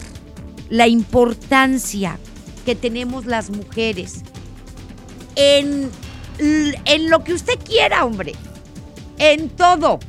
la 0.69 0.87
importancia 0.87 2.17
que 2.65 2.75
tenemos 2.75 3.25
las 3.25 3.49
mujeres 3.49 4.21
en, 5.35 5.89
en 6.39 7.09
lo 7.09 7.23
que 7.23 7.33
usted 7.33 7.59
quiera, 7.59 8.05
hombre. 8.05 8.33
En 9.17 9.49
todo. 9.49 9.99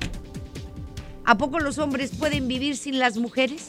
¿A 1.25 1.37
poco 1.37 1.61
los 1.61 1.79
hombres 1.79 2.13
pueden 2.19 2.49
vivir 2.49 2.77
sin 2.77 2.99
las 2.99 3.17
mujeres? 3.17 3.69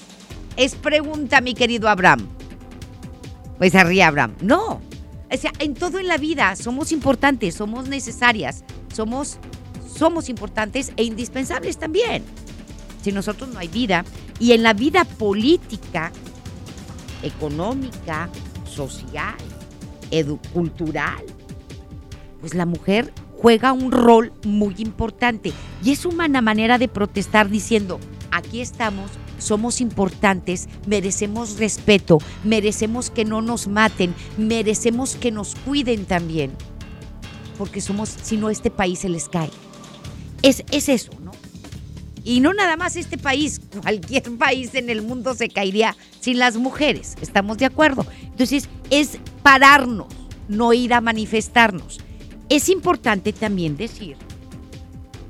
Es 0.58 0.76
pregunta, 0.76 1.41
mi 1.41 1.54
querido 1.54 1.89
Abraham. 1.89 2.28
Pues 3.58 3.74
ríe 3.74 4.04
Abraham. 4.04 4.36
No. 4.41 4.82
O 5.32 5.38
sea, 5.38 5.51
en 5.60 5.74
todo 5.74 5.99
en 5.99 6.08
la 6.08 6.18
vida 6.18 6.56
somos 6.56 6.91
importantes, 6.91 7.56
somos 7.56 7.88
necesarias, 7.88 8.64
somos, 8.93 9.38
somos 9.95 10.30
importantes 10.30 10.91
e 10.95 11.04
indispensables 11.04 11.78
también. 11.78 12.24
Sin 13.04 13.16
nosotros 13.16 13.49
no 13.49 13.60
hay 13.60 13.68
vida. 13.68 14.06
Y 14.39 14.54
en 14.54 14.64
la 14.64 14.74
vida 14.74 15.06
política, 15.06 16.12
económica, 17.22 18.30
social, 18.66 19.36
cultural, 20.54 21.24
pues 22.39 22.54
la 22.54 22.66
mujer 22.66 23.12
juega 23.41 23.74
un 23.74 23.91
rol 23.91 24.32
muy 24.45 24.76
importante 24.78 25.51
y 25.84 25.91
es 25.91 26.06
una 26.06 26.28
manera 26.41 26.78
de 26.78 26.88
protestar 26.88 27.49
diciendo, 27.49 27.99
aquí 28.32 28.62
estamos, 28.62 29.10
somos 29.39 29.82
importantes, 29.82 30.70
merecemos 30.86 31.58
respeto, 31.58 32.20
merecemos 32.43 33.10
que 33.10 33.26
no 33.26 33.41
nos 33.41 33.68
maten, 33.68 34.14
merecemos 34.38 35.16
que 35.16 35.32
nos 35.32 35.56
cuiden 35.56 36.06
también, 36.06 36.51
porque 37.58 37.82
somos, 37.82 38.10
si 38.10 38.38
no 38.38 38.49
este 38.49 38.70
país 38.70 38.99
se 38.99 39.10
les 39.10 39.30
cae. 39.30 39.49
Es, 40.41 40.64
es 40.72 40.89
eso. 40.89 41.12
Y 42.24 42.39
no 42.39 42.53
nada 42.53 42.78
más 42.78 42.95
este 42.95 43.17
país, 43.17 43.61
cualquier 43.82 44.38
país 44.38 44.74
en 44.76 44.89
el 44.89 45.01
mundo 45.01 45.34
se 45.34 45.49
caería 45.49 45.95
sin 46.19 46.39
las 46.39 46.57
mujeres, 46.57 47.15
¿estamos 47.21 47.57
de 47.57 47.65
acuerdo? 47.65 48.05
Entonces 48.24 48.69
es 48.89 49.17
pararnos, 49.41 50.07
no 50.47 50.74
ir 50.74 50.93
a 50.93 51.01
manifestarnos. 51.01 51.99
Es 52.49 52.69
importante 52.69 53.34
también 53.34 53.78
decir 53.78 54.15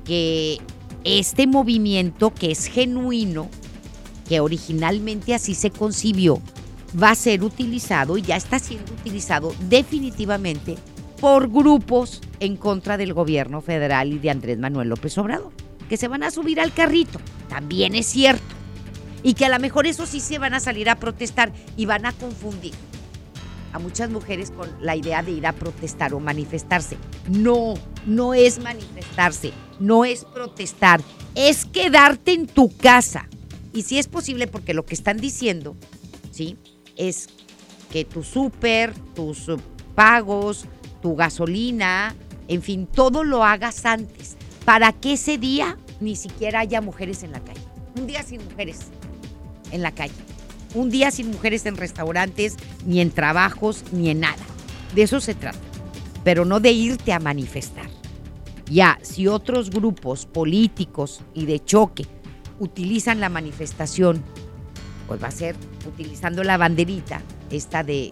que 0.04 0.58
este 1.04 1.46
movimiento 1.46 2.32
que 2.32 2.50
es 2.50 2.66
genuino, 2.66 3.48
que 4.28 4.40
originalmente 4.40 5.34
así 5.34 5.54
se 5.54 5.70
concibió, 5.70 6.40
va 7.00 7.10
a 7.10 7.14
ser 7.14 7.42
utilizado 7.42 8.16
y 8.16 8.22
ya 8.22 8.36
está 8.36 8.58
siendo 8.58 8.92
utilizado 8.92 9.54
definitivamente 9.68 10.76
por 11.20 11.50
grupos 11.50 12.20
en 12.40 12.56
contra 12.56 12.96
del 12.96 13.14
gobierno 13.14 13.60
federal 13.60 14.12
y 14.12 14.18
de 14.18 14.30
Andrés 14.30 14.58
Manuel 14.58 14.88
López 14.88 15.16
Obrador, 15.18 15.52
que 15.88 15.96
se 15.96 16.08
van 16.08 16.22
a 16.22 16.30
subir 16.30 16.60
al 16.60 16.72
carrito, 16.72 17.20
también 17.48 17.94
es 17.94 18.06
cierto, 18.06 18.44
y 19.22 19.34
que 19.34 19.46
a 19.46 19.48
lo 19.48 19.58
mejor 19.58 19.86
eso 19.86 20.06
sí 20.06 20.20
se 20.20 20.38
van 20.38 20.54
a 20.54 20.60
salir 20.60 20.88
a 20.88 20.96
protestar 20.96 21.52
y 21.76 21.86
van 21.86 22.06
a 22.06 22.12
confundir 22.12 22.74
a 23.74 23.80
muchas 23.80 24.08
mujeres 24.08 24.52
con 24.52 24.70
la 24.80 24.94
idea 24.94 25.22
de 25.22 25.32
ir 25.32 25.46
a 25.48 25.52
protestar 25.52 26.14
o 26.14 26.20
manifestarse. 26.20 26.96
No, 27.28 27.74
no 28.06 28.32
es 28.32 28.60
manifestarse, 28.60 29.52
no 29.80 30.04
es 30.04 30.24
protestar, 30.24 31.02
es 31.34 31.64
quedarte 31.64 32.34
en 32.34 32.46
tu 32.46 32.74
casa. 32.76 33.28
Y 33.72 33.82
si 33.82 33.98
es 33.98 34.06
posible, 34.06 34.46
porque 34.46 34.74
lo 34.74 34.86
que 34.86 34.94
están 34.94 35.16
diciendo, 35.16 35.74
¿sí? 36.30 36.56
Es 36.96 37.28
que 37.90 38.04
tu 38.04 38.22
súper, 38.22 38.94
tus 39.16 39.46
pagos, 39.96 40.66
tu 41.02 41.16
gasolina, 41.16 42.14
en 42.46 42.62
fin, 42.62 42.86
todo 42.86 43.24
lo 43.24 43.42
hagas 43.44 43.84
antes, 43.86 44.36
para 44.64 44.92
que 44.92 45.14
ese 45.14 45.38
día 45.38 45.78
ni 46.00 46.16
siquiera 46.16 46.60
haya 46.60 46.80
mujeres 46.80 47.22
en 47.22 47.32
la 47.32 47.40
calle. 47.40 47.60
Un 47.96 48.06
día 48.06 48.22
sin 48.22 48.44
mujeres 48.44 48.88
en 49.70 49.82
la 49.82 49.92
calle 49.92 50.14
un 50.74 50.90
día 50.90 51.10
sin 51.10 51.30
mujeres 51.30 51.64
en 51.66 51.76
restaurantes, 51.76 52.56
ni 52.84 53.00
en 53.00 53.10
trabajos, 53.10 53.84
ni 53.92 54.10
en 54.10 54.20
nada. 54.20 54.42
De 54.94 55.02
eso 55.02 55.20
se 55.20 55.34
trata, 55.34 55.58
pero 56.24 56.44
no 56.44 56.60
de 56.60 56.72
irte 56.72 57.12
a 57.12 57.20
manifestar. 57.20 57.88
Ya, 58.66 58.98
si 59.02 59.26
otros 59.26 59.70
grupos 59.70 60.26
políticos 60.26 61.20
y 61.34 61.46
de 61.46 61.62
choque 61.64 62.06
utilizan 62.58 63.20
la 63.20 63.28
manifestación, 63.28 64.22
pues 65.06 65.22
va 65.22 65.28
a 65.28 65.32
ser 65.32 65.54
utilizando 65.86 66.42
la 66.44 66.56
banderita, 66.56 67.20
esta 67.50 67.84
de, 67.84 68.10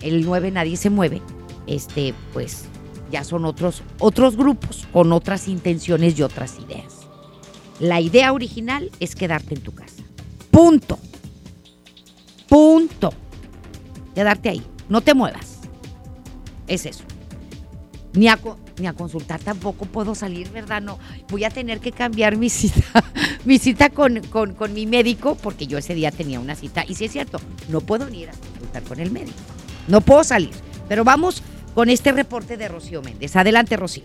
el 0.00 0.24
9 0.24 0.50
nadie 0.50 0.76
se 0.76 0.90
mueve, 0.90 1.22
este, 1.66 2.14
pues 2.32 2.65
ya 3.10 3.24
son 3.24 3.44
otros, 3.44 3.82
otros 3.98 4.36
grupos 4.36 4.86
con 4.92 5.12
otras 5.12 5.48
intenciones 5.48 6.18
y 6.18 6.22
otras 6.22 6.58
ideas. 6.58 7.06
La 7.78 8.00
idea 8.00 8.32
original 8.32 8.90
es 9.00 9.14
quedarte 9.14 9.54
en 9.54 9.60
tu 9.60 9.72
casa. 9.72 10.02
Punto. 10.50 10.98
Punto. 12.48 13.12
Quedarte 14.14 14.48
ahí. 14.48 14.62
No 14.88 15.00
te 15.00 15.14
muevas. 15.14 15.58
Es 16.66 16.86
eso. 16.86 17.04
Ni 18.14 18.28
a, 18.28 18.38
ni 18.78 18.86
a 18.86 18.94
consultar 18.94 19.40
tampoco 19.40 19.84
puedo 19.84 20.14
salir, 20.14 20.50
¿verdad? 20.50 20.80
No. 20.80 20.98
Voy 21.28 21.44
a 21.44 21.50
tener 21.50 21.80
que 21.80 21.92
cambiar 21.92 22.36
mi 22.36 22.48
cita, 22.48 23.04
mi 23.44 23.58
cita 23.58 23.90
con, 23.90 24.22
con, 24.28 24.54
con 24.54 24.72
mi 24.72 24.86
médico, 24.86 25.34
porque 25.34 25.66
yo 25.66 25.76
ese 25.76 25.94
día 25.94 26.10
tenía 26.10 26.40
una 26.40 26.54
cita. 26.54 26.84
Y 26.88 26.94
si 26.94 27.04
es 27.04 27.12
cierto, 27.12 27.38
no 27.68 27.82
puedo 27.82 28.08
ni 28.08 28.20
ir 28.22 28.30
a 28.30 28.32
consultar 28.32 28.82
con 28.84 29.00
el 29.00 29.10
médico. 29.10 29.36
No 29.86 30.00
puedo 30.00 30.24
salir. 30.24 30.52
Pero 30.88 31.04
vamos 31.04 31.42
con 31.76 31.90
este 31.90 32.10
reporte 32.10 32.56
de 32.56 32.68
Rocío 32.68 33.02
Méndez. 33.02 33.36
Adelante, 33.36 33.76
Rocío. 33.76 34.04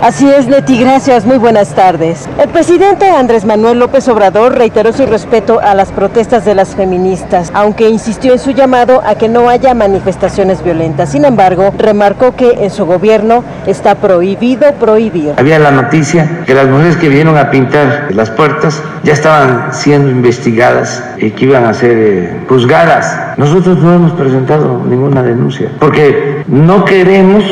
Así 0.00 0.28
es, 0.28 0.48
Leti, 0.48 0.78
gracias, 0.80 1.24
muy 1.24 1.36
buenas 1.38 1.74
tardes. 1.74 2.28
El 2.42 2.48
presidente 2.48 3.08
Andrés 3.10 3.44
Manuel 3.44 3.78
López 3.78 4.08
Obrador 4.08 4.54
reiteró 4.54 4.92
su 4.92 5.06
respeto 5.06 5.60
a 5.60 5.74
las 5.74 5.92
protestas 5.92 6.44
de 6.44 6.54
las 6.54 6.74
feministas, 6.74 7.52
aunque 7.54 7.88
insistió 7.90 8.32
en 8.32 8.38
su 8.38 8.50
llamado 8.50 9.02
a 9.04 9.16
que 9.16 9.28
no 9.28 9.50
haya 9.50 9.72
manifestaciones 9.74 10.64
violentas. 10.64 11.12
Sin 11.12 11.24
embargo, 11.24 11.72
remarcó 11.78 12.34
que 12.34 12.64
en 12.64 12.70
su 12.70 12.86
gobierno 12.86 13.44
está 13.66 13.94
prohibido 13.96 14.72
prohibir. 14.74 15.34
Había 15.36 15.58
la 15.58 15.70
noticia 15.70 16.42
que 16.44 16.54
las 16.54 16.68
mujeres 16.68 16.96
que 16.96 17.08
vinieron 17.08 17.36
a 17.36 17.50
pintar 17.50 18.08
las 18.10 18.30
puertas 18.30 18.82
ya 19.04 19.12
estaban 19.12 19.72
siendo 19.74 20.10
investigadas 20.10 21.04
y 21.18 21.30
que 21.30 21.44
iban 21.44 21.66
a 21.66 21.74
ser 21.74 21.96
eh, 21.96 22.40
juzgadas. 22.48 23.38
Nosotros 23.38 23.78
no 23.78 23.94
hemos 23.94 24.12
presentado 24.12 24.82
ninguna 24.84 25.22
denuncia 25.22 25.70
porque 25.78 26.33
no 26.46 26.84
queremos 26.84 27.44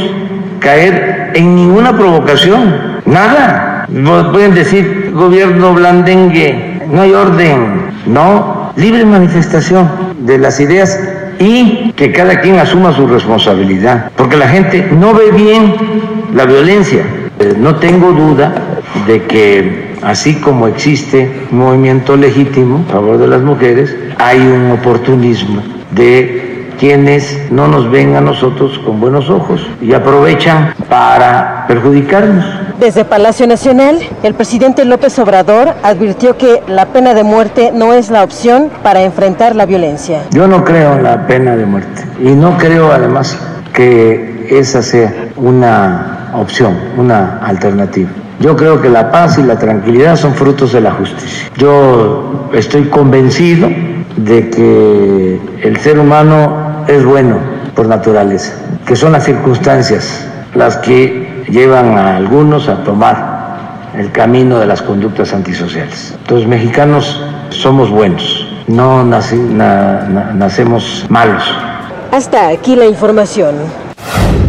caer 0.60 1.32
en 1.34 1.54
ninguna 1.54 1.96
provocación, 1.96 3.00
nada. 3.06 3.86
Pueden 4.32 4.54
decir 4.54 5.10
gobierno 5.12 5.74
blandengue, 5.74 6.80
no 6.90 7.02
hay 7.02 7.12
orden, 7.12 7.90
no, 8.06 8.72
libre 8.76 9.04
manifestación 9.04 9.88
de 10.20 10.38
las 10.38 10.60
ideas 10.60 10.98
y 11.38 11.92
que 11.96 12.12
cada 12.12 12.40
quien 12.40 12.58
asuma 12.58 12.92
su 12.92 13.06
responsabilidad, 13.06 14.10
porque 14.16 14.36
la 14.36 14.48
gente 14.48 14.88
no 14.92 15.12
ve 15.12 15.30
bien 15.32 15.74
la 16.34 16.46
violencia. 16.46 17.02
Eh, 17.40 17.54
no 17.58 17.76
tengo 17.76 18.12
duda 18.12 18.52
de 19.06 19.22
que 19.24 19.96
así 20.02 20.34
como 20.34 20.68
existe 20.68 21.30
un 21.50 21.58
movimiento 21.58 22.16
legítimo 22.16 22.84
a 22.88 22.92
favor 22.92 23.18
de 23.18 23.26
las 23.26 23.42
mujeres, 23.42 23.94
hay 24.18 24.38
un 24.38 24.70
oportunismo 24.70 25.62
de 25.90 26.51
quienes 26.82 27.38
no 27.52 27.68
nos 27.68 27.88
ven 27.92 28.16
a 28.16 28.20
nosotros 28.20 28.76
con 28.84 28.98
buenos 28.98 29.30
ojos 29.30 29.64
y 29.80 29.92
aprovechan 29.92 30.74
para 30.88 31.64
perjudicarnos. 31.68 32.44
Desde 32.80 33.04
Palacio 33.04 33.46
Nacional, 33.46 34.00
el 34.24 34.34
presidente 34.34 34.84
López 34.84 35.16
Obrador 35.20 35.74
advirtió 35.84 36.36
que 36.36 36.60
la 36.66 36.86
pena 36.86 37.14
de 37.14 37.22
muerte 37.22 37.70
no 37.72 37.94
es 37.94 38.10
la 38.10 38.24
opción 38.24 38.68
para 38.82 39.02
enfrentar 39.02 39.54
la 39.54 39.64
violencia. 39.64 40.24
Yo 40.32 40.48
no 40.48 40.64
creo 40.64 40.96
en 40.96 41.04
la 41.04 41.24
pena 41.28 41.54
de 41.54 41.66
muerte 41.66 42.02
y 42.20 42.30
no 42.30 42.58
creo 42.58 42.90
además 42.90 43.38
que 43.72 44.48
esa 44.50 44.82
sea 44.82 45.28
una 45.36 46.32
opción, 46.34 46.76
una 46.96 47.38
alternativa. 47.46 48.10
Yo 48.40 48.56
creo 48.56 48.82
que 48.82 48.88
la 48.88 49.12
paz 49.12 49.38
y 49.38 49.44
la 49.44 49.56
tranquilidad 49.56 50.16
son 50.16 50.34
frutos 50.34 50.72
de 50.72 50.80
la 50.80 50.90
justicia. 50.90 51.48
Yo 51.56 52.50
estoy 52.52 52.86
convencido 52.88 53.68
de 54.16 54.50
que 54.50 55.40
el 55.62 55.76
ser 55.78 55.98
humano 55.98 56.61
es 56.88 57.04
bueno 57.04 57.38
por 57.74 57.86
naturaleza, 57.86 58.54
que 58.86 58.96
son 58.96 59.12
las 59.12 59.24
circunstancias 59.24 60.26
las 60.54 60.76
que 60.78 61.44
llevan 61.48 61.98
a 61.98 62.16
algunos 62.16 62.68
a 62.68 62.82
tomar 62.84 63.90
el 63.96 64.10
camino 64.12 64.58
de 64.58 64.66
las 64.66 64.82
conductas 64.82 65.32
antisociales. 65.32 66.14
Entonces, 66.20 66.48
mexicanos 66.48 67.22
somos 67.50 67.90
buenos, 67.90 68.46
no 68.66 69.04
nacemos 69.04 71.06
malos. 71.08 71.42
Hasta 72.10 72.48
aquí 72.48 72.76
la 72.76 72.86
información. 72.86 73.54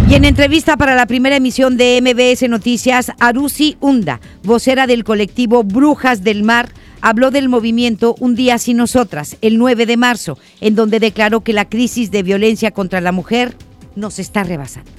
Y 0.09 0.15
en 0.15 0.25
entrevista 0.25 0.77
para 0.77 0.95
la 0.95 1.05
primera 1.05 1.37
emisión 1.37 1.77
de 1.77 1.99
MBS 2.01 2.47
Noticias, 2.49 3.11
Arusi 3.19 3.77
Hunda, 3.79 4.19
vocera 4.43 4.85
del 4.85 5.03
colectivo 5.03 5.63
Brujas 5.63 6.23
del 6.23 6.43
Mar, 6.43 6.69
habló 7.03 7.31
del 7.31 7.49
movimiento 7.49 8.15
Un 8.19 8.33
día 8.33 8.57
sin 8.57 8.77
nosotras, 8.77 9.37
el 9.41 9.59
9 9.59 9.85
de 9.85 9.97
marzo, 9.97 10.39
en 10.61 10.73
donde 10.73 10.99
declaró 10.99 11.41
que 11.41 11.53
la 11.53 11.65
crisis 11.65 12.09
de 12.09 12.23
violencia 12.23 12.71
contra 12.71 13.01
la 13.01 13.11
mujer 13.11 13.55
nos 13.95 14.19
está 14.19 14.43
rebasando. 14.43 14.89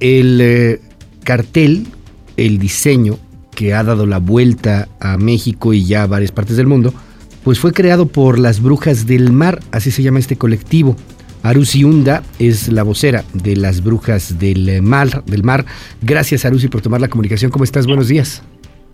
El 0.00 0.38
eh, 0.40 0.80
cartel, 1.24 1.86
el 2.36 2.58
diseño 2.58 3.18
que 3.56 3.72
ha 3.72 3.82
dado 3.82 4.06
la 4.06 4.18
vuelta 4.18 4.88
a 5.00 5.16
México 5.16 5.72
y 5.72 5.84
ya 5.84 6.02
a 6.02 6.06
varias 6.06 6.30
partes 6.30 6.58
del 6.58 6.66
mundo, 6.66 6.92
pues 7.42 7.58
fue 7.58 7.72
creado 7.72 8.06
por 8.06 8.38
las 8.38 8.60
Brujas 8.60 9.06
del 9.06 9.32
Mar, 9.32 9.60
así 9.72 9.90
se 9.90 10.02
llama 10.02 10.18
este 10.18 10.36
colectivo. 10.36 10.94
Arusi 11.42 11.84
Hunda 11.84 12.22
es 12.38 12.68
la 12.68 12.82
vocera 12.82 13.24
de 13.32 13.56
las 13.56 13.82
Brujas 13.82 14.38
del 14.38 14.82
Mar, 14.82 15.24
del 15.24 15.42
Mar. 15.42 15.64
Gracias, 16.02 16.44
Arusi, 16.44 16.68
por 16.68 16.82
tomar 16.82 17.00
la 17.00 17.08
comunicación. 17.08 17.50
¿Cómo 17.50 17.64
estás? 17.64 17.86
Buenos 17.86 18.08
días. 18.08 18.42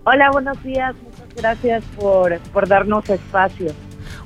Hola, 0.07 0.31
buenos 0.31 0.63
días. 0.63 0.95
Muchas 1.03 1.35
gracias 1.35 1.85
por, 1.97 2.39
por 2.53 2.69
darnos 2.69 3.09
espacio. 3.09 3.73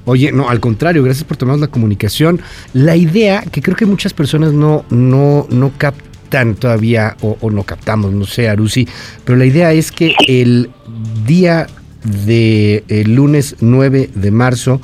Oye, 0.07 0.33
no, 0.33 0.49
al 0.49 0.59
contrario, 0.59 1.05
gracias 1.05 1.22
por 1.22 1.37
tomarnos 1.37 1.61
la 1.61 1.68
comunicación. 1.68 2.41
La 2.72 2.97
idea, 2.97 3.43
que 3.43 3.62
creo 3.62 3.76
que 3.76 3.87
muchas 3.87 4.12
personas 4.12 4.53
no, 4.53 4.85
no, 4.91 5.47
no 5.51 5.70
captan 5.79 6.57
todavía, 6.57 7.16
o, 7.20 7.51
no 7.51 7.62
captamos, 7.62 8.12
no 8.12 8.24
sé, 8.24 8.49
Arusi, 8.49 8.89
pero 9.24 9.39
la 9.39 9.45
idea 9.45 9.72
es 9.72 9.93
que 9.93 10.16
el 10.26 10.70
día 11.24 11.68
de 12.03 12.83
el 12.89 13.14
lunes 13.14 13.55
9 13.61 14.11
de 14.12 14.31
marzo 14.33 14.81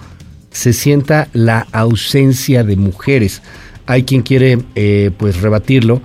se 0.53 0.73
sienta 0.73 1.27
la 1.33 1.67
ausencia 1.73 2.63
de 2.63 2.77
mujeres. 2.77 3.43
Hay 3.87 4.05
quien 4.05 4.23
quiere 4.23 4.61
eh, 4.77 5.11
pues 5.19 5.41
rebatirlo 5.41 6.01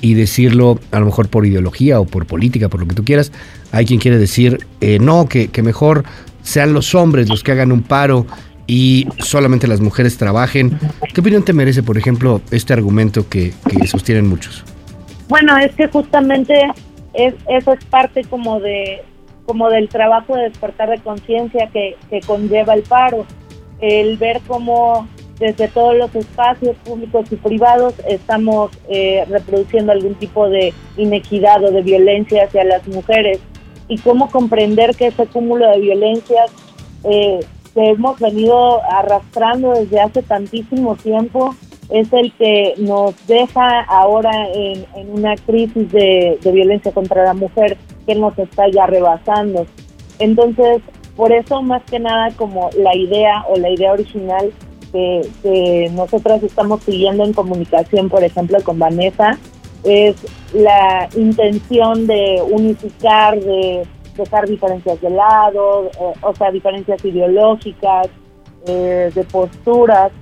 y 0.00 0.14
decirlo 0.14 0.78
a 0.90 1.00
lo 1.00 1.06
mejor 1.06 1.28
por 1.28 1.46
ideología 1.46 2.00
o 2.00 2.04
por 2.04 2.26
política, 2.26 2.68
por 2.68 2.80
lo 2.80 2.86
que 2.86 2.94
tú 2.94 3.04
quieras. 3.04 3.32
Hay 3.72 3.86
quien 3.86 4.00
quiere 4.00 4.18
decir 4.18 4.66
eh, 4.80 4.98
no, 4.98 5.28
que, 5.28 5.48
que 5.48 5.62
mejor 5.62 6.04
sean 6.42 6.72
los 6.72 6.94
hombres 6.94 7.28
los 7.28 7.42
que 7.42 7.52
hagan 7.52 7.72
un 7.72 7.82
paro 7.82 8.26
y 8.66 9.06
solamente 9.18 9.66
las 9.66 9.80
mujeres 9.80 10.16
trabajen. 10.16 10.78
¿Qué 11.12 11.20
opinión 11.20 11.44
te 11.44 11.52
merece, 11.52 11.82
por 11.82 11.98
ejemplo, 11.98 12.40
este 12.50 12.72
argumento 12.72 13.28
que, 13.28 13.52
que 13.68 13.86
sostienen 13.86 14.28
muchos? 14.28 14.64
Bueno, 15.28 15.56
es 15.58 15.74
que 15.74 15.88
justamente 15.88 16.54
es, 17.14 17.34
eso 17.48 17.72
es 17.72 17.84
parte 17.86 18.24
como 18.24 18.60
de 18.60 19.02
como 19.46 19.68
del 19.68 19.90
trabajo 19.90 20.36
de 20.36 20.44
despertar 20.44 20.88
de 20.88 20.98
conciencia 21.00 21.68
que, 21.70 21.96
que 22.08 22.20
conlleva 22.20 22.72
el 22.72 22.82
paro 22.82 23.26
el 23.80 24.16
ver 24.16 24.40
cómo 24.46 25.06
desde 25.38 25.68
todos 25.68 25.96
los 25.96 26.14
espacios 26.14 26.76
públicos 26.84 27.26
y 27.30 27.36
privados 27.36 27.94
estamos 28.08 28.70
eh, 28.88 29.24
reproduciendo 29.28 29.92
algún 29.92 30.14
tipo 30.14 30.48
de 30.48 30.72
inequidad 30.96 31.64
o 31.64 31.70
de 31.70 31.82
violencia 31.82 32.44
hacia 32.44 32.64
las 32.64 32.86
mujeres 32.86 33.40
y 33.88 33.98
cómo 33.98 34.30
comprender 34.30 34.94
que 34.94 35.08
ese 35.08 35.26
cúmulo 35.26 35.68
de 35.70 35.80
violencias 35.80 36.50
eh, 37.04 37.40
que 37.74 37.90
hemos 37.90 38.18
venido 38.20 38.80
arrastrando 38.84 39.72
desde 39.72 40.00
hace 40.00 40.22
tantísimo 40.22 40.94
tiempo 40.96 41.54
es 41.90 42.10
el 42.12 42.32
que 42.34 42.74
nos 42.78 43.14
deja 43.26 43.80
ahora 43.82 44.30
en, 44.54 44.86
una 45.10 45.36
crisis 45.36 45.90
de, 45.92 46.38
de 46.40 46.52
violencia 46.52 46.92
contra 46.92 47.24
la 47.24 47.34
mujer 47.34 47.76
que 48.06 48.14
nos 48.14 48.38
está 48.38 48.68
ya 48.68 48.86
rebasando. 48.86 49.66
Entonces, 50.18 50.80
por 51.16 51.32
eso, 51.32 51.62
más 51.62 51.82
que 51.84 51.98
nada, 51.98 52.30
como 52.36 52.70
la 52.78 52.96
idea 52.96 53.44
o 53.48 53.56
la 53.56 53.70
idea 53.70 53.92
original 53.92 54.52
que, 54.94 55.28
que 55.42 55.90
nosotras 55.92 56.40
estamos 56.44 56.84
siguiendo 56.84 57.24
en 57.24 57.32
comunicación, 57.32 58.08
por 58.08 58.22
ejemplo, 58.22 58.62
con 58.62 58.78
Vanessa, 58.78 59.36
es 59.82 60.14
la 60.52 61.08
intención 61.16 62.06
de 62.06 62.40
unificar, 62.48 63.38
de 63.40 63.82
dejar 64.16 64.48
diferencias 64.48 65.00
de 65.00 65.10
lado, 65.10 65.86
eh, 65.86 66.14
o 66.22 66.34
sea, 66.36 66.52
diferencias 66.52 67.04
ideológicas, 67.04 68.06
eh, 68.68 69.10
de 69.12 69.24
posturas, 69.24 70.12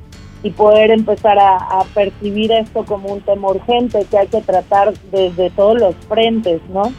y 0.43 0.51
poder 0.51 0.91
empezar 0.91 1.39
a, 1.39 1.59
a, 1.59 1.85
percibir 1.95 2.51
esto 2.51 2.85
como 2.85 3.13
un 3.13 3.21
tema 3.21 3.51
urgente 3.51 4.05
que 4.11 4.19
hay 4.19 4.27
que 4.27 4.41
tratar 4.41 4.93
desde 5.13 5.51
todos 5.51 5.79
los 5.79 5.95
frentes, 6.09 6.61
¿no? 6.71 6.93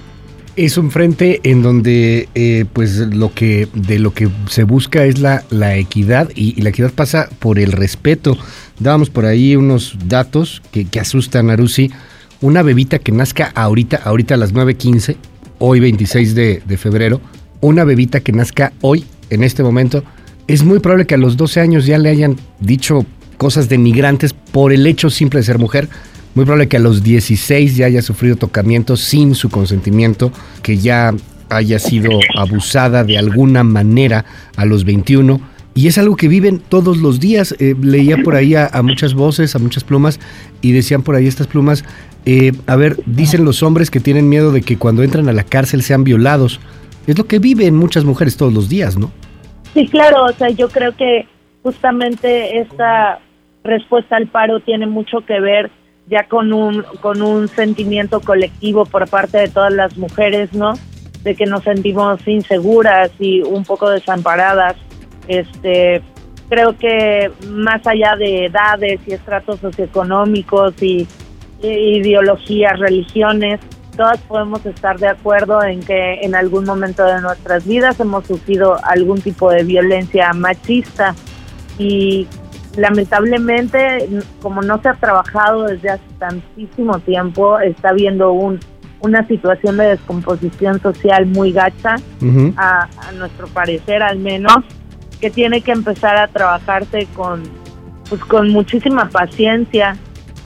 Es 0.55 0.77
un 0.77 0.91
frente 0.91 1.41
en 1.43 1.63
donde 1.63 2.29
eh, 2.35 2.65
pues 2.71 2.97
lo 2.97 3.33
que 3.33 3.67
de 3.73 3.97
lo 3.97 4.13
que 4.13 4.29
se 4.47 4.63
busca 4.63 5.03
es 5.03 5.17
la, 5.17 5.43
la 5.49 5.77
equidad 5.77 6.29
y, 6.35 6.61
la 6.61 6.69
equidad 6.69 6.91
pasa 6.91 7.27
por 7.39 7.57
el 7.57 7.71
respeto. 7.71 8.37
Dábamos 8.79 9.09
por 9.09 9.25
ahí 9.25 9.55
unos 9.55 9.97
datos 10.05 10.61
que, 10.71 10.85
que 10.85 10.99
asustan 10.99 11.49
a 11.49 11.55
Rusi. 11.55 11.91
Una 12.39 12.61
bebita 12.61 12.99
que 12.99 13.11
nazca 13.11 13.51
ahorita, 13.55 14.01
ahorita 14.03 14.35
a 14.35 14.37
las 14.37 14.53
9.15, 14.53 15.15
hoy 15.57 15.79
26 15.79 16.35
de, 16.35 16.61
de 16.63 16.77
febrero, 16.77 17.19
una 17.61 17.83
bebita 17.83 18.19
que 18.19 18.33
nazca 18.33 18.73
hoy, 18.81 19.05
en 19.31 19.43
este 19.43 19.63
momento, 19.63 20.03
es 20.47 20.63
muy 20.63 20.79
probable 20.79 21.07
que 21.07 21.15
a 21.15 21.17
los 21.17 21.35
12 21.35 21.61
años 21.61 21.85
ya 21.85 21.97
le 21.97 22.09
hayan 22.09 22.35
dicho 22.59 23.05
cosas 23.37 23.69
denigrantes 23.69 24.33
por 24.33 24.71
el 24.71 24.85
hecho 24.85 25.09
simple 25.09 25.39
de 25.39 25.45
ser 25.45 25.57
mujer 25.57 25.89
muy 26.35 26.45
probable 26.45 26.67
que 26.67 26.77
a 26.77 26.79
los 26.79 27.03
16 27.03 27.75
ya 27.75 27.85
haya 27.85 28.01
sufrido 28.01 28.35
tocamiento 28.35 28.97
sin 28.97 29.35
su 29.35 29.49
consentimiento, 29.49 30.31
que 30.61 30.77
ya 30.77 31.13
haya 31.49 31.79
sido 31.79 32.09
abusada 32.35 33.03
de 33.03 33.17
alguna 33.17 33.63
manera 33.63 34.25
a 34.55 34.65
los 34.65 34.83
21. 34.85 35.39
Y 35.75 35.87
es 35.87 35.97
algo 35.97 36.15
que 36.15 36.27
viven 36.27 36.59
todos 36.59 36.97
los 36.97 37.19
días. 37.19 37.55
Eh, 37.59 37.75
leía 37.81 38.17
por 38.17 38.35
ahí 38.35 38.55
a, 38.55 38.69
muchas 38.83 39.13
voces, 39.13 39.55
a 39.55 39.59
muchas 39.59 39.83
plumas, 39.83 40.19
y 40.61 40.71
decían 40.71 41.01
por 41.01 41.15
ahí 41.15 41.27
estas 41.27 41.47
plumas, 41.47 41.83
eh, 42.25 42.51
a 42.67 42.75
ver, 42.75 42.97
dicen 43.05 43.43
los 43.43 43.63
hombres 43.63 43.89
que 43.89 43.99
tienen 43.99 44.29
miedo 44.29 44.51
de 44.51 44.61
que 44.61 44.77
cuando 44.77 45.03
entran 45.03 45.29
a 45.29 45.33
la 45.33 45.43
cárcel 45.43 45.81
sean 45.81 46.03
violados. 46.03 46.59
Es 47.07 47.17
lo 47.17 47.25
que 47.25 47.39
viven 47.39 47.75
muchas 47.75 48.05
mujeres 48.05 48.37
todos 48.37 48.53
los 48.53 48.69
días, 48.69 48.97
¿no? 48.97 49.11
Sí, 49.73 49.87
claro, 49.87 50.25
o 50.25 50.33
sea, 50.33 50.49
yo 50.49 50.69
creo 50.69 50.95
que 50.95 51.27
justamente 51.63 52.59
esta 52.59 53.19
respuesta 53.63 54.15
al 54.15 54.27
paro 54.27 54.59
tiene 54.59 54.85
mucho 54.85 55.25
que 55.25 55.39
ver 55.39 55.71
ya 56.07 56.27
con 56.27 56.53
un, 56.53 56.83
con 57.01 57.21
un 57.21 57.47
sentimiento 57.47 58.19
colectivo 58.21 58.85
por 58.85 59.09
parte 59.09 59.37
de 59.37 59.47
todas 59.47 59.73
las 59.73 59.97
mujeres, 59.97 60.53
¿no? 60.53 60.73
De 61.23 61.35
que 61.35 61.45
nos 61.45 61.63
sentimos 61.63 62.25
inseguras 62.27 63.11
y 63.19 63.41
un 63.41 63.63
poco 63.63 63.89
desamparadas. 63.89 64.75
Este, 65.27 66.01
creo 66.49 66.77
que 66.77 67.31
más 67.47 67.85
allá 67.87 68.15
de 68.17 68.45
edades 68.45 68.99
y 69.07 69.13
estratos 69.13 69.59
socioeconómicos 69.59 70.81
y, 70.81 71.07
ideologías, 71.61 72.77
religiones, 72.77 73.61
todas 73.95 74.19
podemos 74.21 74.65
estar 74.65 74.99
de 74.99 75.07
acuerdo 75.07 75.63
en 75.63 75.79
que 75.79 76.15
en 76.21 76.35
algún 76.35 76.65
momento 76.65 77.05
de 77.05 77.21
nuestras 77.21 77.65
vidas 77.65 77.99
hemos 78.01 78.27
sufrido 78.27 78.77
algún 78.83 79.21
tipo 79.21 79.49
de 79.49 79.63
violencia 79.63 80.33
machista 80.33 81.15
y 81.79 82.27
lamentablemente, 82.75 84.09
como 84.41 84.61
no 84.61 84.81
se 84.81 84.89
ha 84.89 84.93
trabajado 84.93 85.63
desde 85.63 85.91
hace 85.91 86.03
tantísimo 86.19 86.99
tiempo, 86.99 87.59
está 87.59 87.89
habiendo 87.89 88.31
un, 88.31 88.59
una 89.01 89.27
situación 89.27 89.77
de 89.77 89.87
descomposición 89.89 90.81
social 90.81 91.25
muy 91.25 91.51
gacha, 91.51 91.95
a, 92.57 92.87
nuestro 93.17 93.47
parecer 93.47 94.01
al 94.01 94.19
menos, 94.19 94.57
que 95.19 95.29
tiene 95.29 95.61
que 95.61 95.71
empezar 95.71 96.17
a 96.17 96.27
trabajarse 96.27 97.07
con, 97.15 97.43
pues, 98.09 98.23
con 98.25 98.49
muchísima 98.49 99.09
paciencia 99.09 99.95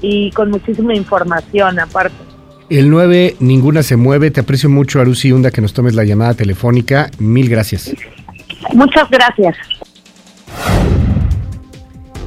y 0.01 0.31
con 0.31 0.51
muchísima 0.51 0.93
información 0.93 1.79
aparte. 1.79 2.15
El 2.69 2.89
9, 2.89 3.37
ninguna 3.39 3.81
se 3.81 3.95
mueve. 3.95 4.29
Te 4.29 4.41
aprecio 4.41 4.69
mucho, 4.69 4.99
Arusi 4.99 5.31
Hunda, 5.31 5.51
que 5.51 5.61
nos 5.61 5.73
tomes 5.73 5.95
la 5.95 6.03
llamada 6.03 6.33
telefónica. 6.33 7.09
Mil 7.17 7.49
gracias. 7.49 7.95
Muchas 8.73 9.09
gracias. 9.09 9.55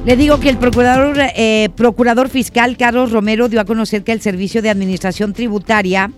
Le 0.03 0.17
digo 0.17 0.39
que 0.39 0.49
el 0.49 0.57
procurador, 0.57 1.15
eh, 1.35 1.69
procurador 1.75 2.27
fiscal 2.27 2.75
Carlos 2.75 3.11
Romero 3.11 3.49
dio 3.49 3.61
a 3.61 3.65
conocer 3.65 4.03
que 4.03 4.11
el 4.11 4.19
Servicio 4.19 4.63
de 4.63 4.71
Administración 4.71 5.31
Tributaria 5.31 6.11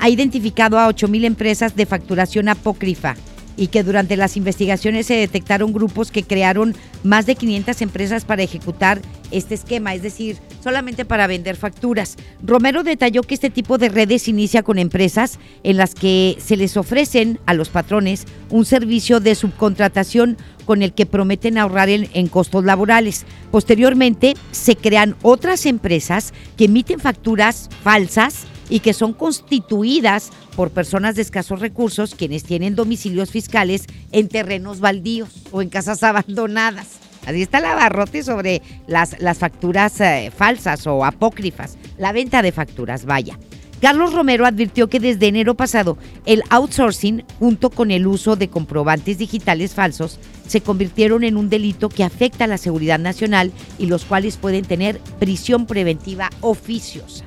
ha 0.00 0.08
identificado 0.08 0.76
a 0.76 0.88
8.000 0.88 1.24
empresas 1.24 1.76
de 1.76 1.86
facturación 1.86 2.48
apócrifa 2.48 3.14
y 3.56 3.68
que 3.68 3.84
durante 3.84 4.16
las 4.16 4.36
investigaciones 4.36 5.06
se 5.06 5.14
detectaron 5.14 5.72
grupos 5.72 6.10
que 6.10 6.24
crearon 6.24 6.74
más 7.04 7.26
de 7.26 7.34
500 7.34 7.80
empresas 7.82 8.24
para 8.24 8.42
ejecutar 8.42 9.00
este 9.30 9.54
esquema, 9.54 9.94
es 9.94 10.02
decir, 10.02 10.38
solamente 10.62 11.04
para 11.04 11.26
vender 11.26 11.56
facturas. 11.56 12.16
Romero 12.42 12.82
detalló 12.82 13.22
que 13.22 13.34
este 13.34 13.50
tipo 13.50 13.78
de 13.78 13.88
redes 13.88 14.28
inicia 14.28 14.62
con 14.62 14.78
empresas 14.78 15.38
en 15.62 15.76
las 15.76 15.94
que 15.94 16.36
se 16.40 16.56
les 16.56 16.76
ofrecen 16.76 17.38
a 17.46 17.54
los 17.54 17.68
patrones 17.68 18.26
un 18.50 18.64
servicio 18.64 19.20
de 19.20 19.34
subcontratación 19.34 20.36
con 20.64 20.82
el 20.82 20.92
que 20.92 21.06
prometen 21.06 21.58
ahorrar 21.58 21.88
en, 21.88 22.08
en, 22.12 22.28
costos 22.28 22.64
laborales. 22.64 23.24
Posteriormente, 23.50 24.34
se 24.50 24.76
crean 24.76 25.16
otras 25.22 25.66
empresas 25.66 26.34
que 26.56 26.66
emiten 26.66 27.00
facturas 27.00 27.70
falsas 27.82 28.46
y 28.70 28.80
que 28.80 28.92
son 28.92 29.12
constituidas 29.12 30.30
por 30.56 30.70
personas 30.70 31.14
de 31.16 31.22
escasos 31.22 31.60
recursos 31.60 32.14
quienes 32.14 32.44
tienen 32.44 32.74
domicilios 32.74 33.30
fiscales 33.30 33.84
en 34.12 34.28
terrenos 34.28 34.80
baldíos 34.80 35.30
o 35.50 35.62
en 35.62 35.68
casas 35.68 36.02
abandonadas. 36.02 36.97
Así 37.26 37.42
está 37.42 37.58
el 37.58 37.66
abarrote 37.66 38.22
sobre 38.22 38.62
las, 38.86 39.20
las 39.20 39.38
facturas 39.38 40.00
eh, 40.00 40.32
falsas 40.34 40.86
o 40.86 41.04
apócrifas, 41.04 41.76
la 41.98 42.12
venta 42.12 42.42
de 42.42 42.52
facturas, 42.52 43.04
vaya. 43.04 43.38
Carlos 43.80 44.12
Romero 44.12 44.44
advirtió 44.44 44.88
que 44.88 44.98
desde 44.98 45.28
enero 45.28 45.54
pasado 45.54 45.98
el 46.26 46.42
outsourcing, 46.50 47.24
junto 47.38 47.70
con 47.70 47.92
el 47.92 48.08
uso 48.08 48.34
de 48.34 48.48
comprobantes 48.48 49.18
digitales 49.18 49.74
falsos, 49.74 50.18
se 50.48 50.60
convirtieron 50.60 51.22
en 51.22 51.36
un 51.36 51.48
delito 51.48 51.88
que 51.88 52.02
afecta 52.02 52.44
a 52.44 52.48
la 52.48 52.58
seguridad 52.58 52.98
nacional 52.98 53.52
y 53.78 53.86
los 53.86 54.04
cuales 54.04 54.36
pueden 54.36 54.64
tener 54.64 54.98
prisión 55.20 55.66
preventiva 55.66 56.30
oficiosa. 56.40 57.24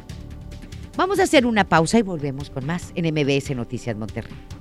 Vamos 0.98 1.20
a 1.20 1.24
hacer 1.24 1.46
una 1.46 1.64
pausa 1.64 2.00
y 2.00 2.02
volvemos 2.02 2.50
con 2.50 2.66
más 2.66 2.92
en 2.96 3.06
MBS 3.14 3.56
Noticias 3.56 3.96
Monterrey. 3.96 4.61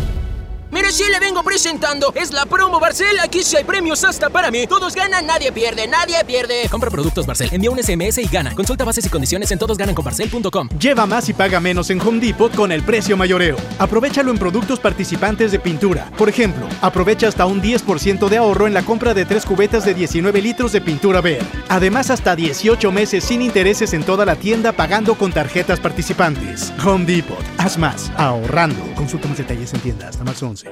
Mire, 0.81 0.93
si 0.93 1.03
le 1.11 1.19
vengo 1.19 1.43
presentando. 1.43 2.11
Es 2.15 2.31
la 2.31 2.47
promo 2.47 2.79
Barcel. 2.79 3.19
Aquí 3.19 3.43
sí 3.43 3.55
hay 3.55 3.63
premios 3.63 4.03
hasta 4.03 4.31
para 4.31 4.49
mí. 4.49 4.65
Todos 4.65 4.95
ganan, 4.95 5.27
nadie 5.27 5.51
pierde, 5.51 5.87
nadie 5.87 6.15
pierde. 6.25 6.67
Compra 6.71 6.89
productos 6.89 7.27
Barcel. 7.27 7.49
Envía 7.51 7.69
un 7.69 7.77
SMS 7.77 8.17
y 8.17 8.25
gana. 8.25 8.55
Consulta 8.55 8.83
bases 8.83 9.05
y 9.05 9.09
condiciones 9.09 9.51
en 9.51 9.59
todosgananconbarcel.com. 9.59 10.69
Lleva 10.79 11.05
más 11.05 11.29
y 11.29 11.33
paga 11.33 11.59
menos 11.59 11.91
en 11.91 12.01
Home 12.01 12.19
Depot 12.19 12.55
con 12.55 12.71
el 12.71 12.81
precio 12.81 13.15
mayoreo. 13.15 13.57
Aprovechalo 13.77 14.31
en 14.31 14.39
productos 14.39 14.79
participantes 14.79 15.51
de 15.51 15.59
pintura. 15.59 16.09
Por 16.17 16.29
ejemplo, 16.29 16.67
aprovecha 16.81 17.27
hasta 17.27 17.45
un 17.45 17.61
10% 17.61 18.27
de 18.27 18.37
ahorro 18.37 18.65
en 18.65 18.73
la 18.73 18.81
compra 18.81 19.13
de 19.13 19.25
tres 19.25 19.45
cubetas 19.45 19.85
de 19.85 19.93
19 19.93 20.41
litros 20.41 20.71
de 20.71 20.81
pintura 20.81 21.21
verde. 21.21 21.45
Además, 21.69 22.09
hasta 22.09 22.35
18 22.35 22.91
meses 22.91 23.23
sin 23.23 23.43
intereses 23.43 23.93
en 23.93 24.03
toda 24.03 24.25
la 24.25 24.35
tienda 24.35 24.71
pagando 24.71 25.13
con 25.13 25.31
tarjetas 25.31 25.79
participantes. 25.79 26.73
Home 26.83 27.05
Depot. 27.05 27.37
Haz 27.59 27.77
más. 27.77 28.11
Ahorrando. 28.17 28.81
Consulta 28.95 29.27
más 29.27 29.37
detalles 29.37 29.71
en 29.75 29.79
tienda 29.81 30.09
hasta 30.09 30.23
marzo 30.23 30.47
11. 30.47 30.71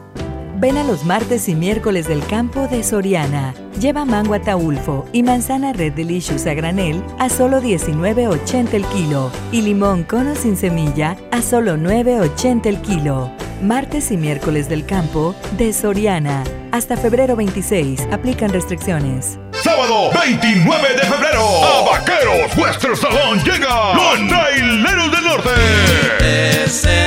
Ven 0.61 0.77
a 0.77 0.83
los 0.83 1.05
martes 1.05 1.49
y 1.49 1.55
miércoles 1.55 2.07
del 2.07 2.23
campo 2.23 2.67
de 2.67 2.83
Soriana. 2.83 3.55
Lleva 3.79 4.05
mango 4.05 4.35
ataulfo 4.35 5.07
y 5.11 5.23
manzana 5.23 5.73
Red 5.73 5.93
Delicious 5.93 6.45
a 6.45 6.53
granel 6.53 7.03
a 7.17 7.29
solo 7.29 7.59
19.80 7.59 8.75
el 8.75 8.85
kilo 8.85 9.31
y 9.51 9.63
limón 9.63 10.03
cono 10.03 10.35
sin 10.35 10.55
semilla 10.55 11.17
a 11.31 11.41
solo 11.41 11.77
9.80 11.77 12.67
el 12.67 12.79
kilo. 12.81 13.31
Martes 13.63 14.11
y 14.11 14.17
miércoles 14.17 14.69
del 14.69 14.85
campo 14.85 15.33
de 15.57 15.73
Soriana. 15.73 16.43
Hasta 16.71 16.95
febrero 16.95 17.35
26. 17.35 18.09
Aplican 18.11 18.53
restricciones. 18.53 19.39
Sábado 19.63 20.11
29 20.13 20.89
de 20.93 21.01
febrero, 21.01 21.65
a 21.65 21.89
Vaqueros 21.89 22.55
Western 22.55 22.95
Salón 22.95 23.39
llega 23.43 23.95
los 23.95 24.27
Traileros 24.27 25.11
del 25.11 25.23
Norte. 25.23 27.00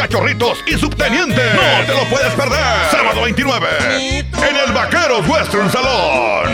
Cachorritos 0.00 0.64
y 0.66 0.72
subteniente. 0.78 1.42
No 1.54 1.84
te 1.86 1.92
lo 1.92 2.04
puedes 2.08 2.32
perder. 2.32 2.58
Sábado 2.90 3.20
29. 3.22 3.68
En 4.08 4.56
el 4.66 4.72
Vaqueros 4.72 5.28
Western 5.28 5.70
Salón. 5.70 6.48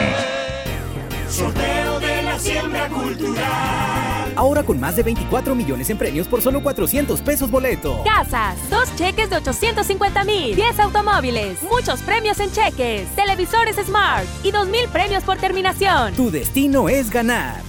Sorteo 1.28 2.00
de 2.00 2.22
la 2.22 2.36
siembra 2.40 2.88
cultural. 2.88 4.32
Ahora 4.34 4.64
con 4.64 4.80
más 4.80 4.96
de 4.96 5.04
24 5.04 5.54
millones 5.54 5.88
en 5.90 5.96
premios 5.96 6.26
por 6.26 6.42
solo 6.42 6.60
400 6.60 7.20
pesos 7.22 7.48
boleto. 7.48 8.02
Casas, 8.04 8.56
dos 8.68 8.92
cheques 8.96 9.30
de 9.30 9.36
850 9.36 10.24
mil, 10.24 10.56
10 10.56 10.80
automóviles, 10.80 11.62
muchos 11.62 12.00
premios 12.00 12.40
en 12.40 12.50
cheques, 12.50 13.06
televisores 13.14 13.76
Smart 13.76 14.26
y 14.42 14.50
2 14.50 14.66
mil 14.68 14.88
premios 14.88 15.22
por 15.22 15.36
terminación. 15.38 16.12
Tu 16.14 16.32
destino 16.32 16.88
es 16.88 17.10
ganar. 17.10 17.62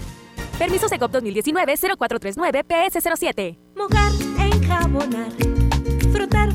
Permiso 0.58 0.90
Secop 0.90 1.12
2019-0439-PS07. 1.14 3.58
Mojar, 3.76 4.12
enjabonar, 4.40 5.28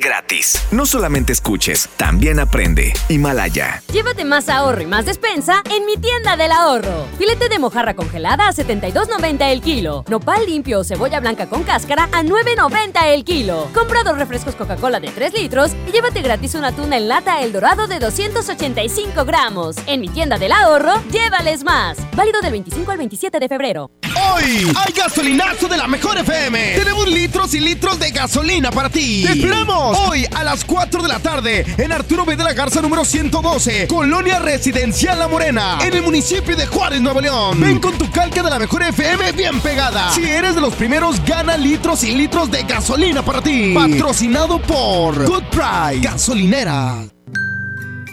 gratis. 0.00 0.60
No 0.70 0.84
solamente 0.84 1.32
escuches, 1.32 1.88
también 1.96 2.38
aprende. 2.38 2.92
Himalaya. 3.08 3.82
Llévate 3.92 4.24
más 4.24 4.48
ahorro 4.48 4.82
y 4.82 4.86
más 4.86 5.06
despensa 5.06 5.62
en 5.74 5.86
mi 5.86 5.96
tienda 5.96 6.36
del 6.36 6.52
ahorro. 6.52 7.06
Filete 7.16 7.48
de 7.48 7.58
mojarra 7.58 7.94
congelada 7.94 8.48
a 8.48 8.52
72.90 8.52 9.50
el 9.50 9.62
kilo. 9.62 10.04
Nopal 10.08 10.44
limpio 10.46 10.80
o 10.80 10.84
cebolla 10.84 11.20
blanca 11.20 11.48
con 11.48 11.62
cáscara 11.62 12.08
a 12.12 12.22
9.90 12.22 13.06
el 13.06 13.24
kilo. 13.24 13.68
Compra 13.72 14.02
dos 14.02 14.18
refrescos 14.18 14.54
Coca-Cola 14.54 15.00
de 15.00 15.08
3 15.08 15.32
litros 15.32 15.72
y 15.88 15.92
llévate 15.92 16.22
gratis 16.22 16.54
una 16.54 16.72
tuna 16.72 16.98
en 16.98 17.08
lata 17.08 17.40
El 17.40 17.52
Dorado 17.52 17.86
de 17.86 17.98
285 17.98 19.24
gramos. 19.24 19.76
En 19.86 20.00
mi 20.00 20.08
tienda 20.08 20.38
del 20.38 20.52
ahorro, 20.52 21.02
llévales 21.10 21.64
más. 21.64 21.98
Válido 22.14 22.40
del 22.42 22.52
25 22.52 22.90
al 22.90 22.98
27 22.98 23.38
de 23.38 23.48
febrero. 23.48 23.90
Hoy 24.34 24.70
hay 24.76 24.92
gasolinazo 24.92 25.68
de 25.68 25.76
la 25.76 25.86
mejor 25.86 26.18
FM. 26.18 26.74
Tenemos 26.76 27.08
litros 27.08 27.54
y 27.54 27.60
litros 27.60 27.98
de 27.98 28.10
gasolina 28.10 28.70
para 28.70 28.90
ti. 28.90 29.24
¡Te 29.32 29.38
esperamos! 29.38 29.96
Hoy 30.08 30.26
a 30.34 30.42
las 30.42 30.64
4 30.64 31.02
de 31.02 31.08
la 31.08 31.20
tarde 31.20 31.64
en 31.78 31.92
Arturo 31.92 32.24
B. 32.24 32.34
de 32.34 32.42
la 32.42 32.52
Garza 32.52 32.82
número 32.82 33.04
112, 33.04 33.86
Colonia 33.86 34.40
Residencial 34.40 35.20
La 35.20 35.28
Morena, 35.28 35.78
en 35.80 35.94
el 35.94 36.02
municipio 36.02 36.56
de 36.56 36.66
Juárez, 36.66 37.00
Nuevo 37.00 37.20
León. 37.20 37.60
Ven 37.60 37.78
con 37.78 37.96
tu 37.96 38.10
calca 38.10 38.42
de 38.42 38.50
la 38.50 38.58
mejor 38.58 38.82
FM 38.82 39.30
bien 39.30 39.60
pegada. 39.60 40.10
Si 40.10 40.24
eres 40.24 40.56
de 40.56 40.60
los 40.60 40.74
primeros, 40.74 41.24
gana 41.24 41.56
litros 41.56 42.02
y 42.02 42.10
litros 42.10 42.50
de 42.50 42.64
gasolina 42.64 43.24
para 43.24 43.40
ti. 43.40 43.72
Patrocinado 43.72 44.60
por 44.62 45.24
Good 45.24 45.44
Price 45.44 46.00
Gasolinera. 46.02 47.04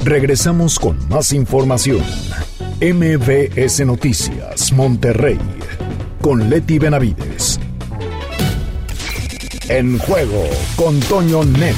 Regresamos 0.04 0.80
con 0.80 0.98
más 1.08 1.32
información. 1.32 2.02
MBS 2.80 3.86
Noticias, 3.86 4.72
Monterrey, 4.72 5.38
con 6.20 6.50
Leti 6.50 6.80
Benavides. 6.80 7.60
En 9.68 9.98
juego 9.98 10.48
con 10.76 10.98
Toño 11.00 11.44
Net. 11.44 11.76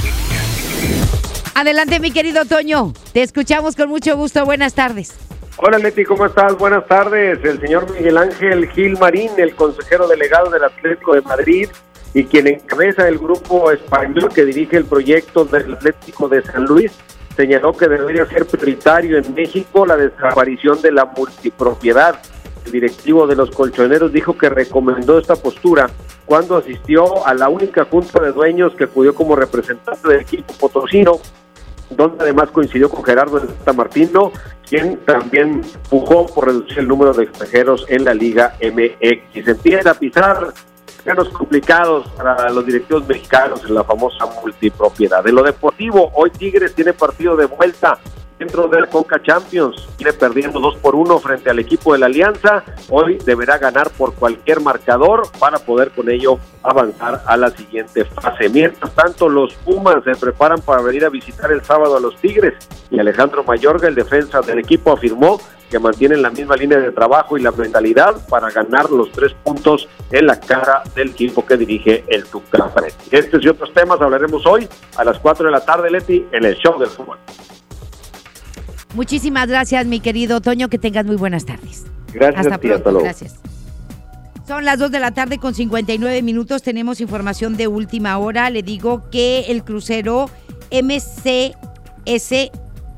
Adelante, 1.54 2.00
mi 2.00 2.10
querido 2.10 2.44
Toño. 2.44 2.92
Te 3.12 3.22
escuchamos 3.22 3.76
con 3.76 3.88
mucho 3.88 4.16
gusto. 4.16 4.44
Buenas 4.44 4.74
tardes. 4.74 5.14
Hola 5.58 5.78
Leti, 5.78 6.04
¿cómo 6.04 6.24
estás? 6.24 6.56
Buenas 6.56 6.86
tardes. 6.86 7.38
El 7.44 7.60
señor 7.60 7.92
Miguel 7.92 8.16
Ángel 8.16 8.66
Gil 8.70 8.98
Marín, 8.98 9.30
el 9.36 9.54
consejero 9.54 10.08
delegado 10.08 10.48
del 10.48 10.64
Atlético 10.64 11.14
de 11.14 11.20
Madrid 11.20 11.68
y 12.14 12.24
quien 12.24 12.46
encabeza 12.46 13.06
el 13.06 13.18
grupo 13.18 13.70
español 13.70 14.30
que 14.34 14.44
dirige 14.44 14.78
el 14.78 14.86
proyecto 14.86 15.44
del 15.44 15.74
Atlético 15.74 16.28
de 16.28 16.42
San 16.42 16.64
Luis, 16.64 16.92
señaló 17.36 17.76
que 17.76 17.88
debería 17.88 18.24
ser 18.26 18.46
prioritario 18.46 19.18
en 19.18 19.34
México 19.34 19.84
la 19.84 19.96
desaparición 19.96 20.80
de 20.80 20.92
la 20.92 21.04
multipropiedad. 21.04 22.20
El 22.64 22.72
directivo 22.72 23.26
de 23.26 23.36
los 23.36 23.50
colchoneros 23.50 24.12
dijo 24.12 24.36
que 24.36 24.48
recomendó 24.48 25.18
esta 25.18 25.36
postura 25.36 25.90
cuando 26.26 26.56
asistió 26.56 27.26
a 27.26 27.34
la 27.34 27.48
única 27.48 27.84
junta 27.84 28.20
de 28.20 28.32
dueños 28.32 28.74
que 28.74 28.84
acudió 28.84 29.14
como 29.14 29.34
representante 29.34 30.08
del 30.08 30.20
equipo 30.20 30.54
potosino, 30.54 31.18
donde 31.90 32.22
además 32.22 32.50
coincidió 32.50 32.88
con 32.88 33.02
Gerardo 33.02 33.42
Martino, 33.74 34.32
quien 34.68 34.98
también 34.98 35.62
pujó 35.88 36.26
por 36.26 36.46
reducir 36.46 36.78
el 36.78 36.88
número 36.88 37.12
de 37.12 37.24
extranjeros 37.24 37.84
en 37.88 38.04
la 38.04 38.14
Liga 38.14 38.56
MX. 38.62 39.48
Empieza 39.48 39.90
a 39.90 39.94
pisar 39.94 40.54
menos 41.04 41.28
complicados 41.30 42.08
para 42.10 42.50
los 42.50 42.64
directivos 42.64 43.06
mexicanos 43.08 43.62
en 43.66 43.74
la 43.74 43.84
famosa 43.84 44.26
multipropiedad. 44.42 45.24
De 45.24 45.32
lo 45.32 45.42
deportivo, 45.42 46.12
hoy 46.14 46.30
Tigres 46.30 46.74
tiene 46.74 46.92
partido 46.92 47.36
de 47.36 47.46
vuelta 47.46 47.98
dentro 48.40 48.68
del 48.68 48.88
Conca 48.88 49.22
Champions. 49.22 49.86
Viene 49.98 50.14
perdiendo 50.14 50.58
2 50.58 50.76
por 50.78 50.96
1 50.96 51.18
frente 51.20 51.50
al 51.50 51.58
equipo 51.58 51.92
de 51.92 51.98
la 52.00 52.06
Alianza. 52.06 52.64
Hoy 52.88 53.18
deberá 53.24 53.58
ganar 53.58 53.90
por 53.90 54.14
cualquier 54.14 54.60
marcador 54.60 55.30
para 55.38 55.58
poder 55.58 55.90
con 55.90 56.10
ello 56.10 56.38
avanzar 56.62 57.22
a 57.26 57.36
la 57.36 57.50
siguiente 57.50 58.06
fase. 58.06 58.48
Mientras 58.48 58.92
tanto, 58.94 59.28
los 59.28 59.54
Pumas 59.54 60.02
se 60.04 60.12
preparan 60.12 60.62
para 60.62 60.80
venir 60.80 61.04
a 61.04 61.10
visitar 61.10 61.52
el 61.52 61.62
sábado 61.62 61.98
a 61.98 62.00
los 62.00 62.16
Tigres 62.16 62.54
y 62.90 62.98
Alejandro 62.98 63.44
Mayorga, 63.44 63.88
el 63.88 63.94
defensa 63.94 64.40
del 64.40 64.58
equipo, 64.58 64.90
afirmó 64.90 65.38
que 65.70 65.78
mantienen 65.78 66.22
la 66.22 66.30
misma 66.30 66.56
línea 66.56 66.78
de 66.78 66.90
trabajo 66.90 67.36
y 67.36 67.42
la 67.42 67.52
mentalidad 67.52 68.26
para 68.28 68.50
ganar 68.50 68.90
los 68.90 69.12
tres 69.12 69.34
puntos 69.44 69.86
en 70.10 70.26
la 70.26 70.40
cara 70.40 70.82
del 70.94 71.10
equipo 71.10 71.44
que 71.44 71.56
dirige 71.56 72.04
el 72.08 72.24
Tuca 72.24 72.72
Estos 73.10 73.44
y 73.44 73.48
otros 73.48 73.72
temas 73.72 74.00
hablaremos 74.00 74.44
hoy 74.46 74.66
a 74.96 75.04
las 75.04 75.18
4 75.18 75.46
de 75.46 75.52
la 75.52 75.64
tarde, 75.64 75.90
Leti, 75.90 76.26
en 76.32 76.44
el 76.44 76.56
show 76.56 76.78
del 76.78 76.88
fútbol. 76.88 77.18
Muchísimas 78.94 79.48
gracias, 79.48 79.86
mi 79.86 80.00
querido 80.00 80.40
Toño. 80.40 80.68
Que 80.68 80.78
tengas 80.78 81.06
muy 81.06 81.16
buenas 81.16 81.44
tardes. 81.44 81.86
Gracias 82.12 82.46
hasta 82.46 82.58
pronto. 82.58 82.76
hasta 82.76 82.90
luego. 82.90 83.04
Gracias. 83.04 83.36
Son 84.46 84.64
las 84.64 84.80
2 84.80 84.90
de 84.90 84.98
la 84.98 85.12
tarde 85.12 85.38
con 85.38 85.54
59 85.54 86.22
minutos. 86.22 86.62
Tenemos 86.62 87.00
información 87.00 87.56
de 87.56 87.68
última 87.68 88.18
hora. 88.18 88.50
Le 88.50 88.64
digo 88.64 89.08
que 89.10 89.42
el 89.48 89.62
crucero 89.62 90.28
MCS 90.72 92.50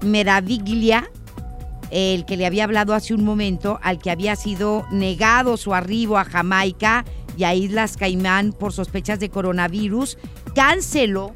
Meraviglia, 0.02 1.10
el 1.90 2.24
que 2.24 2.38
le 2.38 2.46
había 2.46 2.64
hablado 2.64 2.94
hace 2.94 3.12
un 3.12 3.22
momento, 3.22 3.78
al 3.82 3.98
que 3.98 4.10
había 4.10 4.34
sido 4.34 4.86
negado 4.90 5.58
su 5.58 5.74
arribo 5.74 6.16
a 6.16 6.24
Jamaica 6.24 7.04
y 7.36 7.44
a 7.44 7.54
Islas 7.54 7.98
Caimán 7.98 8.54
por 8.54 8.72
sospechas 8.72 9.20
de 9.20 9.28
coronavirus, 9.28 10.16
canceló 10.54 11.34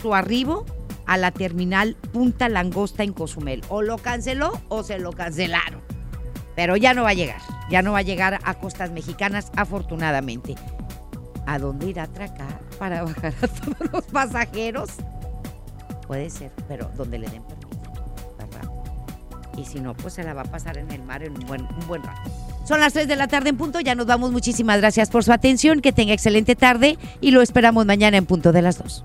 su 0.00 0.14
arribo 0.14 0.64
a 1.08 1.16
la 1.16 1.32
terminal 1.32 1.96
Punta 2.12 2.48
Langosta 2.48 3.02
en 3.02 3.12
Cozumel. 3.12 3.62
O 3.68 3.82
lo 3.82 3.98
canceló 3.98 4.60
o 4.68 4.84
se 4.84 4.98
lo 4.98 5.12
cancelaron. 5.12 5.80
Pero 6.54 6.76
ya 6.76 6.94
no 6.94 7.02
va 7.02 7.10
a 7.10 7.14
llegar. 7.14 7.40
Ya 7.70 7.82
no 7.82 7.92
va 7.92 7.98
a 7.98 8.02
llegar 8.02 8.38
a 8.44 8.54
costas 8.54 8.92
mexicanas, 8.92 9.50
afortunadamente. 9.56 10.54
¿A 11.46 11.58
dónde 11.58 11.86
irá 11.86 12.02
a 12.02 12.04
atracar 12.04 12.60
para 12.78 13.02
bajar 13.04 13.34
a 13.42 13.48
todos 13.48 13.92
los 13.92 14.04
pasajeros? 14.04 14.90
Puede 16.06 16.30
ser, 16.30 16.52
pero 16.68 16.90
donde 16.96 17.18
le 17.18 17.28
den 17.28 17.42
permiso, 17.42 17.92
¿verdad? 18.38 18.70
Y 19.56 19.64
si 19.64 19.80
no, 19.80 19.94
pues 19.94 20.14
se 20.14 20.22
la 20.22 20.34
va 20.34 20.42
a 20.42 20.44
pasar 20.44 20.78
en 20.78 20.90
el 20.90 21.02
mar 21.02 21.22
en 21.22 21.32
un 21.32 21.46
buen, 21.46 21.62
un 21.62 21.86
buen 21.86 22.02
rato. 22.02 22.30
Son 22.66 22.80
las 22.80 22.92
3 22.92 23.08
de 23.08 23.16
la 23.16 23.28
tarde 23.28 23.48
en 23.48 23.56
punto, 23.56 23.80
ya 23.80 23.94
nos 23.94 24.06
vamos. 24.06 24.30
Muchísimas 24.30 24.78
gracias 24.78 25.08
por 25.08 25.24
su 25.24 25.32
atención, 25.32 25.80
que 25.80 25.92
tenga 25.92 26.12
excelente 26.12 26.54
tarde 26.54 26.98
y 27.22 27.30
lo 27.30 27.40
esperamos 27.40 27.86
mañana 27.86 28.18
en 28.18 28.26
punto 28.26 28.52
de 28.52 28.62
las 28.62 28.78
2. 28.78 29.04